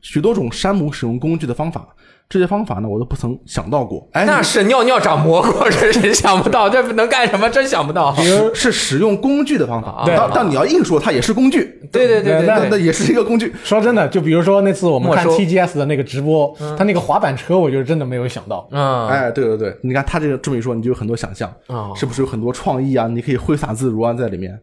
[0.04, 1.88] 许多种山姆使用工具的方法。
[2.30, 4.08] 这些方法呢，我都不曾想到过。
[4.14, 6.68] 哎，那是尿尿长蘑菇，这谁想不到？
[6.70, 7.48] 这能干什么？
[7.50, 8.16] 真想不到。
[8.16, 9.90] 是 是使用工具的方法。
[9.90, 13.54] 啊但但你要硬说，它也是工具，对对对对那那，也是一个工具。
[13.64, 18.68] 说真的，就比如说那次我们看 TGS 的那个直播，他那个滑板车，我就真的没有想到。
[18.72, 23.08] 嗯，哎，对对对，你看他这个这么一说，你就有很多想象，啊是不是有很多创意啊？
[23.08, 24.58] 你可以挥洒自如啊，在里面。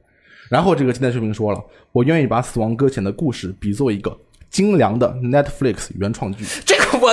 [0.48, 1.60] 然后这个金代秀平说了，
[1.92, 4.16] 我愿意把《死亡搁浅》的故事比作一个
[4.50, 6.44] 精良的 Netflix 原创剧。
[6.66, 7.08] 这个我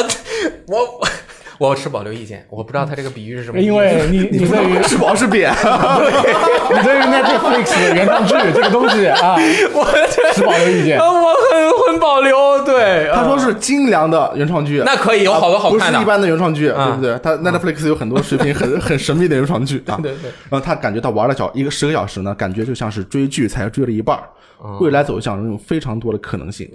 [0.68, 1.08] 我我
[1.60, 3.60] 我持保留意见，我不知道他这个比喻是什么。
[3.60, 5.52] 因为你你对于是褒是贬？
[6.70, 9.36] 你对于 Netflix 的原创剧 这个东西啊，
[9.74, 9.86] 我
[10.34, 11.06] 持保留意见啊，。
[11.10, 12.38] 我很很保留。
[12.64, 16.06] 对，他说啊是精良的原创剧，那可以有好多好看的不是一。
[16.06, 17.20] 般的原创剧，啊对不对？
[17.24, 19.98] 他 Netflix 有很多视频很很神秘的原创剧啊。
[20.04, 24.24] 对对然后他感觉他玩了小一个十个小时呢，感觉就像是追剧才追了一半儿
[24.80, 26.70] 未来走向仍有非常多的可能性。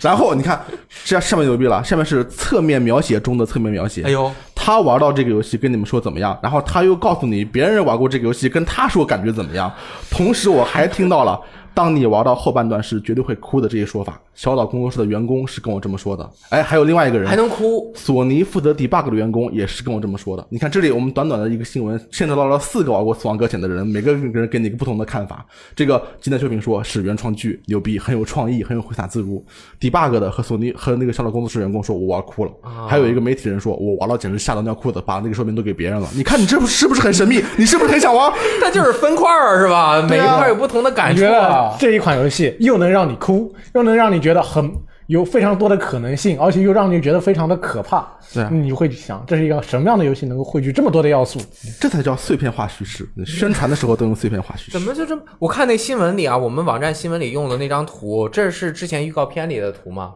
[0.00, 0.64] 然后你看，
[1.04, 4.02] 这下面牛逼了，下面是侧面描写中的侧面描写。
[4.02, 4.32] 哎呦，
[4.66, 9.72] 他玩到这个游戏跟你们说怎么样，然后他又告诉你别人玩过这个游戏跟他说感觉怎么样。
[10.10, 11.40] 同时我还听到了，
[11.72, 14.20] 当你玩到后半段是绝对会哭的这些说法。
[14.34, 16.30] 小岛工作室的员工是跟我这么说的。
[16.50, 17.90] 哎，还有另外一个人还能哭？
[17.94, 20.46] 索尼负责 debug 的员工也是跟我这么说的。
[20.50, 25.46] 你看这里，我们短短的一个新闻，牵扯到了四个玩过《死亡搁浅》的人，每个人给你一个不同的看法。
[25.74, 29.42] 这个金代秀平说是原创剧，牛逼，很有创意，很有挥洒自如。
[29.80, 32.50] debug 的和索尼和那个小岛工作室员工说，我玩哭了。
[32.86, 36.08] 还有一个媒体人说，我玩到简直吓到尿裤子，把那个说明都给别人了。
[36.14, 37.44] 你看你这不是不是很神秘？
[37.56, 38.32] 你是不是很想玩？
[38.60, 40.02] 它就是分块儿是吧？
[40.08, 41.76] 每一块有不同的感觉啊。
[41.78, 44.72] 这一款游戏又能让你哭，又能让你觉得很
[45.06, 48.04] 有非常多的可能性，而且又让你觉得非常的可怕。
[48.34, 51.38] 对啊你会想这是一个什么样的游戏能够汇聚这么多的要素？
[51.80, 53.08] 这才叫碎片化叙事。
[53.24, 54.82] 宣传的时候都用碎片化叙事怎。
[54.82, 55.22] 么就这么？
[55.38, 60.14] 我看那新闻里啊，我们网站新闻里用的那张图，这是之前预告片里的图吗？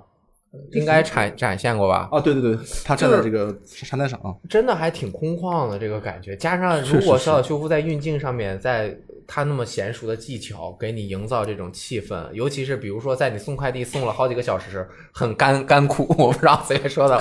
[0.73, 2.09] 应该展展现过吧？
[2.11, 8.97] 哦，对对对，他站在这个沙滩上啊，真的还挺空旷的这个感觉，加上如果小岛秀夫在运镜上面，在
[9.29, 17.17] 他那么娴熟的技巧给你营造这种气氛，尤其是比如说在你送快递送了好几个小时，很干干枯， 我不知道谁说的，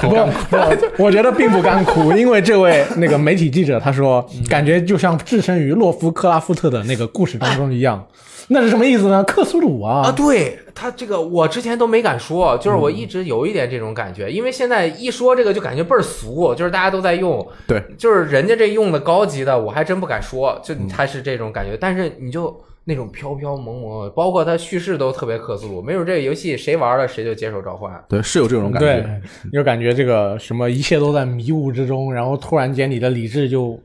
[0.97, 8.07] 我觉得并不干枯，因为这位那个媒体记者他说，感觉就像置身于洛夫克拉夫特的那个故事当中一样。
[8.51, 9.23] 那是什么意思呢？
[9.23, 28.03] 克苏鲁啊，啊，对他这个我之前都没敢说，就是我一直有一点这种感觉，因为现在一说这个就感觉倍儿俗，就是大家都在用，对，就是人家这用的高级的，我还真不敢说，就他是这种感觉，但是你就那种飘飘蒙蒙，包括它叙事都特别克苏鲁，没准这个游戏谁玩了谁就接受召唤。
[28.09, 29.21] 对，是有这种感对觉。，
[29.53, 33.79] 就感觉这个什么一切都在迷雾之中，然后突然间你的理智就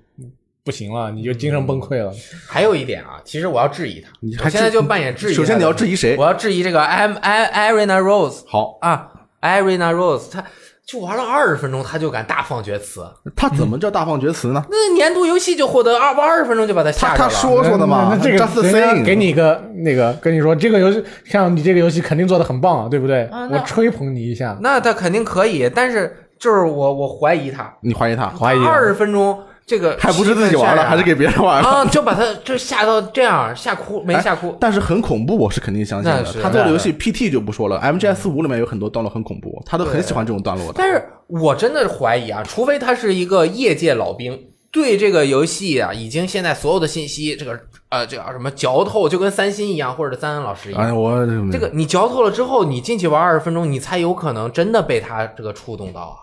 [0.65, 2.11] 不行了，你就精神崩溃了。
[2.49, 5.35] 还有一点啊，其实我要质疑他，你还我现在就扮演质疑。
[5.35, 9.09] 首先你要质疑谁我要质疑这个艾艾艾瑞娜 Rose 好，啊
[9.43, 10.43] ，，Irina Rose，他
[10.87, 13.05] 就玩了二十分钟，他就敢大放厥词。
[13.37, 14.65] 他怎么叫大放厥词呢？
[14.71, 17.41] 那年度游戏就获得二二十分钟就把他吓他他着了。
[17.41, 23.25] 说说的嘛那那这个家 saying 给你一个那个跟你说这个游戏，像你这个游戏肯定做的很棒啊，对不对？
[23.27, 24.57] 啊我吹捧你一下。
[24.63, 31.69] 那他肯定可以，但是就是我我怀疑他，你怀疑他，怀疑啊二十分钟这个还不是自己玩了，还是给别人玩了。
[31.69, 34.55] 啊，就把他就吓到这样，吓哭没吓哭？
[34.61, 40.75] 但是很恐怖，我是肯定相信的他做的游戏 PT 就不说了，MGS 五里面有很多段落很恐怖，他都很喜欢这种段落的。
[40.77, 44.39] 但是我真的怀疑啊，除非他是一个业界老兵，
[44.71, 47.59] 对这个游戏啊，已经现在所有的信息，这个
[47.89, 50.83] 呃，这叫什么嚼透，就跟三星一样，或者三恩老师一样。
[50.83, 56.17] 哎，我这个你嚼透了之后，你进去玩二十分钟，你才有可能真的被他这个触动到啊。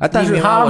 [0.00, 0.66] 哎，但是他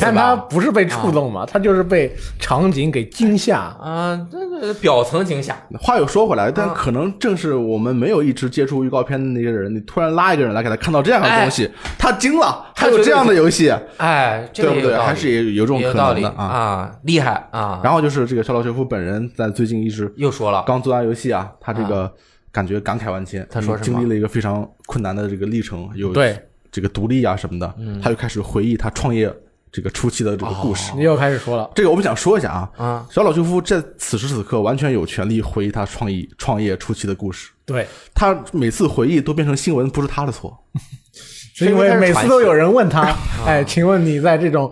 [0.00, 0.36] 他？
[0.36, 3.58] 不是被触动嘛，他就是被场景给惊吓。
[3.58, 11.68] 啊，这个表层惊吓，话又说回来，但啊可能正是我们没有一直接触预告片的那些人，你突然拉一个人来给他看到这样的东西，
[11.98, 14.96] 他惊了，还有这样的游戏，哎，这对不对？
[14.96, 16.44] 还是也有这种可能的啊。
[16.44, 17.80] 啊，厉害啊！
[17.82, 22.10] 然后就是这个肖老学夫本人在最近一直又说了，刚做完游戏啊，他这个
[22.52, 23.46] 感觉感慨万千。
[23.50, 26.38] 他说什么经历了一个非常困难的这个历程，有对
[26.74, 29.32] 这个独立啊什么的，嗯他就开始回忆他创业
[29.70, 30.90] 这个初期的这个故事。
[30.96, 37.52] 你又开始说了，这个我们想说一下啊，啊，小老舅夫在此时此刻完全有权利回忆他创意创业初期的故事。
[37.64, 40.52] 对，他每次回忆都变成新闻，不是他的错。
[41.56, 43.14] 是因为每次都有人问他，
[43.46, 44.68] 哎，请问你在这种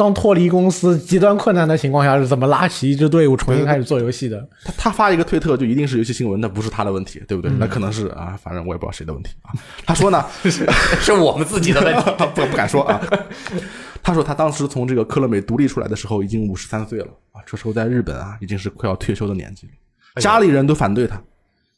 [0.00, 4.48] 刚脱离公司极端困难的情况下，是怎么拉起一支队伍重新开始做游戏的？
[4.64, 7.58] 他他发一个推特就一定是游戏新闻，那不是他的问题，对不嗯对？
[7.58, 9.52] 那可能是啊，反正我也不知道谁的问题啊。
[9.84, 12.10] 他说呢， 是我们自己的问题。
[12.34, 12.98] 不不敢说啊。
[14.02, 21.22] 他说他当时从这个科乐美独立出来的时候已经五十三岁了啊，这时候在日本啊已经是快要退休的年纪了，家里人都反对他，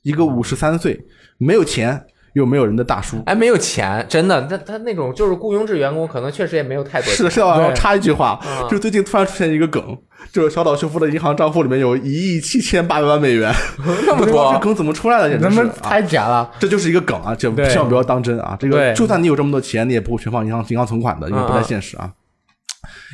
[0.02, 1.04] 一个五十三岁
[1.38, 2.00] 没有钱
[2.34, 3.22] 又没有人的大叔。
[3.26, 7.14] 哎，没有钱，真的，他他那种就是雇佣制员工，可能确实也没有太多钱。
[7.14, 9.96] 是的，是的，我要插一句话嗯，就是最近突然出现一个梗，
[10.32, 13.52] 就是小岛秀夫的银行账户里面有一亿七千八百万美元，
[14.06, 15.28] 那么多这，梗怎么出来的？
[15.28, 16.50] 简直是太假了。
[16.58, 18.56] 这就是一个梗啊，这千万不要当真啊！
[18.58, 22.10] 这个就算你有这么多钱，你也不会全放银行银行存款的，因为不太现实啊。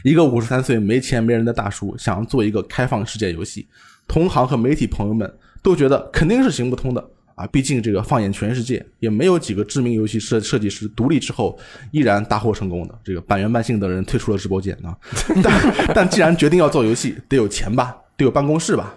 [0.05, 3.67] 一个五十三岁没钱没人的大叔，想要做一个开放世界游戏，
[4.07, 5.31] 同行和媒体朋友们
[5.63, 7.05] 都觉得肯定是行不通的
[7.39, 7.47] 啊！
[7.47, 11.59] 毕竟这个放眼全世界，也没有几个知名游戏设设计师独立之后
[11.93, 12.99] 依然大获成功的。
[13.05, 14.97] 这个板垣万幸等人退出了直播间啊，
[15.43, 18.93] 但 但既然决定要做游戏，得有钱吧，得有办公室吧，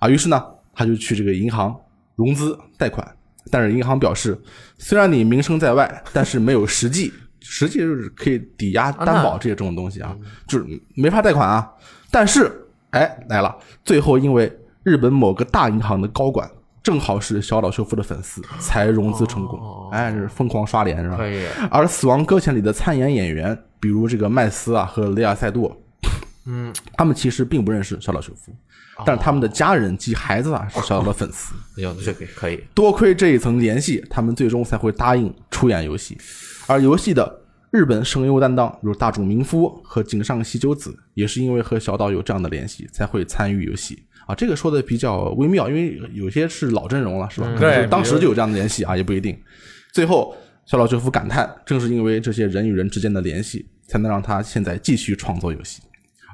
[0.00, 0.42] 啊，于是呢，
[0.72, 1.74] 他就去这个银行
[2.14, 3.06] 融资贷款，
[3.50, 4.36] 但是银行表示，
[4.78, 10.16] 虽然你名声在外，但是没有实际，实际就是可以抵押担保这些这种东西啊，
[10.48, 11.70] 就是没法贷款啊。
[12.10, 12.50] 但是，
[12.90, 13.54] 哎，来了，
[13.84, 14.50] 最后因为
[14.82, 16.50] 日本某个大银行的高管
[16.86, 19.60] 正好是小岛秀夫的粉丝，才融资成功。
[19.90, 21.16] 哎，这是疯狂刷脸是吧？
[21.16, 25.76] 可以，而《死亡搁浅》里的参演演员，比如这个麦斯啊和雷亚塞多，
[26.46, 28.54] 嗯，他们其实并不认识小岛秀夫，
[29.04, 31.56] 但是他们的家人及孩子啊是小岛的粉丝。
[31.82, 36.16] 有这个可以，多亏这一层联系，他们最终才会答应出演游戏。
[36.68, 37.40] 而游戏的
[37.72, 44.04] 日本声优担当，如大冢明夫和井上喜久子，也是因为和小岛有这样的联系，才会参与游戏。
[44.26, 47.46] 啊，这个说的比较微妙，因为有些是老阵容了，是吧？
[47.56, 49.38] 可能是对当时就有这样的联系啊，也不一定。
[49.92, 50.36] 最后，
[50.66, 55.80] 小岛秀夫感叹，正是因为这些人与人之间的联系，才能让他现在继续创作游戏。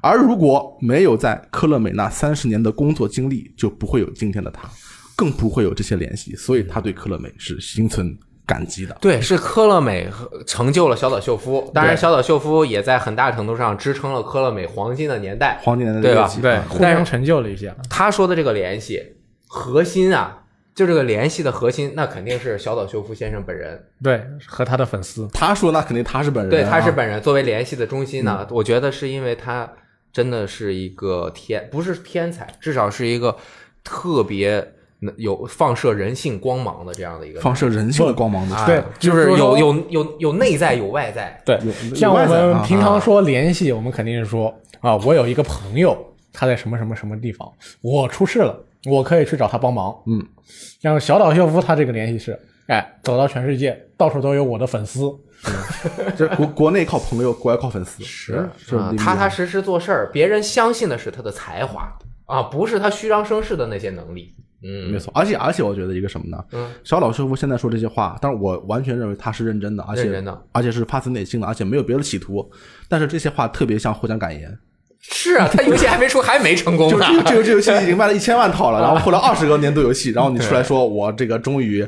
[0.03, 4.69] 而如果没有在科乐美那三十年的工作经历，就不会有今天的他，
[5.15, 6.35] 更不会有这些联系。
[6.35, 8.19] 所以他对科乐美是心存
[8.53, 8.95] 感激的。
[9.01, 10.07] 对，是科乐美
[10.47, 15.59] 成就了小岛秀夫，当然，小岛秀夫也在很大程度上支撑了科乐美黄金的年代。
[15.63, 17.75] 黄金年代的对吧对互相成就了一些。
[17.89, 19.17] 他说的这个联系
[19.47, 23.83] 核心啊，就这个联系的核心，那肯定是小岛秀夫先生本人。
[24.03, 25.27] 对，和他的粉丝。
[25.33, 29.71] 他说那肯定他是本人、对，啊，他是本人作为联系的中心嗯呢，我觉得是因为他
[30.13, 33.37] 真的是一个天，不是天才，至少是一个
[33.83, 34.75] 特别
[35.17, 38.57] 有放射人性光芒的这样的一个放射人性的光芒的。
[38.57, 41.59] 啊对就是有有有有内在有外在，对，
[41.95, 45.97] 像我们平常说联系，我们肯定是说啊，我有一个朋友，
[46.33, 47.51] 他在什么什么什么地方，
[47.81, 48.57] 我出事了，
[48.87, 49.95] 我可以去找他帮忙。
[50.07, 50.25] 嗯，
[50.81, 52.39] 像小岛秀夫他这个联系是，
[52.69, 55.13] 哎，走到全世界，到处都有我的粉丝。
[56.17, 61.93] 这国国内靠朋友，国外靠粉丝，是是啊，踏踏实实做事儿，别人相信的是他的才华
[62.27, 64.35] 啊，不是他虚张声势的那些能力。
[64.65, 66.41] 嗯没错，而且而且我觉得一个什么呢？
[66.53, 72.49] 嗯，小岛秀夫现在说这些话，但是我完全认为他是认真的，而且认真的而且是发自内心的，而且没有别的企图。
[72.89, 74.57] 但是这些话特别像获奖感言，
[75.01, 77.23] 是啊，他游戏还没出，还没成功呢就。
[77.25, 81.85] 这个这游戏已经卖了一千万套了， 然后后来二十个年度游戏，然后你出来说我这个终于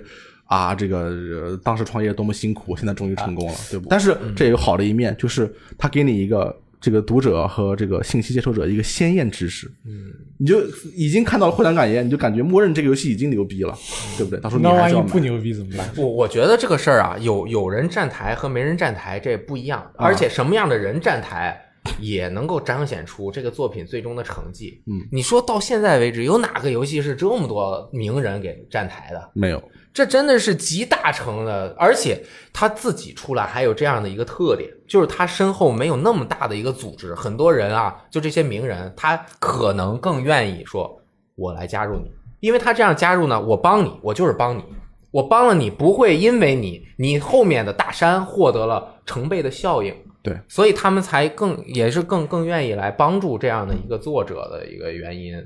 [0.46, 3.88] 啊，这个、呃当时创业多么辛苦，现在终于成功了，对不？
[3.88, 5.48] 但是这有好的一面，就是
[5.78, 6.52] 他给你一个
[6.84, 10.60] 这个读者和这个信息接收者一个鲜艳知识，嗯，你就
[10.94, 13.74] 已经看到了获奖感言，你就感觉默认这个游戏已经牛逼了，
[14.18, 14.38] 对不对？
[14.38, 15.18] 到时候你那还是要买万一不。
[15.18, 15.88] 牛逼怎么办？
[15.96, 21.58] 我我觉得这个事儿啊，有有人站台和没人站台这不一样，啊而且什么样的人站台
[21.98, 24.82] 也能够彰显出这个作品最终的成绩。
[24.86, 29.30] 嗯，你说到现在为止，有哪个游戏是这么多名人给站台的？
[29.34, 29.62] 没有，
[29.92, 41.00] 这真的是集大成的，而且他自己出来还有这样的一个特点，就是他身后没有那么大的一个组织，很多人啊，就这些名人，他可能更愿意说，
[41.36, 44.64] 我来加入你，因为他这样加入呢，我帮你，我就是帮你，
[45.10, 49.94] 我帮了你，不会因为你你后面的大山获得了成倍的效应，
[50.24, 55.36] 对，所以他们才更也是更更愿意来帮助这样的一个作者的一个原因。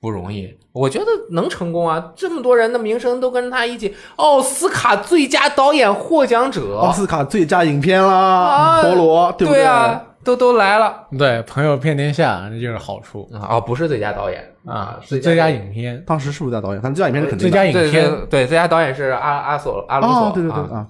[0.00, 2.12] 不容易，我觉得能成功啊！
[2.16, 13.46] 这么多人的名声都跟他一起，奥斯卡最佳导演获奖者，奥斯卡最佳影片啦，啊陀螺，对不对啊，都都来了对，朋友遍天下，这就是好处啊！
[13.50, 16.82] 哦，不是最佳导演啊，最是最佳影片、当时是不是在导演？
[16.82, 17.52] 反正最佳影片是肯定的。
[17.52, 18.10] 最佳影片。
[18.10, 20.86] 对对，最佳导演是阿阿索阿隆索，哦，对对对啊啊。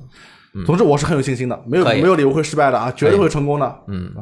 [0.67, 2.03] 总之我是很有信心的，没有可以。
[2.03, 3.77] 没有理由会失败的啊，绝对会成功的。
[3.87, 4.13] 嗯，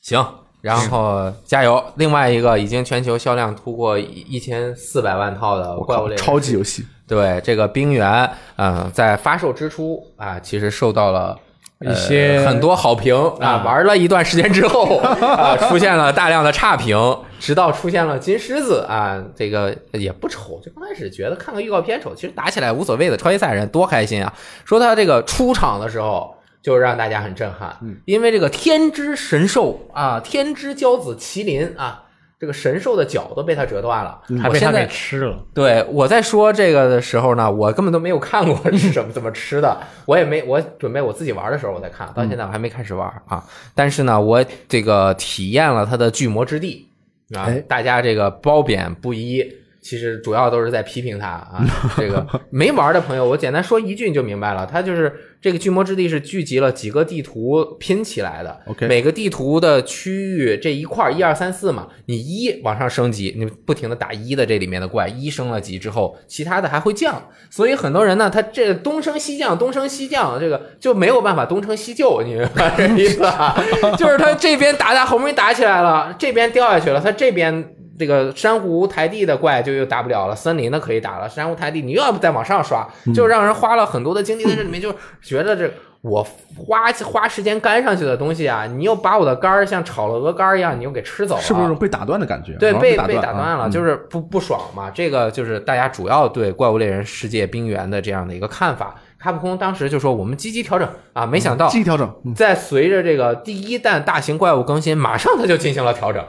[0.00, 0.26] 行，
[0.62, 1.82] 然后加油！
[1.96, 11.38] 另外一个已经全球销量突破一千四百万套的，怪物猎人超级游戏，对这个冰原，嗯、在发售之初啊，其实受到了
[11.80, 16.96] 一些呃很多好评啊，玩了一段时间之后 啊，出现了大量的差评，
[17.38, 23.16] 直到出现了金狮子啊，这个也不丑，就刚开始觉得看个预告片丑，其实打起来无所谓的。
[23.16, 24.32] 超级赛亚人多开心啊！
[24.64, 26.34] 说他这个出场的时候。
[26.62, 27.76] 就让大家很震撼，
[28.06, 32.02] 因为这个天之神兽啊，天之骄子麒麟啊，
[32.38, 35.38] 这个神兽的脚都被他折断了，还被他我现在给吃了。
[35.54, 43.42] 对，我在说这个的时候呢，我根本都没有看过是什么怎么吃的，我也没，我准备我自己玩的时候我再看，到现在我还没开始玩啊。
[43.74, 46.86] 但是呢，我这个体验了它的巨魔之地
[47.34, 49.42] 啊哎，大家这个褒贬不一，
[49.86, 51.64] 其实主要都是在批评他啊。
[51.96, 58.60] 这个没玩的朋友，我简单说一句你就明白了，它就是这个巨魔之地是聚集了几个地图拼起来的。
[58.66, 67.22] OK 每个地图的区域这一块儿一二三四嘛，你一往上升级，你不停的打一的这里面的怪，一升了级之后，其他的还会降。
[67.48, 73.56] 所以很多人呢，他这东升西降，东升西降，这个就没有办法东升西就，你明白这意思吧？
[73.96, 77.75] 就是他这边打打好不容易打起来了，这边掉下去了，他这边。
[77.98, 85.70] 这个珊瑚台地的怪就又打不了了，森林的可以打了，珊瑚台地你又要不再往上刷，就让人花了很多的精力在这里面，就觉得这
[86.02, 86.24] 我
[86.56, 92.52] 花花时间干上去的东西啊，你又把我的肝儿像炒了鹅肝儿一样，你又给吃走了，是不是被打断的感觉？
[92.58, 94.90] 对，被被打断了，嗯就是不不爽嘛。
[94.90, 98.94] 这个就是大家主要对《怪物猎人世界冰原》的这样的一个看法。
[99.18, 106.22] 卡普空当时就说我们积极调整啊，没想到积极调整，嗯在随着这个第一弹大型怪物更新，马上它就进行了调整。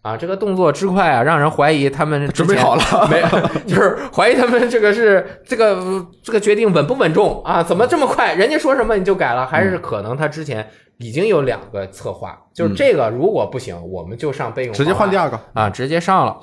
[0.00, 3.20] 啊，这个动作之快啊，让人怀疑他们准备好了没？
[3.66, 7.62] 就是怀疑他们这个是这个这个决定稳不稳重啊？
[7.62, 8.32] 怎么这么快？
[8.32, 9.44] 人家说什么你就改了？
[9.44, 10.66] 还是可能他之前
[10.98, 15.38] 已经有两个策划，就是这个如果不行，我们就上备用，直接换第二个。
[15.52, 16.38] 啊，直接上了。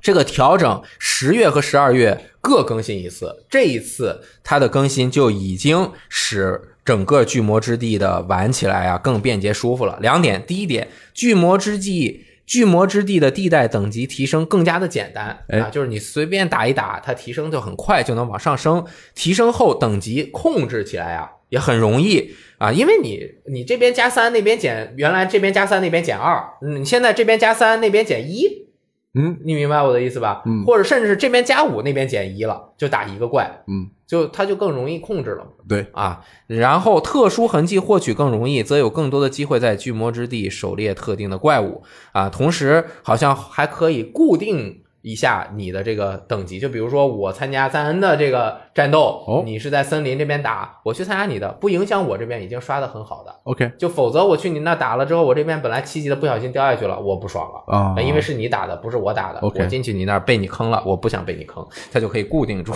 [0.00, 9.98] 这个调整十月和十二月各更新一次，这一次它的更新就已经使整个巨魔之地的玩起来啊更便捷舒服了。
[10.00, 12.26] 两点，第一点，巨魔之地。
[12.48, 18.82] 巨魔之地的地带等级提升更加的简单哎啊，就是你随便打一打，它提升就很快，就能往上升。
[19.14, 23.20] 提升后等级控制起来啊也很容易啊，因为你
[23.52, 28.67] 你这边加三，那边减，原来这边加三，那边减二，嗯，你现在这边加三，那边减一，
[29.14, 30.42] 嗯，你明白我的意思吧？
[30.44, 36.24] 嗯或者甚至是这边加五，那边减一了，就打一个怪，嗯，就它就更容易控制了对，啊。
[36.46, 41.82] 然后特殊痕迹获取更容易，则有更多的机会在巨魔之地狩猎特定的怪物
[42.12, 42.28] 啊。
[42.28, 53.34] 同时，好像还可以固定一下你的这个等级，就比如说我参加赞恩的这个战斗，哦你是在森林这边打，我去参加你的，不影响我这边已经刷的很好的。
[53.44, 57.74] OK 就否则我去你那打了之后，我这边本来七级的不小心掉下去了，我不爽了。
[57.74, 59.40] 啊，因为是你打的，不是我打的。
[59.42, 62.72] 我进去你那儿被你坑了，我不想被你坑，它就可以固定住。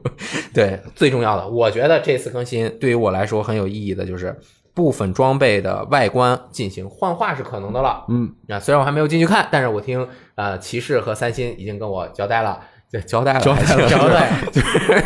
[0.52, 4.38] 对，最重要的，我觉得这次更新对于我来说很有意义的就是
[4.74, 8.04] 部分装备的外观进行幻化是可能的了。
[8.08, 12.60] 嗯，啊，虽然我还没有进去看，但是我听呃骑士和三星已经跟我交代了。
[12.90, 14.98] 对，交代了，交代了 交代，就是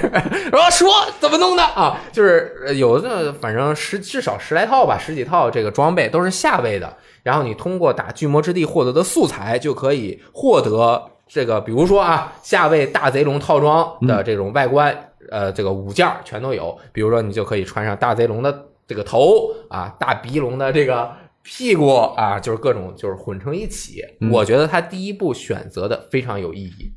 [0.50, 0.90] 然后说
[1.20, 2.00] 怎么弄的啊？
[2.10, 6.96] 就是呃有的，反正十至少十来套吧，十几套这个装备都是下位的。
[7.22, 14.92] 然后你通过打巨魔之地获得的素材，就可以获得这个，比如说啊，下位大贼龙套装的这种外观，
[15.30, 16.76] 呃，这个五件儿全都有。
[16.92, 18.52] 比如说你就可以穿上大贼龙的
[18.86, 24.02] 这个头啊，大鼻龙的这个屁股啊，就是各种就是混成一起。
[24.20, 26.92] 嗯我觉得他第一步选择的非常有意义。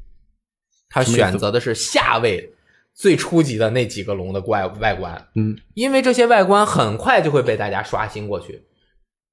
[0.89, 2.53] 他什么意思选择的是下位
[2.95, 8.65] 最初级的那几个龙的怪外观，嗯，因为这些外观很快就会被大家刷新过去。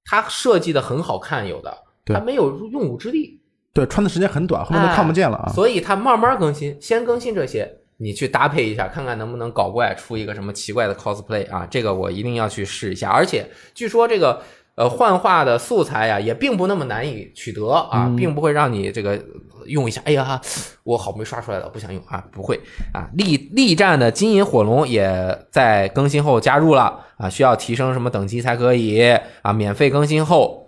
[0.04, 3.40] 它设计的很好看，有的对它没有用武之地，
[3.72, 5.52] 对，穿的时间很短，后面都哎看不见了啊。
[5.52, 11.66] 所以它慢慢更新，先更新这些，你去搭配一下，看看能不能搞怪出一个什么奇怪的 cosplay 啊！
[11.70, 13.10] 这个我一定要去试一下。
[13.10, 14.42] 而且据说这个
[14.74, 19.18] 呃幻化的素材呀、也并不那么难以取得啊，嗯并不会让你这个
[19.66, 20.40] 用一下，哎呀，
[20.84, 22.60] 我好不容易刷出来了，不想用啊，不会
[22.92, 23.08] 啊。
[23.14, 29.00] 力力战的金银火龙也在更新后加入了啊，需要提升什么等级才可以
[29.42, 29.52] 啊？
[29.52, 30.64] 免费更新后。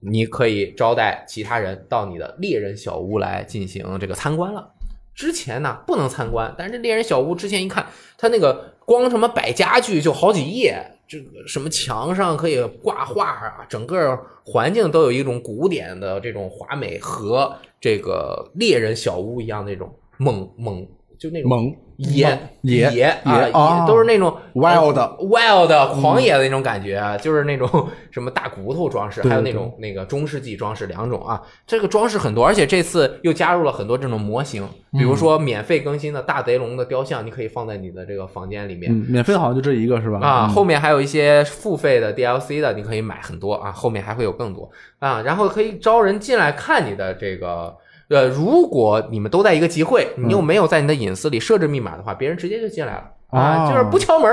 [0.00, 4.66] 你可以招待其他人到你的猎人小屋来进行这个参观了。
[5.14, 7.86] 之前呢不能参观，但是这猎人小屋之前一看，
[8.18, 20.86] 它那个光什么摆家具就好几页，这个什么墙上可以挂画啊，整个环境都有一种古典的这种华美和这个猎人小屋一样那种猛猛
[21.24, 23.04] 就那种猛野野野
[23.52, 31.40] 啊，都是那种 Wild 呃 wild 狂野的那种感觉啊，就是那种 什么大骨头装饰，还有那种那个中世纪装饰两种啊。
[31.66, 38.92] 这个装饰很多，而且这次又加入了很多这种模型，比如说免费更新的大贼龙的雕像，你可以放在你的这个房间里面。
[38.92, 40.18] 嗯，免费的好像就这一个是吧？
[40.18, 44.68] 啊，嗯后面还有一些付费的 DLC 的，你可以买很多啊，后面还会有更多
[44.98, 47.74] 啊，然后可以招人进来看你的这个。
[48.08, 54.30] 呃，如果你们都在一个集会，你又没有在你的隐私里设置密码的话，别人直接就进来了啊，哦就是不敲门，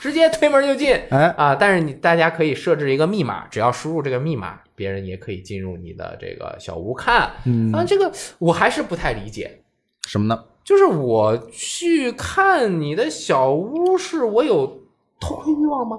[0.00, 1.54] 直接推门就进哎，啊。
[1.54, 7.84] 但是你大家可以设置一个密码，只要输入这个密码，别人也可以进入你的这个小屋看嗯，啊。
[7.84, 9.62] 这个我还是不太理解，
[10.06, 10.44] 什么呢？
[10.62, 14.80] 就是我去看你的小屋，是我有
[15.20, 15.98] 偷窥欲望吗？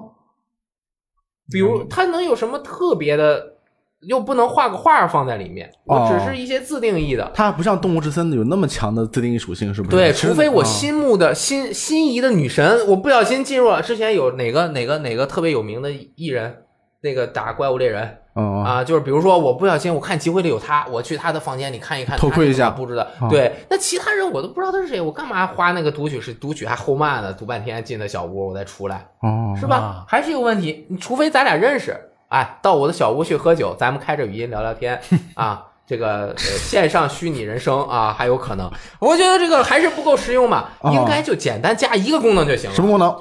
[1.50, 3.56] 比如，他能有什么特别的？
[4.00, 7.30] 又不能画个画放在里面，我只是一些自定义的。
[7.34, 9.96] 它不像动物之森有那么强的自定义属性，是不是？
[9.96, 13.82] 对，除非我啊心目的心心仪的女神，我不小心进入了。
[13.82, 16.62] 之前有哪个哪个哪个特别有名的艺人，
[17.02, 23.28] 那个打怪物猎人嗯啊，啊，就是比如说我不小心我看集会里有他，我去他的房间里看一看，偷窥一下布置的啊。
[23.28, 27.32] 对，那其他人我都不知道他是谁，我干嘛花那个读取是读取还后慢呢？
[27.32, 30.04] 读半天进的小屋，我再出来，哦，是吧啊？
[30.08, 30.86] 还是有问题。
[30.88, 31.94] 你除非咱俩认识，
[32.30, 35.00] 哎，到我的小屋去喝酒，咱们开着语音聊聊天
[35.34, 35.66] 啊。
[35.86, 38.70] 这个呃线上虚拟人生啊，还有可能。
[39.00, 42.76] 我觉得这个还是不够实用嘛，哦应该就简单加一个功能就行了。
[42.76, 43.16] 什么功能？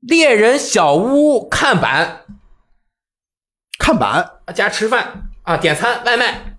[0.00, 2.26] 猎人小屋看板
[3.78, 6.58] 看板加吃饭啊，点餐外卖，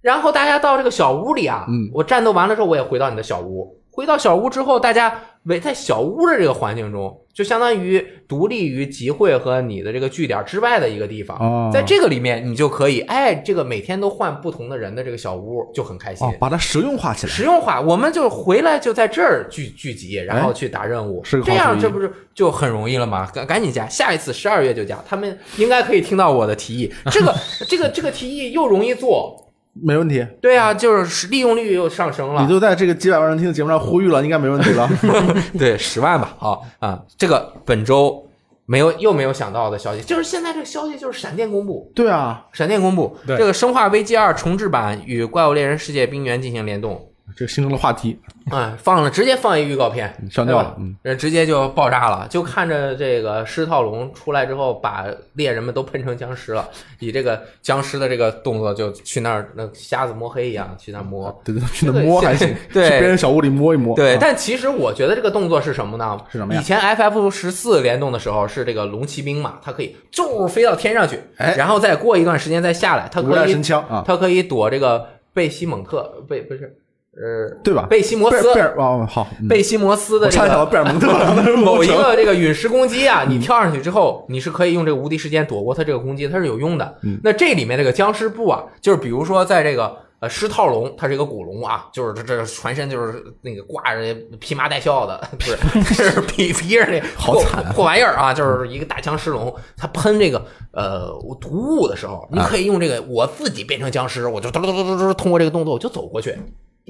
[0.00, 3.79] 然后大家到这个小屋里啊，嗯我战斗完了之后，我也回到你的小屋。
[3.92, 11.36] 回到小屋之后，大家围在小屋的这个环境中，就相当于独立于集会和你的这个据点之外的一个地方。
[11.38, 16.26] 哦在这个里面，你就可以，哎，这个每天都换不同的人的这个小屋，就很开心。
[16.26, 17.32] 哦，把它实用化起来。
[17.32, 23.28] 实用化，我们就回来就在这儿聚聚集，然后去打任务，哎是这样这不是就很容易了吗？
[23.32, 26.92] 赶赶紧加，下一次十二月就加，他们应该可以听到我的提议。
[27.10, 27.34] 这个
[27.68, 30.26] 这个这个提议又容易做，没问题。
[30.40, 32.48] 对啊，就是利用率又上升了你。
[32.48, 34.88] 就在这个几百万人听的节目上呼吁了，应该没问题了。
[35.58, 38.26] 对，十万吧，好啊，这个本周
[38.66, 47.09] 没有又没有想到的消息，就是现在这个消息就是闪电公布，对啊，闪电公布对这个《生化危机二》重置版与《怪物猎人世界：冰原》进行联动，
[47.40, 50.76] 这个形成了话题，啊，放了直接放一预告片，上吊了。
[50.78, 56.68] 嗯，呃，直接就爆炸了，就看着这个狮套龙出来之后，把猎人们都喷成僵尸了，
[56.98, 61.34] 以这个僵尸的这个动作就去那儿，那瞎子摸黑一样去那儿摸。
[61.42, 63.96] 对对，去那摸还行， 对去别人小屋里摸一摸。
[63.96, 66.20] 对，啊但其实我觉得这个动作是什么呢？
[66.30, 76.76] 是什么呀以前 FF 十四联动的时候是这个龙骑兵嘛，它可以就飞到天上去，哎然后再过一段时间再下来，它可以神枪啊，它可以躲这个贝西蒙特贝不是
[77.22, 77.86] 呃对吧？
[77.90, 81.08] 贝西摩斯贝尔哦，好，嗯贝西摩斯的这个贝尔蒙特
[81.56, 86.96] 某一个这个陨石攻击啊，你跳上去之后，你是可以用这个无敌时间躲过它这个攻击，它是有用的。
[87.02, 101.08] 嗯那这里面这个僵尸步啊，就是比如说在这个呃狮套龙，它是一个古龙啊，就是这这全身就是那个挂着披麻戴孝的，不是 是披披着那破好惨啊破玩意儿啊，就是一个大僵尸龙，它喷这个呃
[101.40, 106.36] 毒雾的时候，你可以用这个我自己变成僵尸，我就嘟嘟嘟嘟嘟通过这个动作我就走过去，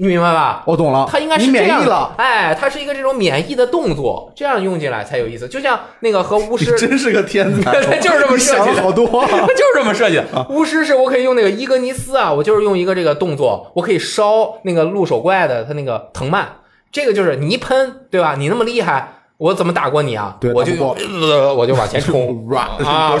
[0.01, 0.63] 你明白吧？
[0.65, 5.47] 我懂了，它应该是这样的免疫了，哎，它是一个这种免疫的动作，这样用进来才有意思。
[5.47, 7.71] 就像那个和巫师，真是个天才，
[8.01, 9.27] 就是这么设计的好多啊。
[9.29, 10.47] 就是这么设计的。
[10.49, 16.47] 巫师是我可以用那个伊格尼斯啊，我就是用一个这个动作，我可以烧那个鹿首怪的它那个藤蔓，
[16.91, 18.33] 这个就是你一喷，对吧？
[18.35, 19.20] 你那么厉害。
[19.41, 20.37] 我怎么打过你啊？
[20.39, 22.77] 对我就用，呃我就往前冲 啊，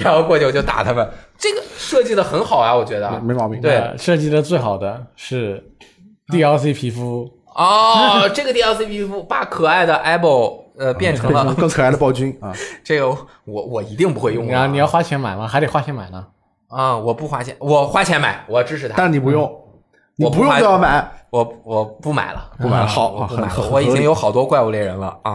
[0.00, 1.06] 然后过去我就打他们。
[1.36, 3.20] 这个设计的很好啊，我觉得。
[3.20, 3.60] 没毛病。
[3.60, 5.62] 对呃设计的最好的是
[6.28, 12.50] DLC 皮肤，哦，这个 DLC 皮肤把可爱的 Abel 呃变成了更可爱的 暴君啊！
[12.82, 13.06] 这个
[13.44, 14.50] 我我一定不会用啊！
[14.50, 15.46] 然后你要花钱买吗？
[15.46, 16.26] 还得花钱买呢。
[16.68, 18.94] 啊，我不花钱，我花钱买，我支持他。
[18.96, 19.42] 但是你不用，
[20.16, 21.06] 你不用我不买都要买。
[21.34, 25.34] 我我不买了，不买了啊好我不买了，我已经有好多怪物猎人了啊。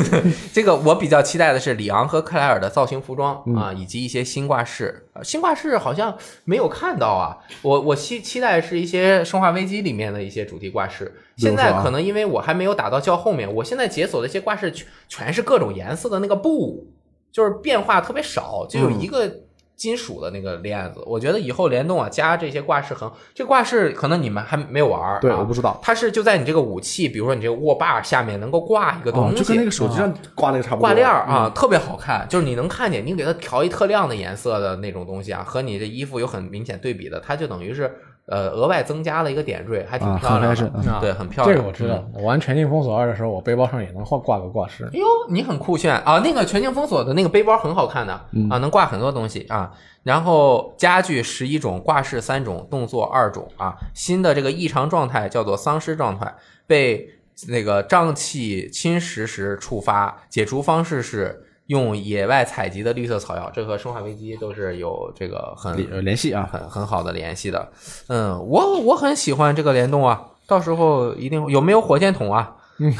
[0.52, 5.08] 这个我比较期待的是里昂和克莱尔的造型服装嗯啊，以及一些新挂饰。
[5.14, 6.14] 呃新挂饰好像
[6.44, 11.10] 没有看到啊，我我期期待是一些《生化危机》里面的一些主题挂饰。
[11.38, 16.86] 现在可能因为我还没有打到较后面，我现在解锁的一些挂饰全全是各种颜色的那个布，
[17.32, 19.32] 就是变化特别少，就有一个
[19.78, 21.02] 金属的那个链子。
[21.06, 25.80] 我觉得以后联动啊加这些挂饰很，这挂饰可能你们还没有玩儿、啊，对，我不知道。
[25.82, 30.80] 它是就在你这个武器，比如说你这个握把下面能够挂一个哦东，西，就跟那个手机上挂那个差不多。
[30.80, 37.94] 挂链儿啊，嗯，特别好看，就是你能看见，你给它调一特亮的颜色的那种东西啊，和你这衣服有很明显对比的，它就等于是
[38.28, 40.54] 呃额外增加了一个点缀，还挺啊漂亮
[41.00, 41.56] 对，很漂亮。
[41.56, 42.04] 这个我知道。
[42.14, 44.84] 我玩《全境封锁二》的时候，我背包上也能挂挂个挂饰。
[44.92, 46.20] 哎呦，你很酷炫啊！
[46.22, 48.12] 那个全境封锁的那个背包很好看的、
[48.50, 49.72] 啊，能挂很多东西啊。
[50.02, 53.76] 然后家具十一种，挂饰三种，动作二种啊。
[53.94, 56.34] 新的这个异常状态叫做丧尸状态，
[56.66, 57.08] 被
[57.48, 67.68] 那个瘴气侵蚀时触发，解除方式是用野外采集的绿色草药，这和生化危机都是有这个很联系啊，很很好的联系的。
[68.08, 72.56] 嗯，我我很喜欢这个联动啊，到时候一定有没有火箭筒啊？
[72.80, 72.94] 嗯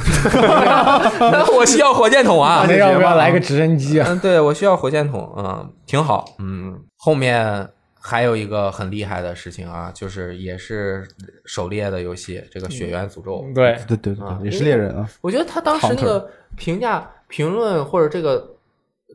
[1.55, 2.65] 我需要火箭筒啊！
[2.67, 4.07] 那要不要来个直升机啊？
[4.09, 6.77] 嗯，对我需要火箭筒，嗯，挺好，嗯。
[6.97, 11.07] 后面还有一个很厉害的事情啊，就是也是
[11.45, 13.41] 狩猎的游戏，这个《血缘诅咒》。
[13.55, 18.53] 对，对对对，也是猎人啊，我觉得他当时那个评价、评论或者这个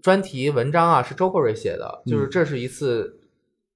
[0.04, 3.18] 专题文章啊，是周国瑞写的，就是这是一次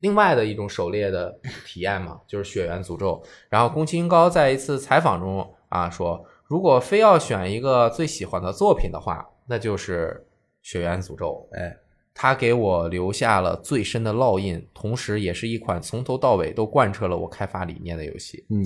[0.00, 3.18] 另外的一种狩猎的体验嘛，就是《血缘诅咒》。
[3.48, 10.22] 然后宫崎英高在一次采访中啊说，如果非要选一个最喜欢的作品的话，那就是
[10.70, 11.48] 《血缘诅咒》。
[11.56, 11.74] 哎，
[12.12, 18.44] 它给我留下了最深的烙印，同时也是一款从头到尾都贯彻了我开发理念的游戏。
[18.50, 18.62] 嗯，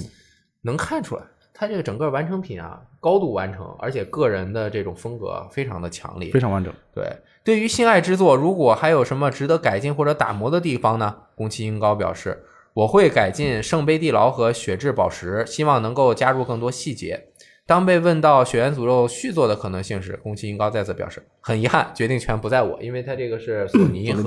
[0.62, 1.22] 能看出来，
[1.55, 6.40] 它这个整个完成品啊，高度完成，而且个人的这种风格非常的强烈非。
[6.40, 6.74] 常完整。
[6.93, 7.05] 对，
[7.44, 11.16] 对于性爱之作，如果还有什么值得改进或者打磨的地方呢？
[11.35, 12.44] 宫崎英高表示，
[12.74, 17.28] 我会改进圣杯地牢和血质宝石，希望能够加入更多细节。
[17.64, 24.20] 当被问到《血缘诅咒》续作的可能性时，宫崎英高再次表示，很遗憾，决定权不在我，因为他这个是索尼和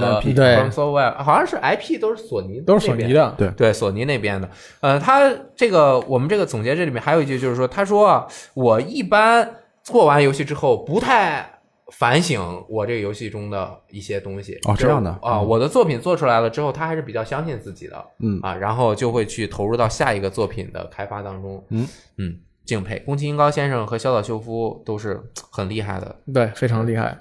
[0.72, 3.12] Software，好像是 IP 都是索尼，都是索尼。
[3.12, 3.36] 的。
[3.38, 9.48] 对对索尼那边的，呃，他这个我们这个总结这里面还有一句，就是说，他说啊，我一般
[9.84, 11.55] 做完游戏之后不太
[11.92, 14.60] 反省我这个游戏中的一些东西。
[14.68, 21.64] 哦这样的啊、我的作品做出来了之后，他还是比较相信自己的，嗯啊，然后就会去投入到下一个作品的开发当中。
[21.70, 21.88] 嗯
[22.18, 25.22] 嗯，敬佩宫崎英高先生和小岛秀夫都是
[25.52, 26.16] 很厉害的。
[26.34, 27.18] 对，非常厉害。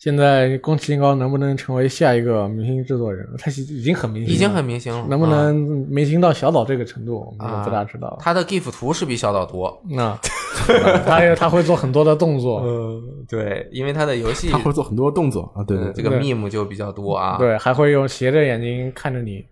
[0.00, 3.28] 现在宫崎英高能不能成为下一个明星制作人？
[3.36, 5.54] 他已经很明星，已经很明星了，能不啊能
[5.90, 8.16] 明星到小岛这个程度，我们不大知道。
[8.18, 9.78] 他的 GIF 图是比小岛多？
[9.90, 10.18] 那
[11.04, 17.36] 他他会做很多的动作，嗯，对，因为他的游戏他会做很多动作啊，对对对，嗯这个 meme 就比较多啊。
[17.36, 19.44] 对，还会用斜着眼睛看着你，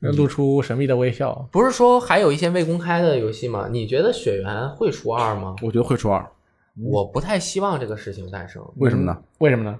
[0.00, 1.48] 露出神秘的微笑。
[1.50, 3.68] 不是说还有一些未公开的游戏吗？
[3.70, 5.56] 你觉得《雪原》会出二吗？
[5.62, 6.30] 我觉得会出二，
[6.82, 9.16] 我不太希望这个事情诞生，为什么呢？
[9.38, 9.78] 为什么呢？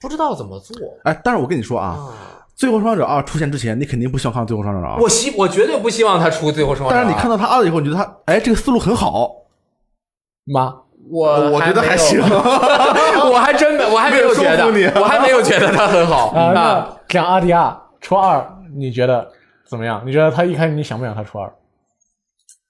[0.00, 2.36] 不知道怎么做哎，但是我跟你说啊，啊。
[2.60, 9.30] 《最后生还者二》出现之前，你肯定不希望看到《最后生还者二》，我希我绝对不希望他出《最后生还者》，但是你看到他二了以后，你觉得他哎这个思路很好，
[10.44, 10.74] 妈，
[11.10, 12.20] 我我觉得还行
[13.32, 16.32] 我还真没，我还没有觉得，我还没有觉得他很好。
[16.34, 18.46] 那讲阿迪亚初二，
[18.76, 19.26] 你觉得
[19.66, 20.02] 怎么样？
[20.04, 21.50] 你觉得他一开始你想不想他初二？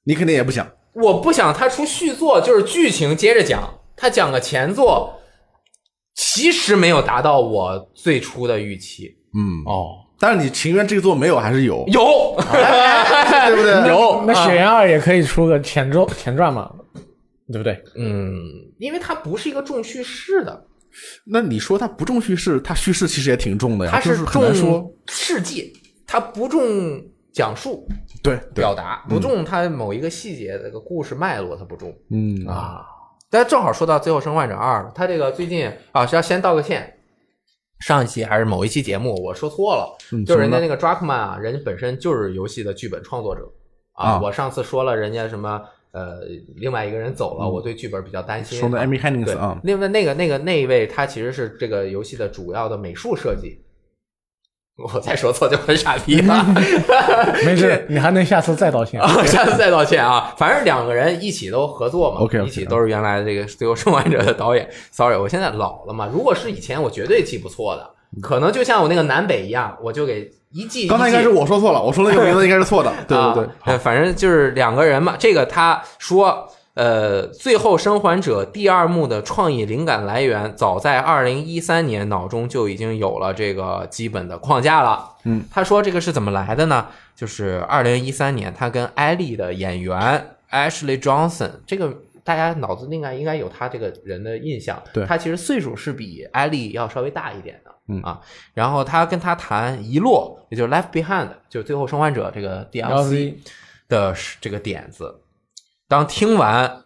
[0.05, 0.67] 你肯定也不想。
[1.01, 5.21] 我不想他出续作，就是剧情接着讲，他讲个前作，
[6.15, 9.17] 其实没有达到我最初的预期。
[9.35, 13.89] 嗯，哦，但是你情愿这个做没有还是有，有， 对不对？
[13.89, 16.71] 有那雪原二也可以出个前传前传嘛，
[17.53, 17.83] 对不对？
[17.97, 18.43] 嗯，
[18.79, 20.67] 因为它不是一个重叙事的，
[21.25, 24.71] 那你说他不重叙事，他叙事其实也挺重的呀，它就是很难说。
[24.71, 25.73] 重世界，
[26.07, 26.61] 它不重
[27.33, 27.87] 讲述
[28.23, 31.95] 对对，表达，不重它某一个细节这个故事脉络，它不重。
[32.11, 32.47] 嗯。
[32.47, 32.87] 啊，啊。
[33.31, 36.97] 但正好说到《最后生还者二》，它这个最近啊是要先道个歉。
[37.79, 43.43] 上一期还是某一期节目，我说错了，嗯就是人家什么呢那个 Druckmann 啊，人家本身就是游戏的剧本创作者。
[43.93, 45.61] 啊我上次说了人家什么
[45.93, 46.21] 呃，
[46.57, 48.59] 另外一个人走了，我对剧本比较担心。
[48.59, 49.11] 说的啊 Amy 对。
[49.11, 53.61] Hennings 啊，另外那个那个那一位，他其实是这个游戏的主要的美术设计。
[54.77, 56.47] 我再说错就很傻逼了，
[57.45, 59.01] 没事，你还能下次再道歉。
[59.01, 60.33] 啊，下次再道歉啊。
[60.39, 64.67] 反正两个人一起都合作嘛 OK，OK，一起都是原来这个《最后生还者》的导演。
[64.91, 67.91] Sorry，我现在老了嘛，如果是以前，我绝对记不错的。
[68.23, 70.89] 可能就像我那个南北一样，我就给一记。
[70.89, 75.15] 刚才应该是我说错了，我说那个名字应该是错的， 对对对反正就是两个人嘛。
[75.19, 76.49] 这个他说，
[76.81, 85.11] 呃，《最后生还者》第二幕的创意灵感来源，早在二零一三年脑中就已经有了这个基本的框架了。
[85.25, 86.87] 嗯，他说这个是怎么来的呢？
[87.15, 91.95] 就是二零一三年，他跟艾丽的演员 Ashley Johnson，这个
[92.25, 94.83] 大家脑子应该应该有他这个人的印象。
[94.95, 97.71] 对他其实岁数是比艾丽要稍微大一点的。
[97.89, 98.19] 嗯啊，
[98.55, 103.35] 然后他跟他谈《遗落》，也就是《Left Behind》，就是《最后生还者》这个 DLC
[103.87, 105.21] 的这个点子。
[105.91, 106.85] 当听完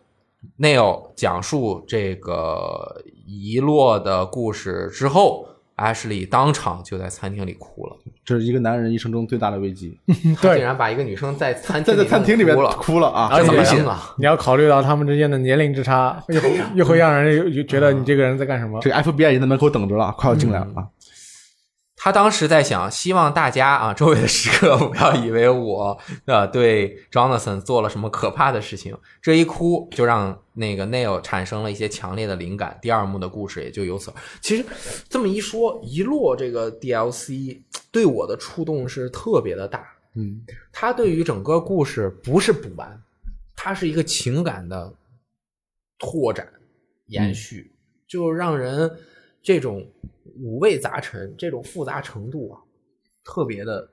[0.58, 7.94] Neil 讲述这个遗落的故事之后，Ashley 当场就在餐厅里哭了。
[8.24, 9.98] 这是一个男人一生中最大的危机。
[10.40, 13.28] 他竟然把一个女生在餐在在餐厅里面哭了，哭了啊！
[13.36, 14.14] 这怎么而且行啊？
[14.16, 16.40] 你要考虑到他们之间的年龄之差，又
[16.76, 18.80] 又会让人有有觉得你这个人在干什么。
[18.80, 20.88] 这个 FBI 已经在门口等着了，快要进来了啊！
[22.04, 28.94] 他当时在想，希望大家啊，周围的食客不要以为我呃对 Jonathan 做了什么可怕的事情。
[29.22, 34.12] 这一哭，就让那个 Neil 产生了一些强烈的灵感，第二幕的故事也就由此。
[34.42, 34.62] 其实
[35.08, 37.58] 这么一说，一落这个 DLC
[37.90, 39.88] 对我的触动是特别的大。
[40.14, 43.02] 嗯，它对于整个故事不是补完，
[43.56, 44.92] 它是一个情感的
[45.98, 46.46] 拓展、
[47.06, 47.72] 延续，
[48.06, 48.94] 就让人
[49.42, 49.90] 这种
[50.38, 52.60] 五味杂陈、这种复杂程度啊，
[53.24, 53.88] 特别的。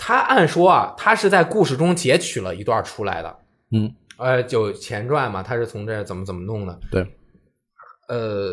[0.00, 3.38] 他按说啊，他是在故事中截取了一段出来的，
[3.72, 7.04] 嗯，呃，就前传嘛，他是从这怎么怎么弄的，对，
[8.08, 8.52] 呃，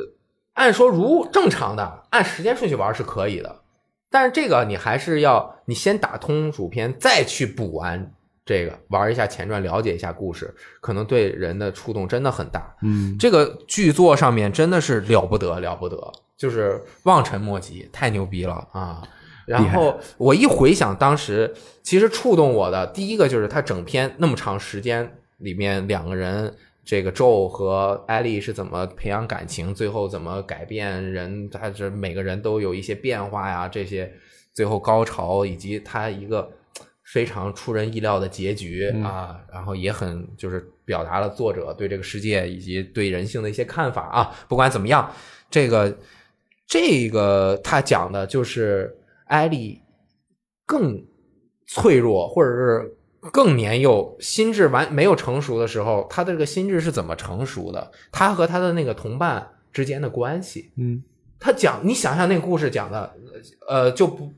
[0.54, 3.62] 按说如正常的按时间顺序玩是可以的，
[4.10, 8.12] 但是这个你还是要你先打通主篇，再去补完
[8.44, 10.52] 这个，玩一下前传，了解一下故事，
[10.82, 12.76] 可能对人的触动真的很大。
[12.82, 19.02] 嗯，这个剧作上面真的是了不得了不得，就是望尘莫及，太牛逼了啊！
[19.46, 21.54] 然后我一回想当时，
[21.84, 26.52] 其实触动我的第一个就是他整篇那么长时间里面两个人，
[26.84, 34.12] 这个 Joe 和艾丽是怎么培养感情，最后怎么改变人，他这每个人都有一些变化呀，这些
[34.54, 36.50] 最后高潮以及他一个
[37.04, 44.36] 非常出人意料的结局、啊，然后也很就是表达了作者对这个世界以及对人性的一些看法啊。
[44.48, 45.12] 不管怎么样，
[45.52, 45.96] 这个
[46.68, 49.82] 这个他讲的就是艾丽
[50.66, 51.06] 更
[51.68, 52.98] 脆弱，或者是
[53.32, 57.92] 更年幼、心智完没有成熟的时候，他的这个心智是怎么成熟的？
[58.12, 61.04] 他和他的那个同伴之间的关系，嗯，
[61.40, 63.14] 他讲，你想想那个故事讲的，
[63.68, 64.32] 呃，就不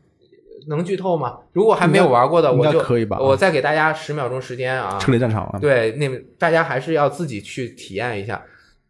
[0.67, 1.39] 能剧透吗？
[1.53, 8.43] 如果还没有玩过的，我就可以吧我再给大家十秒钟时间啊，撤离战场啊，对，那大家还是要自己去体验一下。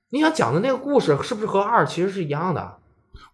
[0.09, 2.76] 你想讲的那个故事是不是和二其实是一样的？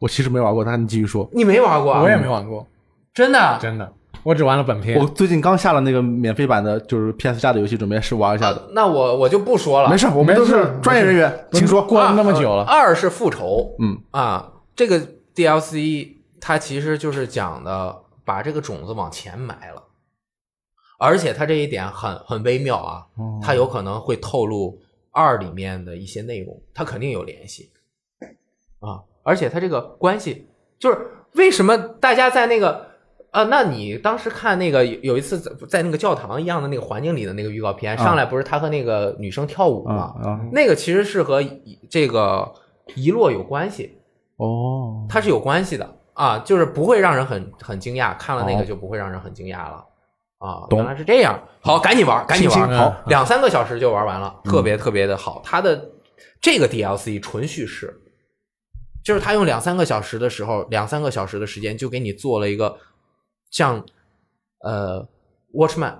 [0.03, 1.25] 我其实没玩过，但是你继续说。
[1.31, 2.01] 你没玩过啊？
[2.01, 2.67] 我也没玩过，
[3.13, 3.57] 真的。
[3.61, 3.89] 真的，
[4.21, 5.07] 我只玩了本片我。
[5.07, 8.57] 最近刚下了那个免费版的，就是 PS 加的游戏，准备试玩一下的。
[8.57, 9.89] 呃那我我就不说了。
[9.89, 11.81] 没事，我们都是专业人员，请说。
[11.83, 15.01] 过了那么久了，二是复仇，嗯啊，这个
[15.33, 16.09] DLC
[16.41, 19.83] 它其实就是讲的把这个种子往前埋了，
[20.99, 24.77] 而且它这一点很很微妙啊，哦它有可能会透露
[25.11, 27.71] 二里面的一些内容，它肯定有联系
[28.81, 30.47] 啊，而且他这个关系
[30.77, 30.97] 就是
[31.33, 32.93] 为什么大家在那个。
[33.33, 40.03] 啊，那你当时看那个有有一次在在那个教堂一样的那个环境里的那个预告片，上来不是他和那个女生跳舞啊吗？
[40.23, 41.43] 啊那个其实是和
[41.89, 42.53] 这个
[42.93, 43.97] 遗落有关系，
[44.37, 49.83] 哦，它是有关系的啊，就是不会让人很很惊讶，看了那个就不会让人很惊讶了
[50.37, 51.41] 啊，原来是这样。
[51.59, 55.41] 好，赶紧玩，赶紧玩，好两三个小时就玩完了，特别特别的好。
[55.43, 55.89] 它的
[56.39, 57.99] 这个 DLC 纯叙事，
[59.03, 62.79] 就是他用两三个小时的时候，两三个小时的时间就给你做了一个
[63.51, 63.85] 像
[64.59, 65.07] 呃
[65.53, 65.99] Watchman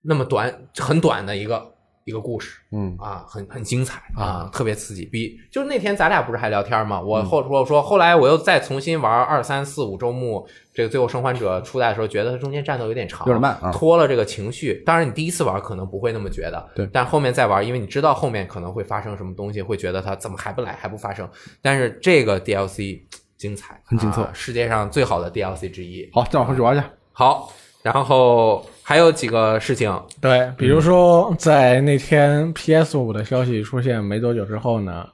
[0.00, 1.71] 那么短很短的一个
[2.04, 2.60] 一个故事。
[2.72, 5.04] 嗯啊，很很精彩啊，特别刺激。
[5.06, 7.00] 比就是那天咱俩不是还聊天吗？
[7.00, 14.82] 我后我说后来我又再重新玩二三四五周目这个《最后生还者》出来的时候，觉得它中间战斗有点长，有点慢啊拖了这个情绪。
[14.86, 21.28] 当然，你第一次玩可能不会那么觉得，对但后面再玩，因为你知道后面可能会发生什么东西，会觉得它怎么还不来，还不发生。
[21.60, 23.02] 但是这个 DLC
[23.36, 26.08] 精彩，很精彩啊世界上最好的 DLC 之一。
[26.12, 26.82] 好，再往回去玩去。
[27.12, 27.52] 好，
[27.82, 29.90] 然后还有几个事情，
[30.20, 35.08] 对，比如说在那天 PS 五的消息出现没多久之后呢，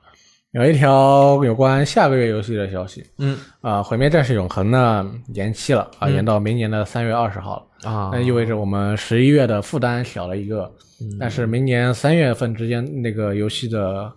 [0.52, 3.38] 有一条有关下个月游戏的消息，嗯。
[3.60, 7.90] 啊，毁灭战士永恒》呢延期了啊，延到明年的三月二十号了。
[7.90, 8.10] 啊。
[8.12, 10.72] 那意味着我们十一月的负担小了一个，
[11.20, 14.10] 但是明年三月份之间那个游戏的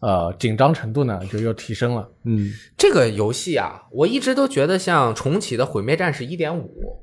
[0.00, 2.08] 呃紧张程度呢就又提升了。
[2.24, 7.00] 嗯，这个游戏啊，我一直都觉得像重启的《毁灭战士》一点五，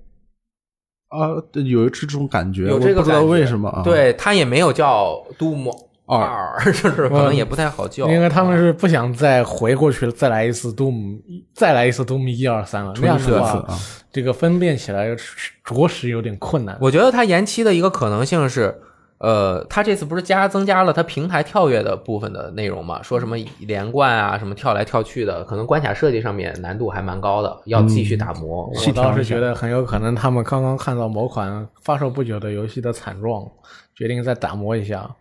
[1.09, 5.71] 啊，对有这种感觉，有这个我不知道为什么啊。，对，他也没有叫 Doom
[6.05, 11.19] 二二， 就是可能也不太好叫，因为他们是不想再回过去了，再来一次 Doom，
[11.53, 12.93] 再来一次 Doom 一二三了。
[13.01, 13.67] 那样的话，
[14.11, 15.15] 这个分辨起来
[15.63, 16.77] 着实有点困难。
[16.81, 18.73] 我觉得它延期的一个可能性是，
[19.19, 23.01] 呃，它这次不是加增加了它平台跳跃的部分的内容嘛？
[23.01, 28.71] 说什么连贯啊，什么跳来跳去的，可能关卡设计上面难度还蛮高的，要继续打磨。
[28.87, 33.49] 我倒是觉得很有可能他们刚刚看到某款发售不久的游戏的惨状，
[33.95, 35.15] 决定再打磨一下。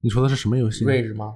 [0.00, 0.84] 你说的是什么游戏？
[0.84, 1.34] 位置吗？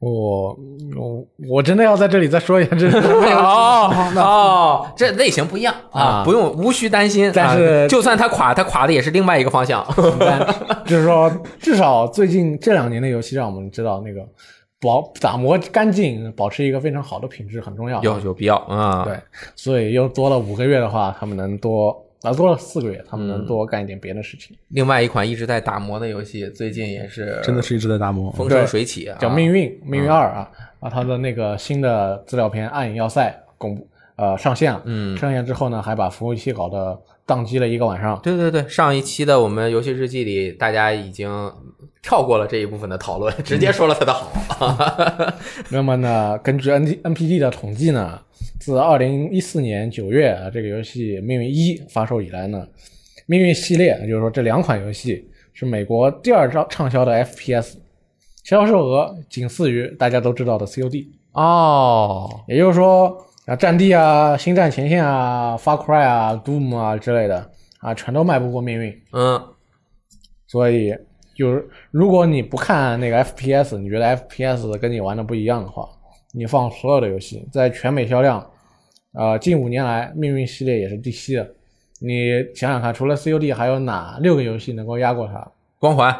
[0.00, 0.56] 我
[0.96, 2.88] 我我真的要在这里再说一下， 这？
[3.36, 7.30] 哦 哦，这类型不一样啊，啊不用无需担心。
[7.34, 9.86] 但是啊就算它垮，它垮的也是另外一个方向。
[10.18, 10.40] 但
[10.86, 14.26] 就是说，至少最近这两年的游戏让我们知道，那个
[14.80, 18.02] 保打磨干净，保持一个非常好的品质很重要。
[18.02, 19.04] 有有必要啊？
[19.04, 19.18] 对，
[19.54, 28.30] 所以又多了五个月的话，他们能多啊多了四个月，他们能多干一点别的事情，另外一款一直在打磨的游戏，最近也是真的是一直在打磨。
[28.32, 38.20] 风生水起啊，叫《命运》《命运二》啊把，它的那个新的资料片《暗影要塞》公布呃上线了，嗯上线之后呢，还把服务器搞得宕机了一个晚上。
[38.22, 41.30] 对对对，上一期的我们游戏日记里，大家已经
[42.02, 44.30] 跳过了这一部分的讨论，直接说了它的好。
[45.70, 48.20] 那么呢，根据 N T NPD 的统计呢，
[48.60, 52.68] 自二零一四年九月啊，这个游戏《命运一》发售以来呢，
[53.24, 57.76] 命运系列，也就是说这两款游戏是美国第二畅畅销的 FPS，
[58.44, 61.06] 销售额仅次于大家都知道的 COD。
[61.32, 63.16] 哦，也就是说
[63.46, 68.94] 啊，战地啊、星战前线啊、Far Cry 啊、Doom 啊之类的啊，全都卖不过命运。
[69.12, 69.42] 嗯，
[70.46, 70.94] 所以
[71.34, 75.88] 就是如果你不看那个 FPS，你觉得 FPS 跟你玩的不一样的话，
[76.32, 78.50] 你放所有的游戏，在全美销量，
[79.12, 81.54] 呃，近五年来命运系列也是第七的。
[82.00, 85.50] 你想想看，除了 COD，还有哪六个游戏能够压过它？
[85.78, 86.14] 光环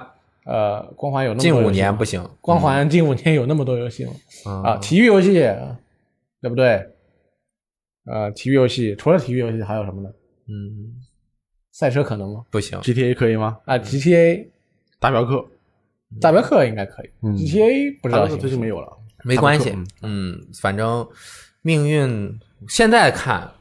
[0.45, 4.13] 呃，光环有那么近五多游戏吗年不行，光环近五年有那么多游戏吗？
[4.47, 5.35] 嗯啊，体育游戏，
[6.43, 6.87] 对不对？
[8.07, 10.11] 呃，体育游戏除了体育游戏还有什么呢？
[10.49, 10.97] 嗯，
[11.71, 12.45] 赛车可能吗？
[12.51, 13.59] 不行，GTA 可以吗？
[13.67, 14.49] 啊，GTA
[14.99, 15.47] 大镖客，
[16.21, 18.97] 大镖客应该可以、嗯 g t a 不知道大镖客行不行最近没有了。
[19.25, 19.77] 没关系。
[20.03, 21.07] 嗯，反正
[21.63, 22.39] 命运
[22.69, 23.53] 现在看，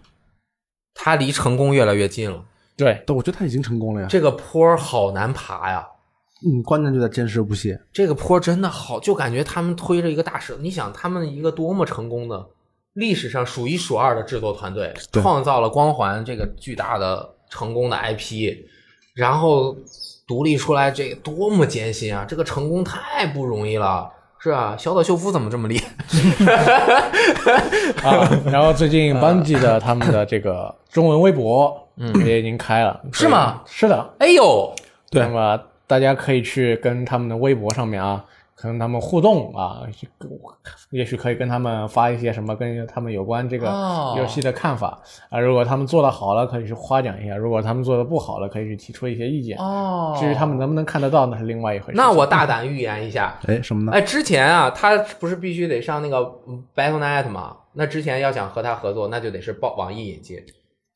[0.94, 2.44] 他离成功越来越近了。
[2.78, 4.08] 对，但我觉得他已经成功了呀。
[4.10, 5.86] 这个坡儿好难爬呀。
[6.46, 7.78] 嗯，关键就在坚持不懈。
[7.92, 10.56] 这个坡真的好，就感觉他们推着一个大石。
[10.62, 12.48] 你想，他们一个多么成功的，
[12.94, 18.56] 历史上数一数二的制作团队，创造了《光环》这个巨大的成功的 IP，
[19.14, 19.76] 然后
[20.26, 22.24] 独立出来，这个多么艰辛啊！
[22.24, 24.10] 这个成功太不容易了，
[24.42, 24.76] 是啊？
[24.78, 26.54] 小岛秀夫怎么这么厉害？
[28.08, 33.62] 啊，然后最近 Bungie 的他们的这个中文微博，嗯，也已经开了，是吗？
[33.66, 34.74] 是的，哎呦，
[35.12, 38.24] 对那么大家可以去跟他们的微博上面啊，
[38.62, 39.82] 跟他们互动啊，
[40.92, 45.40] 也许可以跟他们发一些什么跟他们有关这个哦游戏的看法啊。
[45.40, 49.58] 如果他们做的好了，可以去夸奖一下；如果他们做的不好了，可以去提出一些意见。
[49.58, 51.94] 哦至于他们能不能看得到，那是另外一回事。
[51.96, 53.92] 那我大胆预言一下，哎，什么呢？
[53.92, 56.18] 哎，之前啊，他不是必须得上那个
[56.48, 57.56] 嗯 Battle.net 吗？
[57.74, 60.38] 那之前要想和他合作，那就得是报网易引进。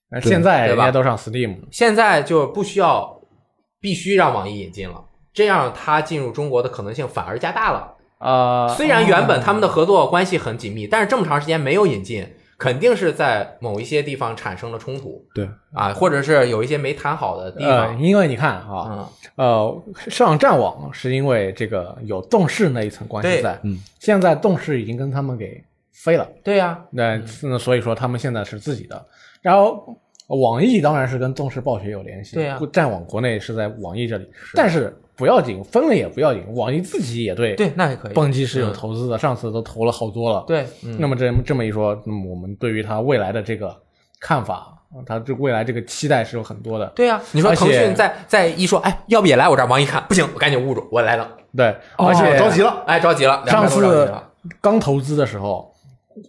[0.10, 3.22] 那现在对吧人家都上 Steam，现在就不需要，
[3.80, 5.04] 必须让网易引进了，
[5.34, 7.94] 这样他进入中国的可能性反而加大了。
[8.20, 12.26] 呃，虽然原本他们的合作关系很紧密，但是这么长时间没有引进，
[12.58, 18.02] 肯定是在某一些地方产生了冲突对，啊，或者是有一些没谈好的地呃，方。
[18.02, 25.62] 因为你看啊，嗯，呃，上战网是因为这个有动视那一层关系对在，嗯，现在动视已经跟他们给
[25.92, 29.06] 飞了，对呀、那那所以说他们现在是自己的，
[29.42, 29.98] 然后
[30.34, 38.14] 网易当然是跟动视暴雪有联系，对呀战网国内是在网易这里，但是不要紧，分了也不要紧，网易自己也对对，那也可以。
[38.14, 43.76] 蹦极是有嗯投资的，上次都投了好多了，，对，嗯，那么这这么一说，那么我们对于它未来的这个
[44.20, 49.68] 看法，他这未来这个期待是有很多的，对呀、你说腾讯再再一说，哎，要不也来我这儿？
[49.68, 51.30] 王一看不行，我赶紧捂住，我来了。
[51.56, 54.12] 对，而且着急了，哎，着急了，上次。
[54.60, 55.73] 刚投资的时候，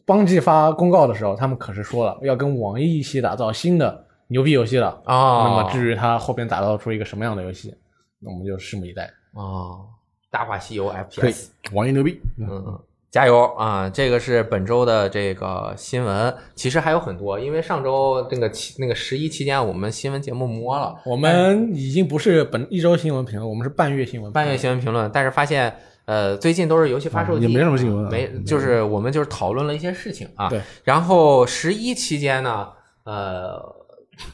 [0.05, 5.01] 邦记发公告的时候，他们可是说了要跟网易一起打造新的牛逼游戏了。
[5.07, 7.75] 哦，那么至于它后边打造出一个什么样的游戏，
[8.21, 9.11] 那我们就拭目以待。
[9.35, 9.87] 哦，
[10.31, 12.19] 《大话西游》FPS，，网易牛逼。
[12.39, 12.79] 嗯，
[13.11, 13.89] 加油啊！
[13.89, 24.33] 这个是本周的这个新闻，其实还有很多，因为上周那个期那个十一期间，我们新闻节目摸了我们已经不是本一周新闻评论，我们是半月新闻。
[24.33, 25.75] 半月新闻评论，但是发现。
[26.07, 30.49] 呃，最近都是游戏发售季，也没什么新闻啊没就是我们就是讨论了一些事情啊。
[30.51, 30.61] 对。
[30.85, 32.69] 然后十一期间呢，
[33.05, 33.61] 呃，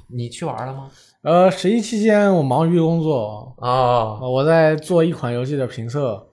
[0.08, 0.90] 你去玩了吗？
[1.22, 6.28] 呃，十一期间我忙于工作，哦，呃我在做一款游戏的评测，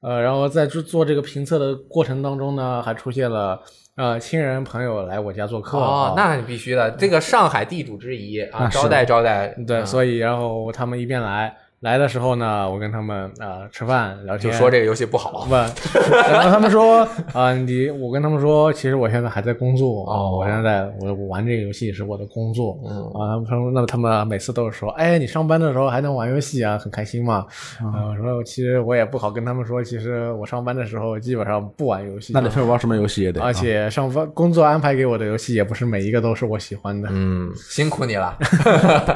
[0.00, 3.60] 呃，然后在做做这个评测的过程当中呢，还出现了
[3.96, 5.78] 呃亲人朋友来我家做客。
[5.80, 9.48] 啊，哦那你必须的，这个上海地主之谊啊，招待招待。
[9.66, 15.46] 对，嗯所以然后他们一边来，来的时候呢，我跟他们啊、呃吃饭聊就天，说这个游戏不好。
[15.46, 15.54] 不，
[16.10, 20.38] 然后他们说啊、你我跟他们说，其实我现在还在工作哦。
[20.38, 22.98] 我现在我我玩这个游戏是我的工作，嗯。
[23.14, 27.46] 啊，他们说那么他们每次都是说，哎，你上班的时候还能玩游戏啊，很开心嘛。
[27.80, 33.40] 啊，我说其实我也不好跟他们说，其实我上班的时候基本上不玩游戏，那得分玩什么游戏也得。
[33.40, 37.08] 而且上班工作安排给我的游戏也不是每一个都是我喜欢的。
[37.12, 38.36] 嗯，辛苦你了，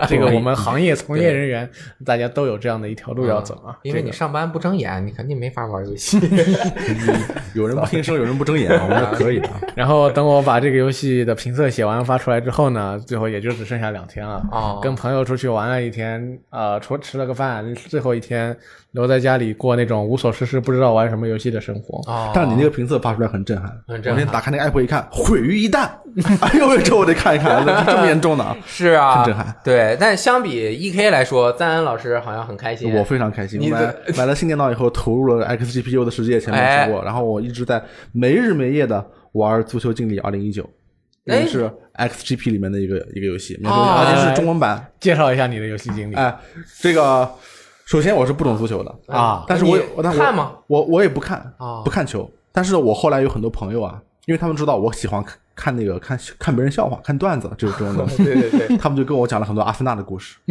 [0.09, 1.69] 这个我们行业从业人员
[2.07, 6.19] 大家都有这样的一条路要走啊，因为你上班不睁眼，你肯定没法玩游戏。
[7.55, 9.49] 有人不听声，有人不睁眼，我们是可以的。
[9.77, 14.43] 然后等我把这个游戏的评测写完发出来之后呢，最后也就只剩下两天了。
[14.51, 18.57] 哦跟朋友出去玩了一天，呃，除吃了个饭，最后一天
[18.93, 21.99] 留在家里过那种无所事事、不知道玩什么游戏的生活。
[22.11, 25.89] 哦，但是你那个评测发出来很震撼，很震撼我那天打开那个 app 一看，毁于一旦。
[26.43, 28.55] 哎呦喂，这我得看一看，这么严重的啊！
[28.67, 29.57] 是啊，很震撼。
[29.65, 32.95] 对，但相比 E K 来说，赞恩老师好像很开心。
[32.95, 37.83] 我非常开心，买买了新电脑以后，投入了 XGPU 的世界，前面哎说过，然后我一直在
[38.13, 39.03] 没日没夜的
[39.33, 40.63] 玩《足球经理二零一九》，
[41.33, 44.87] 哎也是 XGP 里面的一个一个游戏，而且是中文版。
[45.01, 46.37] 介绍一下你的游戏经历、哎，
[46.81, 47.27] 这个
[47.93, 50.53] 首先我是不懂足球的，啊，但是我看吗？
[50.67, 51.83] 我我也不看啊。
[51.85, 55.23] 不看球，但是我后来有很多朋友啊，因为他们知道我喜欢
[55.55, 60.37] 看看那个看看别人笑话、看段子这种这种东西， 对对对，他们就跟我讲了很多阿森纳的故事。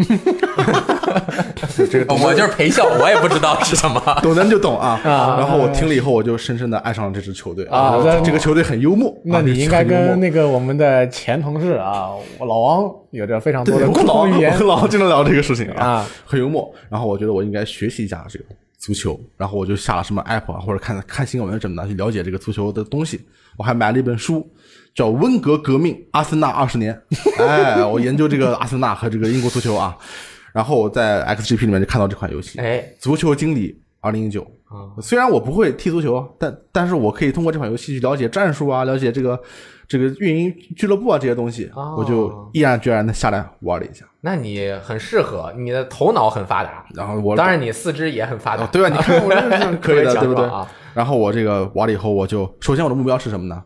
[1.90, 4.00] 这个懂我就是陪笑，我也不知道是什么。
[4.22, 5.00] 懂的人就懂啊。
[5.04, 16.08] 啊然后我听了以后，我就深深的爱上了这支球队啊那这个球队很幽默，啊那你应该跟那个我们的前同事啊，我老王有着非常多，的共我老同语言我老经常聊这个事情啊，啊。
[16.26, 16.72] 很幽默。
[16.90, 18.46] 然后我觉得我应该学习一下这个
[18.78, 23.20] 足球，然后我就下了什么 app 啊，或者看看新闻什么的，去了解这个足球的东西。
[23.58, 24.50] 我还买了一本书，
[24.94, 27.02] 叫《温格革命：阿森纳二十年》。
[27.46, 29.98] 哎，我研究这个阿森纳和这个英国足球啊。
[30.54, 34.42] 然后我在 XGP 里面就看到这款游戏，哎，足球经理二零一九。
[34.66, 39.38] 啊虽然我不会踢足球，但但是我可以通过这款游戏去了解战术啊，了解这个
[39.88, 44.06] 这个运营俱乐部啊这些东西，哦我就毅然决然的下来玩了一下。
[44.22, 48.70] 那你很适合，你的头脑很发达，然后我当然你四肢也很发达哦，。
[48.72, 48.90] 对吧？
[48.90, 50.66] 你看我这是 可以的，对不对啊？
[50.94, 53.62] 然后我这个玩了以后，我就首先我的目标是什么呢？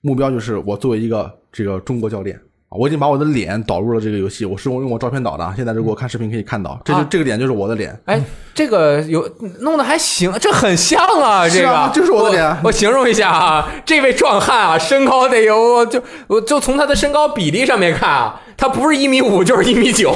[0.00, 2.36] 目标就是我作为一个这个中国教练
[2.68, 5.54] 啊，我已经把我的脸导入了这个游戏，我是用用我照片导的啊。
[5.56, 7.96] 现在如果看视频可以看到，这就啊这个脸就是我的脸。
[8.06, 8.20] 哎，
[8.52, 9.28] 这个有
[9.60, 12.62] 弄得还行，这很像啊，这是啊个就是我的脸我。
[12.64, 20.12] 我形容一下啊，这位壮汉啊，身高得有，就我就从他的身高比例上面看啊，他不是一米五就是一米九，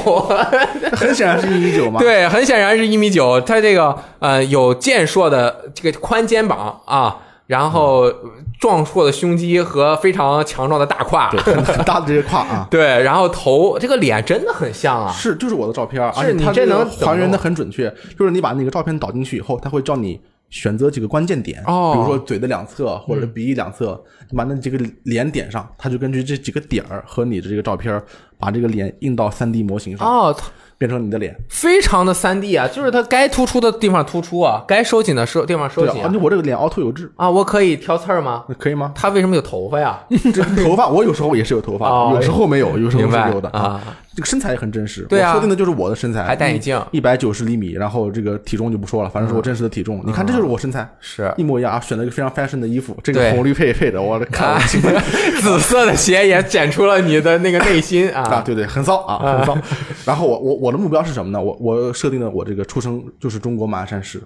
[0.91, 1.99] 很显然是一米九嘛。
[2.03, 3.39] 对，很显然是一米九。
[3.39, 7.17] 他这个呃有健硕的这个宽肩膀啊，
[7.47, 8.11] 然后
[8.61, 12.67] 壮硕的胸肌和非常强壮的大胯，对，很 很大的这些胯啊。
[12.69, 17.91] 对，然后头这个脸真的很像啊，是，就是我的照片，而且你这能还原的很准确。
[18.17, 20.21] 就是你把那个照片导进去以后，它会叫你
[20.51, 21.93] 选择几个关键点，哦。
[21.95, 27.99] 比如说嘴的两侧或者鼻翼两侧，你把那几个脸点上，它就根据这几个点儿和你的这个照片，
[28.37, 30.45] 把这个脸印到 3D 模型上，哦，他
[30.81, 31.35] 变成你的脸。
[31.47, 38.45] 非常的三 D 啊，就是它该突出的地方突出啊，该收紧的收地方收紧啊我这个脸凹凸有致，啊，我可以挑刺儿吗？
[38.57, 38.91] 可以吗？
[38.95, 39.99] 它为什么有头发呀？
[40.33, 43.79] 这头发我有时候也是有头发，哦有时候没有，有时候明白是有的啊。
[44.15, 50.03] 这个身材也很真实，对啊我设定的就是我的身材，还戴眼镜一百九十厘米，然后这个体重就不说了，反正是我真实的体重。
[50.05, 51.79] 你看，这就是我身材，是一模一样啊！
[51.79, 54.93] 选了一个非常 fashion 的衣服，这个红绿配配的， 我的看我兴奋
[55.41, 58.21] 紫色的鞋也显出了你的那个内心啊！
[58.29, 58.41] 啊。
[58.45, 59.57] 对对，很骚啊，很骚。
[60.05, 61.41] 然后我我我的目标是什么呢？
[61.41, 64.21] 我我设定的我这个出生就是中国马鞍山市，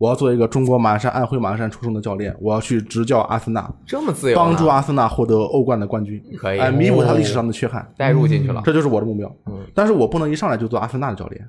[0.00, 7.86] 我要做一个中国马鞍山安徽马鞍山出生的教练，我要去执教阿森纳，这么自由啊，帮助阿森纳获得欧冠的冠军，可以哎，弥补他历史上的缺憾。
[7.98, 8.62] 带入进去了。
[8.64, 9.30] 这就是我的目标。
[9.46, 11.46] 嗯但是我不能一上来就做阿森纳的教练。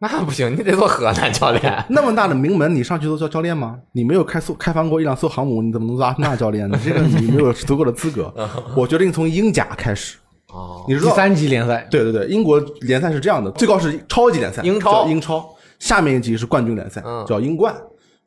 [0.00, 1.62] 那不行，你得做河南教练。
[1.90, 3.78] 那么大的名门，你上去做教教练吗？
[3.92, 6.76] 你没有开艘开翻过一两艘航母，你怎么能做阿森纳教练呢？
[6.84, 8.34] 这个你没有足够的资格。
[8.76, 10.18] 我决定从英甲开始。
[10.52, 11.10] 哦，你知道？
[11.10, 15.48] 第三级联赛，对对对，英国联赛是这样的，最高是超级联赛，英超英超，
[15.78, 17.72] 下面一级是冠军联赛嗯，叫英冠，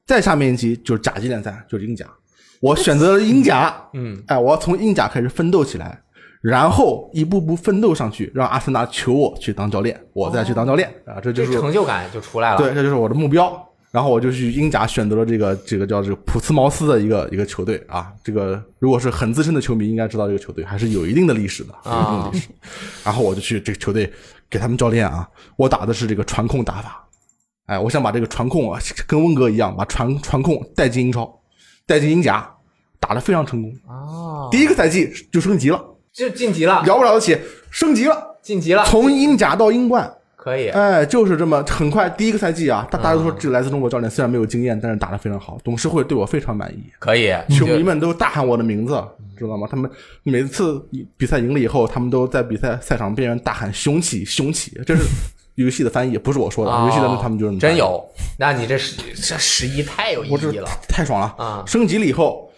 [0.06, 2.06] 再下面一级就是甲级联赛，就是英甲。
[2.62, 6.02] 我选择了英甲，嗯，哎，我要从英甲开始奋斗起来，
[6.42, 12.58] 然后一步步奋斗上去，让阿森纳求我去当教练，我再去当教练啊，这就这是成就感就出来了。
[12.58, 13.62] 对，这就是我的目标。
[13.92, 18.12] 然后我就去英甲选择了这个这个叫这个普茨茅斯的一个一个球队啊。
[18.22, 22.50] 这个如果是很资深的球迷，应该知道这个球队还是有一定的历史的，有一定的历史。
[23.06, 24.12] 然后我就去这个球队
[24.50, 25.26] 给他们教练啊，
[25.56, 27.05] 我打的是这个传控打法。
[27.66, 31.40] 哎，我想把这个传控啊，跟温格一样，把传传控带进英超，
[31.88, 32.48] 带进英甲，
[33.00, 33.74] 打得非常成功。
[33.88, 35.84] 哦，第一个赛季就升级了，
[36.14, 37.38] 就晋级了，了不了得起，
[37.72, 48.94] 升级了，晋级了，从英甲到英冠，可以，哎，就是这么很快，第一个赛季啊，大大家都说这来自中国教练虽然没有经验，但是打得非常好，董事会对我非常满意，可以，球迷们都大喊我的名字，
[49.38, 49.68] 知道吗？
[49.70, 49.90] 他们
[50.22, 50.80] 每次
[51.18, 55.02] 比赛赢了以后，他们都在比赛赛场边缘大喊“雄起，雄起”，这是
[55.56, 58.04] 游戏的翻译，不是我说的，哦游戏的他们就是真有。
[58.38, 61.64] 那你这十这十一太有意义了太爽了啊！
[61.66, 62.52] 升级了以后，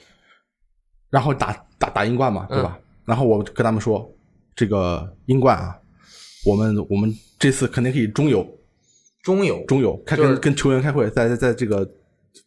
[1.10, 2.80] 然后打打打英冠嘛，对嗯吧？
[3.06, 4.10] 然后我跟他们说，
[4.56, 5.76] 这个英冠啊，
[6.46, 8.46] 我们我们这次肯定可以中游，
[9.22, 11.88] 中游中游开就是跟跟球员开会，在在在这个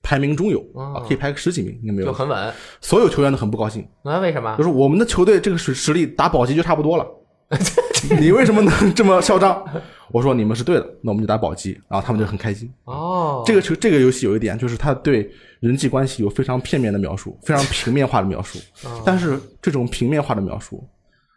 [0.03, 2.09] 排名中游哦啊，可以排个十几名，应该没有。
[2.09, 2.55] 就很稳。
[2.81, 4.65] 所有球员都很不高兴，那为什么就？
[4.65, 7.07] 是我们的球队这个实实力打保级就差不多了，
[8.21, 9.65] 你为什么能这么嚣张？
[10.13, 12.73] 我说你们是对的，那我们就打保级，然后他们就很开心。
[12.85, 18.59] 哦，这个球这个游戏有一点就是它对人际关系有非常片面的描述，非常平面化的描述。
[18.89, 20.83] 哦但是这种平面化的描述，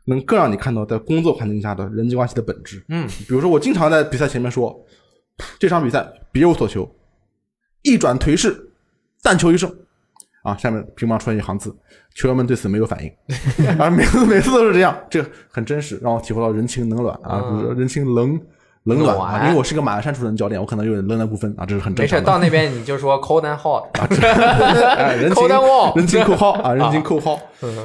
[0.06, 2.84] 能更让你看到在工作环境下的人际关系的本质。
[2.90, 4.76] 嗯，比如说我经常在比赛前面说，
[5.60, 6.90] 这场比赛别无所求，
[7.82, 8.72] 一转颓势，
[9.22, 9.72] 但求一胜。
[10.44, 11.76] 啊，下面屏幕上出现一行字，
[12.14, 13.10] 球员们对此没有反应，
[13.80, 18.40] 啊，每次每次都是这样，这个很真实，让我体会到人情冷暖啊，嗯就是人情冷
[18.84, 22.26] 冷暖啊，因为我是个马鞍山出身的教练，我可能有点冷暖不分啊，这是很正常没事。
[22.26, 23.86] 到那边你就说 cold and hot，
[24.98, 27.40] 哎，人情 Cold and wall 人情扣号啊，人情扣号。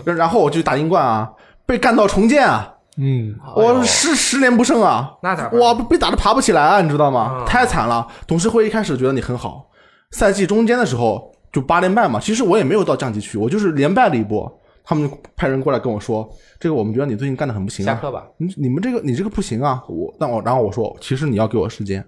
[0.05, 1.31] 然后我就打英冠啊，
[1.65, 7.47] 被干到重建啊，嗯，我十十年不胜啊，那咋哇，被打的爬不起来啊，你知道吗啊？
[7.47, 8.05] 太惨了。
[8.27, 9.69] 董事会一开始觉得你很好，
[10.11, 14.53] 赛季中间的时候就八连败嘛，其实我也没有到降级区，我就是连败了一波。
[14.85, 16.27] 他们就派人过来跟我说，
[16.59, 18.27] 这个我们觉得你最近干的很不行啊，下课吧。
[18.39, 22.03] 你你们这个你这个不行啊，我但我然后我说，其实你要给我时间，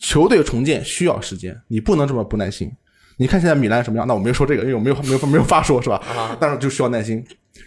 [0.00, 2.72] 球队重建需要时间，你不能这么不耐心。
[3.18, 4.06] 你看现在米兰什么样？
[4.08, 5.96] 那我没有说这个，因为我没有没有没有法说是吧？
[6.16, 7.22] 啊但是就需要耐心。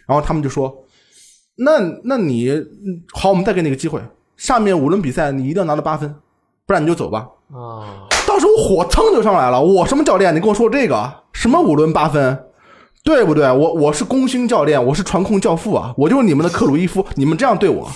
[0.08, 0.76] 然后他们就说，
[1.58, 4.02] 那那你嗯好，我们再给你个机会，
[4.38, 6.16] 下面五轮比赛你一定要拿到八分，
[6.68, 7.26] 不然你就走吧。
[7.54, 10.36] 啊，当时我火蹭就上来了，我什么教练？
[10.36, 12.38] 你跟我说这个什么五轮八分，
[13.06, 13.50] 对不对？
[13.50, 17.90] 我我是功勋教练，我是传控教父啊，我就是你们的克鲁伊夫，你们这样对我，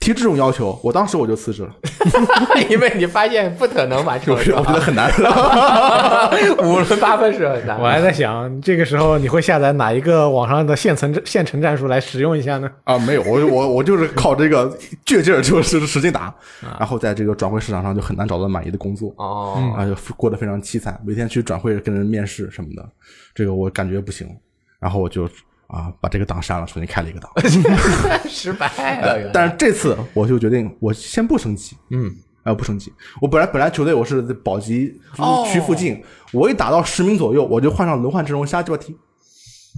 [0.00, 1.70] 提这种要求，我当时我就辞职了，
[2.70, 5.12] 因为你发现不可能完成，我觉得很难。
[6.64, 7.78] 五轮八分是很难。
[7.78, 12.70] 我还在想，这个时候你会下载哪一个网上的现成现成战术来使用一下呢？
[12.84, 14.70] 啊，没有，我我我就是靠这个
[15.04, 16.34] 倔劲儿，就是使劲打，
[16.78, 19.14] 然后在这个转会市场上就很难找到满意的工作。
[19.18, 22.88] 哦，啊，就过得非常凄惨，每天去转会跟人面试什么的，
[23.34, 24.26] 这个我感觉不行，
[24.78, 25.28] 然后我就
[25.72, 27.30] 啊把这个档删了，重新开了一个档。
[28.28, 29.30] 失败了。
[29.32, 32.10] 但是这次我就决定，我先不升级，嗯，
[32.42, 32.92] 啊不升级。
[33.20, 36.02] 我本来本来球队我是在保级哦区附近，
[36.32, 38.96] 我一打到十名左右，我就换上轮换阵容瞎鸡巴踢。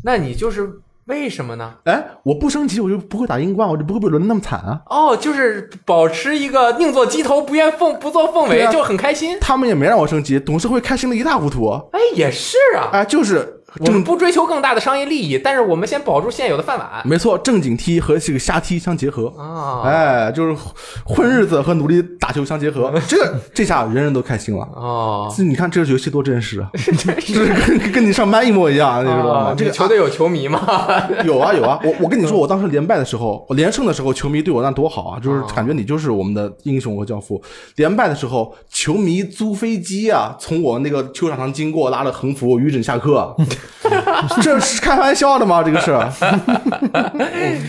[0.05, 1.75] 那你就是为什么呢？
[1.85, 4.81] 哎，我不升级，我就不会打英冠，我就不会被轮的那么惨啊。
[4.87, 9.37] 哦，就是保持一个宁做鸡头不愿凤不做凤尾，啊就很开心。
[9.41, 11.69] 他们也没让我升级，董事会开心的一塌糊涂。
[11.93, 19.29] 哎，也是啊，哎，就是正我们不追求更大的商业利益，但是我们先保住现有的饭碗没错，正经踢和这个瞎踢相结合。
[19.39, 19.83] 啊。
[19.85, 20.57] 哎，就是
[21.05, 24.63] 混日子和努力打球相结合， 这个这下人人都开心了。
[24.75, 29.41] 哦，这你看这个游戏多真实啊， 这是跟跟你上班一模一样，你知道吗？
[29.51, 30.61] 啊这个球队有球迷吗？
[31.25, 37.43] 有啊有啊，我我跟你说，我当时连败的时候，我连胜的时候，球迷对我那多好啊，就是感觉你就是我们的英雄和教父。
[37.77, 43.35] 连败的时候，球迷租飞机啊，从我那个球场上经过，拉着横幅，雨准下课。
[44.43, 45.63] 这是开玩笑的吗？
[45.63, 46.11] 这个是， 哦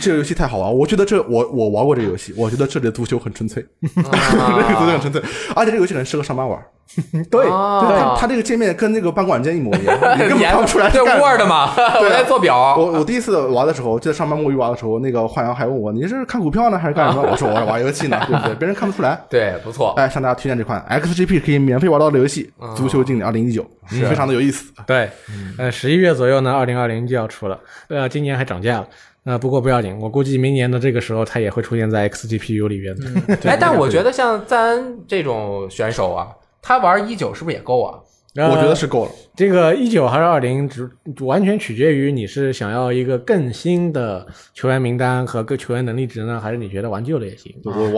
[0.01, 5.21] 这个游戏太好玩，我觉得这我我玩过这个游戏，我觉得这里的足球很纯粹， 这个足球很纯粹，
[5.55, 6.59] 而且这个游戏很适合上班玩。
[7.31, 12.75] 对它它这个界面跟那个办公软件一模一样， 你根本看不出来是 Word 嘛，我在做表。
[12.77, 18.55] 我我第一次玩的时候，就在上班摸鱼玩的时候，那个焕阳还问我：“你是看股票呢，还是干什么？” 我说：“我玩游戏呢，对不对？
[18.55, 19.19] 别人看不出来。
[19.27, 19.93] 对，不”错。
[19.97, 23.65] 哎，向大家推荐这款 XGP 可以免费玩到的游戏嗯《足球经理二零一九》，
[24.09, 24.71] 非常的有意思。
[24.85, 25.09] 对，
[25.57, 28.87] 呃，十一月左右呢，二零二零就要出了，呃，今年还涨价了。
[29.25, 33.49] 呃，不过不要紧，我估计明年的这个时候，它也会出现在 XGPU 里边的。
[33.49, 36.27] 哎，但我觉得像赞恩这种选手啊，
[36.63, 37.99] 他玩一九是不是也够啊？
[38.35, 39.11] 呃我觉得是够了。
[39.35, 40.87] 这个一九还是二零，只
[41.21, 47.51] 完全取决于你是想要一个更新的球员名单和各球员能力值呢，还是你觉得玩旧的也行。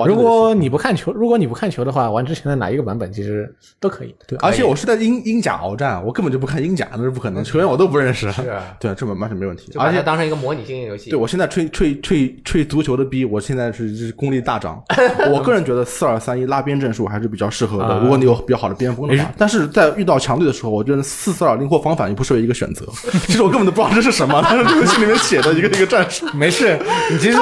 [0.05, 4.15] 如果你不看球，如果你不看球的话，玩之前的哪一个版本其实都可以。
[4.27, 8.31] 对，而且我是在英英甲鏖战，我根本就不看英甲，那是不可能，球员我都不认识。
[8.31, 8.41] 是
[8.79, 9.71] 对，这完全没问题。
[9.75, 11.09] 而且当成一个模拟经营游戏。
[11.09, 14.81] 对我现在吹吹吹吹足球的逼，我现在是是功力大涨。
[15.33, 19.33] 我个人觉得四二三一拉边阵术还是比较适合的， 啊如果你有比较好的边锋的话。
[19.37, 22.85] 但是在遇到强队的时候，我觉得四四二零或防反又不失为一个选择。
[23.25, 26.27] 其实我根本都不知道这是什么，但是这游戏里面写的一个一个战术。
[26.35, 26.77] 没事，
[27.09, 27.37] 你其实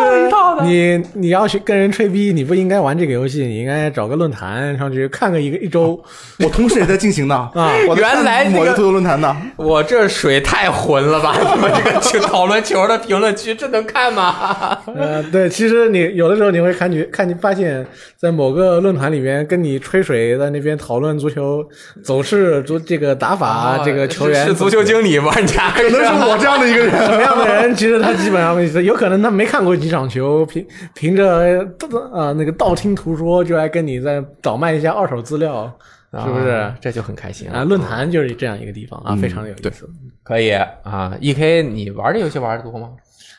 [0.63, 6.01] 你你要去跟人吹逼，你不应该玩这个游戏，你应该找个论坛上去看个一个一周。
[6.39, 9.35] 我同时也在进行呢啊我原来这个某个足球论坛呢。
[9.57, 11.35] 我这水太浑了吧？
[11.55, 14.77] 你们这个球讨论球的评论区，这能看吗？
[14.95, 17.85] 呃，对，其实你有的时候你会看你看你发现，
[18.17, 21.65] 在某个论坛里面跟你吹水，在那边讨论足球
[22.03, 31.67] 走势、足这个打法、这个球员是是足球经理玩家，可可能是我这样的一个人，什么样的人，其实他基本上有可能他没看过几场球，凭凭着
[32.11, 35.71] 呃那个道听途说就来跟你在倒卖一下二手资料，
[36.11, 36.49] 是不是？
[36.49, 39.89] 啊这就很开心啊，论坛就是这样一个地方啊，嗯非常的有意思。
[40.23, 41.13] 可以啊。
[41.19, 42.89] E K，你玩这游戏玩的多吗？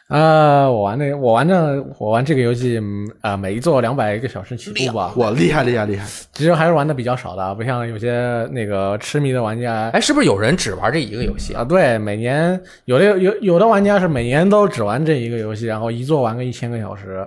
[0.08, 6.06] 啊，我玩那我玩的我玩这个游戏，嗯啊，每一座两百个小时起步吧，我厉害厉害厉害！
[6.32, 9.88] 其实还是玩的比较少的，不像有些那个痴迷的玩家。
[9.90, 11.62] 哎，是不是有人只玩这一个游戏啊？
[11.62, 17.26] 啊，对，每年有的有有的玩家是每年都只玩这一个游戏，然后一座玩个一千个小时。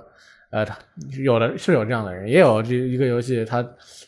[0.49, 0.77] 呃，他
[1.19, 3.59] 有的是有这样的人，也有这一个游戏，他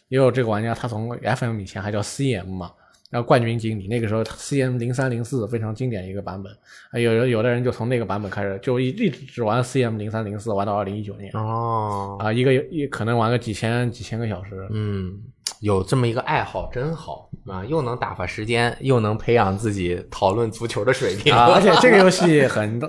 [0.07, 2.71] 也有这个玩家，他从 FM 以前还叫 CM 嘛，
[3.10, 6.52] 然后冠军经理那个时候 CM 零三零四非常经典一个版本，
[6.91, 15.18] 啊，有的有的人就从那个版本开始，就一一直只玩 CM 零三零四，玩到二零一九年哦，啊，一个一可能玩个几千几千个小时，嗯，
[15.61, 22.80] 有这么一个爱好真好啊，又能打发时间，又能培养自己讨论足球的水平啊， 而且这个游戏很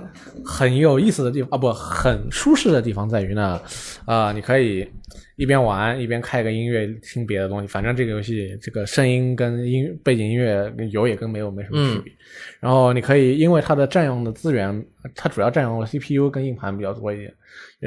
[0.45, 3.59] 很有意思的地方啊，不，很舒适的地方在于呢，
[4.05, 4.87] 啊，你可以
[5.35, 12.13] 一边玩一边开个音乐听别的东西，反正这个游戏这个声音跟音背景音乐跟有也跟没有没什么区别。
[12.59, 14.85] 然后你可以因为它的占用的资源，
[15.15, 17.33] 它主要占用了 CPU 跟硬盘比较多一点。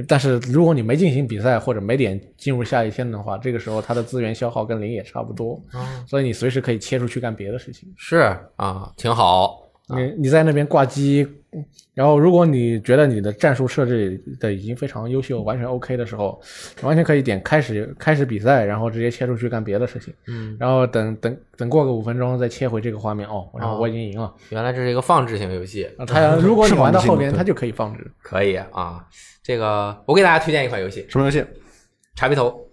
[0.08, 5.62] 但是如果你没进行比赛或者没点进入下一天的话，这个时候它的资源消耗跟零也差不多，
[6.06, 7.88] 所以你随时可以切出去干别的事情。
[7.96, 8.16] 是
[8.56, 9.63] 啊，挺好。
[9.88, 11.26] 你你在那边挂机，
[11.92, 16.40] 然后如果你觉得你的战术设置的已经非常优秀，完全 OK 的时候，
[16.82, 20.14] 完全可以点开始开始比赛，然后直接切出去干别的事情。
[20.26, 24.34] 嗯，然后等等等过个五分钟再切回这个画面，哦，然后我已经赢了。
[24.48, 28.10] 原来这是一个放置型游戏，啊，它如果你玩到后边它就可以放置。
[28.22, 29.04] 可以啊。
[29.42, 31.44] 这个我给大家推荐一款游戏，什么游戏？
[32.14, 32.66] 茶杯头。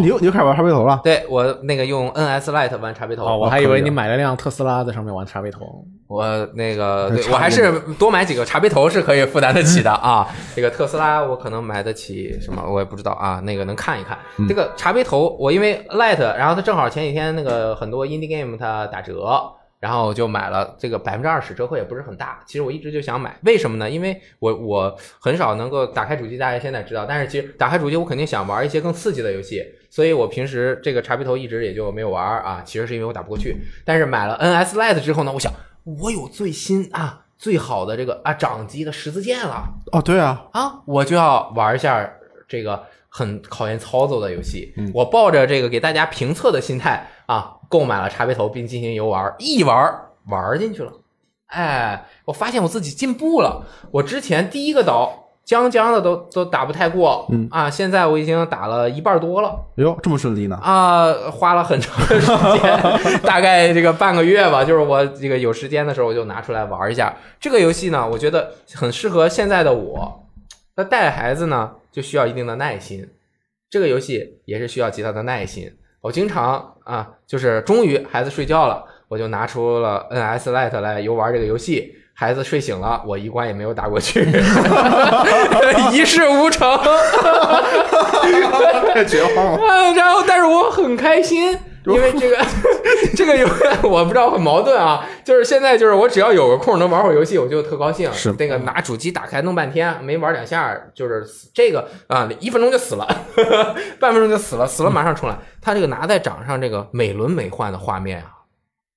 [0.00, 1.00] 你又你又开始玩茶杯头了？
[1.02, 5.84] 对我那个用 NS Lite 玩茶杯头，哦，我还以为你买了辆特斯拉在上面玩茶杯头。
[6.06, 6.24] 我
[6.54, 10.26] 那个对我还是多买几个茶杯头是可以负担得起的 啊。
[10.54, 14.18] 这个特斯拉我可能买得起什么我也不知道啊，那个能看一看。
[14.48, 19.40] 这个茶杯头我因为 Lite，然后它正好前几天那个很多 indie game 它打折。
[19.80, 23.88] 然后我就买了这个百分之二十折扣也不是很大，其实我一直就想买，为什么呢？
[23.88, 32.62] 因为我我很少能够打开主机，大家现在知道，但是其实打开主机我肯定想玩一些更刺激的游戏，所以我平时这个茶杯头一直也就没有玩啊。
[32.62, 35.50] 其实是因为我打不过去，但是买了 NS Lite 之后呢，我想
[35.84, 39.66] 我有最新啊最好的这个啊掌机的十字键了。
[39.92, 42.06] 哦，对啊，啊，我就要玩一下
[42.46, 44.72] 这个很考验操作的游戏。
[44.78, 49.94] 嗯我抱着这个给大家评测的心态啊，购买了茶杯头并进行游玩，一玩
[50.28, 50.92] 玩进去了。
[51.46, 53.66] 哎，我发现我自己进步了。
[53.90, 59.48] 我之前第一个岛将将的都都打不太过，嗯啊，现在我已经打了一半多了。
[59.76, 60.56] 哎呦，这么顺利呢？
[60.62, 62.26] 啊，花了很长的时
[62.60, 64.62] 间， 大概这个半个月吧。
[64.62, 68.08] 就是我这个有时间的时候，我就拿出来玩一下这个游戏呢。
[68.08, 70.26] 我觉得很适合现在的我。
[70.80, 73.06] 那带孩子呢，就需要一定的耐心。
[73.68, 75.70] 这个游戏也是需要极大的耐心。
[76.00, 81.94] 我经常啊，就是终于孩子睡觉了，我就拿出了 NS Lite 来游玩这个游戏。
[82.14, 84.20] 孩子睡醒了，我一关也没有打过去，
[85.92, 86.66] 一事无成。
[88.94, 89.58] 太绝望了！
[89.68, 92.36] 啊，然后但是我很开心，因为这个
[93.16, 93.48] 这个游
[93.82, 98.12] 我不知道很矛盾啊，就是现在就是我只要有个空能玩会儿游戏，我就特高兴。
[98.12, 103.06] 是那个拿主机打开弄半天没玩两下，就是这个啊，一分钟就死了，
[103.98, 105.38] 半分钟就死了，死了马上重来。
[105.60, 108.30] 它这个拿在掌上，这个美轮美奂的画面啊，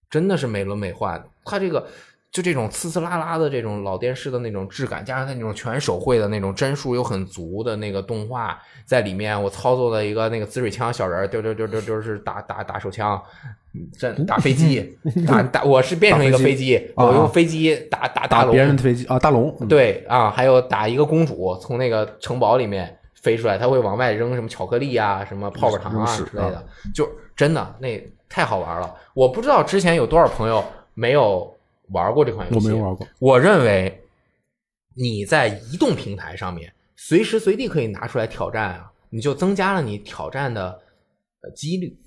[0.09, 1.21] 真的是美轮美奂。
[1.45, 1.87] 它这个。
[2.33, 13.21] 就这种呲呲啦啦的这种老电视的那种质感，加上它那种全手绘的那种帧数又很足的那个动画在里面，我操作了一个那个滋水枪小人儿，丢丢丢丢丢是打打打手枪，
[13.99, 14.97] 这打飞机，
[15.27, 26.65] 打打我是变成一个飞机，啊我用飞机打打打龙，别人的飞机啊，大龙，嗯对啊，还有打一个公主从那个城堡里面飞出来，她会往外扔什么巧克力啊、什么泡泡糖啊之类的，
[26.95, 28.91] 就真的那太好玩了。
[29.13, 30.65] 我不知道之前有多少朋友
[30.95, 31.52] 没有
[31.89, 33.07] 玩过这款游戏，我没有玩过。
[33.19, 34.03] 我认为
[34.95, 40.79] 你在移动平台上面随时随地可以拿出来挑战啊，你就增加了你挑战的
[41.41, 41.97] 呃几率。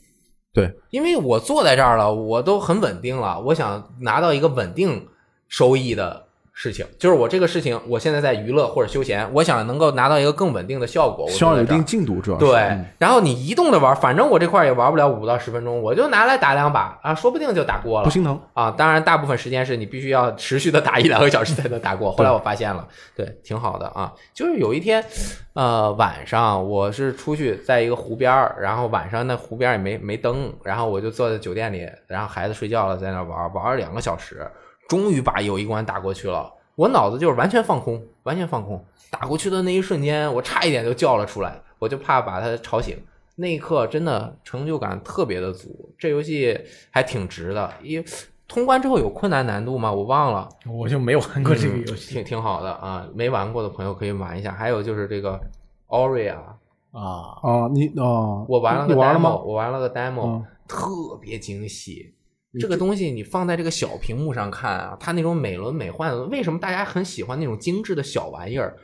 [0.52, 5.06] 对，因为我坐在这儿了，我都很稳定了，我想拿到一个稳定
[5.48, 6.25] 收益的
[6.58, 18.10] 事情，就是我这个事情，我现在在娱乐或者休闲，我想能够拿到一个更稳定的效果，我希望有一定进度，主要是对嗯，然后你移动的玩，反正我这块儿也玩不了五到十分钟，我就拿来打两把啊，说不定就打过了不。
[18.10, 18.40] 心疼。
[18.54, 22.10] 啊，当然，大部分时间是你必须要持续的打一两个小时才能打过。
[22.16, 24.10] 后来我发现了，对，挺好的啊。
[24.32, 25.04] 就是有一天，
[25.52, 34.50] 呃，晚上我是出去在一个湖边儿，然后晚上那湖边儿也没没灯，然后我就坐在酒店里，然后孩子睡觉了，在那玩儿玩了两个小时，
[34.88, 36.52] 终于把有一关打过去了。
[36.74, 38.84] 我脑子就是完全放空，完全放空。
[39.10, 42.96] 打过去的那一瞬间，我差一点就叫了出来，我就怕把他吵醒。
[43.36, 46.58] 那一刻真的成就感特别的足，这游戏
[46.90, 47.70] 还挺值的。
[47.82, 48.06] 因为
[48.48, 49.92] 通关之后有困难难度吗？
[49.92, 53.06] 我忘了，我就没玩过这个游戏挺挺好的啊。
[53.14, 54.52] 没玩过的朋友可以玩一下。
[54.52, 55.40] 还有就是这个
[55.88, 56.56] Ori 啊，
[56.92, 57.00] 啊。
[57.42, 59.36] 哦，你哦，我玩了个你玩了 demo，吗？
[59.36, 62.12] 我玩了个 demo，、嗯特别惊喜。
[62.60, 68.76] 这个东西你放在这个小屏幕上看啊，它那种美轮美奂的，为什么大家很喜欢那种精致的小玩意儿？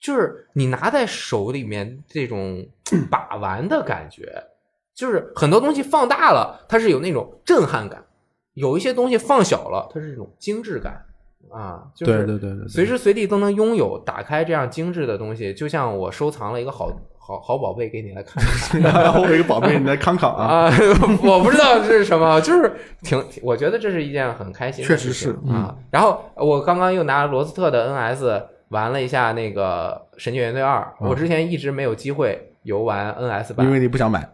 [0.00, 2.64] 就是你拿在手里面这种
[3.10, 4.32] 把玩的感觉，
[4.94, 8.00] 就是很多东西放大了，它是有那种震撼感；
[8.54, 11.04] 有一些东西放小了，它是一种精致感
[11.50, 11.90] 啊。
[11.96, 13.98] 就是对对对对对随时随地都能拥有。
[14.06, 16.90] 打开这样精致的东西，就像我收藏了一个好
[17.28, 18.42] 好好宝贝给你来看
[19.20, 20.64] 我有一个宝贝，你来看看啊。
[20.64, 20.72] 啊，
[21.22, 22.72] 我不知道这是什么，就是
[23.02, 25.76] 挺，我觉得这是一件很开心的确实是嗯啊。
[25.90, 34.26] 然后我刚刚又拿罗斯特的 NS 玩了一下那个《神经元罪二》，我之前一直没有机会游玩 NS 版，因为你不想买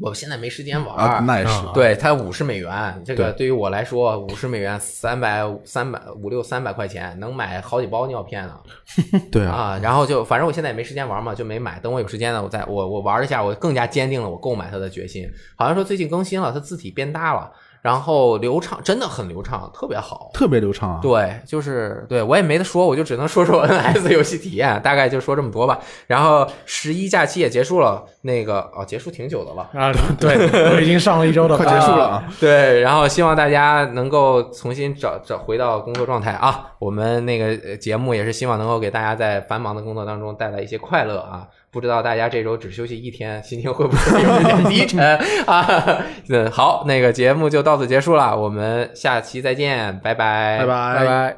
[0.00, 0.96] 我现在没时间玩。
[0.96, 1.50] 啊，那也是。
[1.50, 8.56] 啊对，它五十美元，这个对对于我来说，五十美元三百三百五六三百块钱能买好几包尿片呢！
[9.30, 11.78] 对啊，啊，然后就反正我现在也没时间玩嘛，就没买。
[11.80, 15.28] 等我有时间了，我再我我玩一下，我更加坚定了我购买它的决心。
[15.56, 17.50] 好像说最近更新了，它字体变大了，
[17.82, 20.30] 然后流畅，真的很流畅，特别好。
[20.32, 21.00] 特别流畅啊。
[21.02, 25.80] 对，就是对我也没得说，我就只能说说 NS 游戏体验，大概就说这么多吧。
[26.06, 29.68] 然后十一假期也结束了，那个哦，结束挺久的了。
[29.74, 30.34] 啊，对，
[30.74, 32.24] 我已经上了一周的快班结束了啊！
[32.38, 36.68] 对，然后希望大家能够重新找找回到工作状态啊。
[36.78, 41.48] 我们那个呃节目也是希望能够给大家在繁忙的工作当中带来一些快乐啊。
[41.72, 45.02] 不知道大家这周只休息一天，心情会不会有一点低沉
[45.46, 46.04] 啊？
[46.28, 51.36] 嗯，好，那个节目就到此结束了，我们下期再见，拜拜，拜拜拜拜。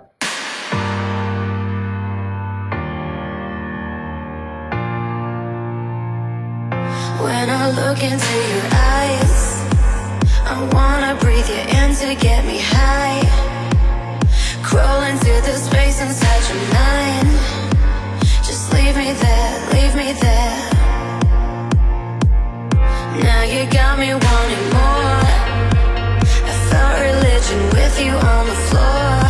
[7.23, 9.62] When I look into your eyes,
[10.44, 13.23] I wanna breathe you in to get me high.
[14.65, 17.34] Crawling through the space inside your mind.
[18.95, 20.71] Leave me there, leave me there.
[23.25, 25.25] Now you got me wanting more.
[26.23, 29.24] I felt religion with you on the floor.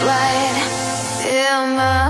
[0.00, 0.56] blood.
[1.26, 2.07] In my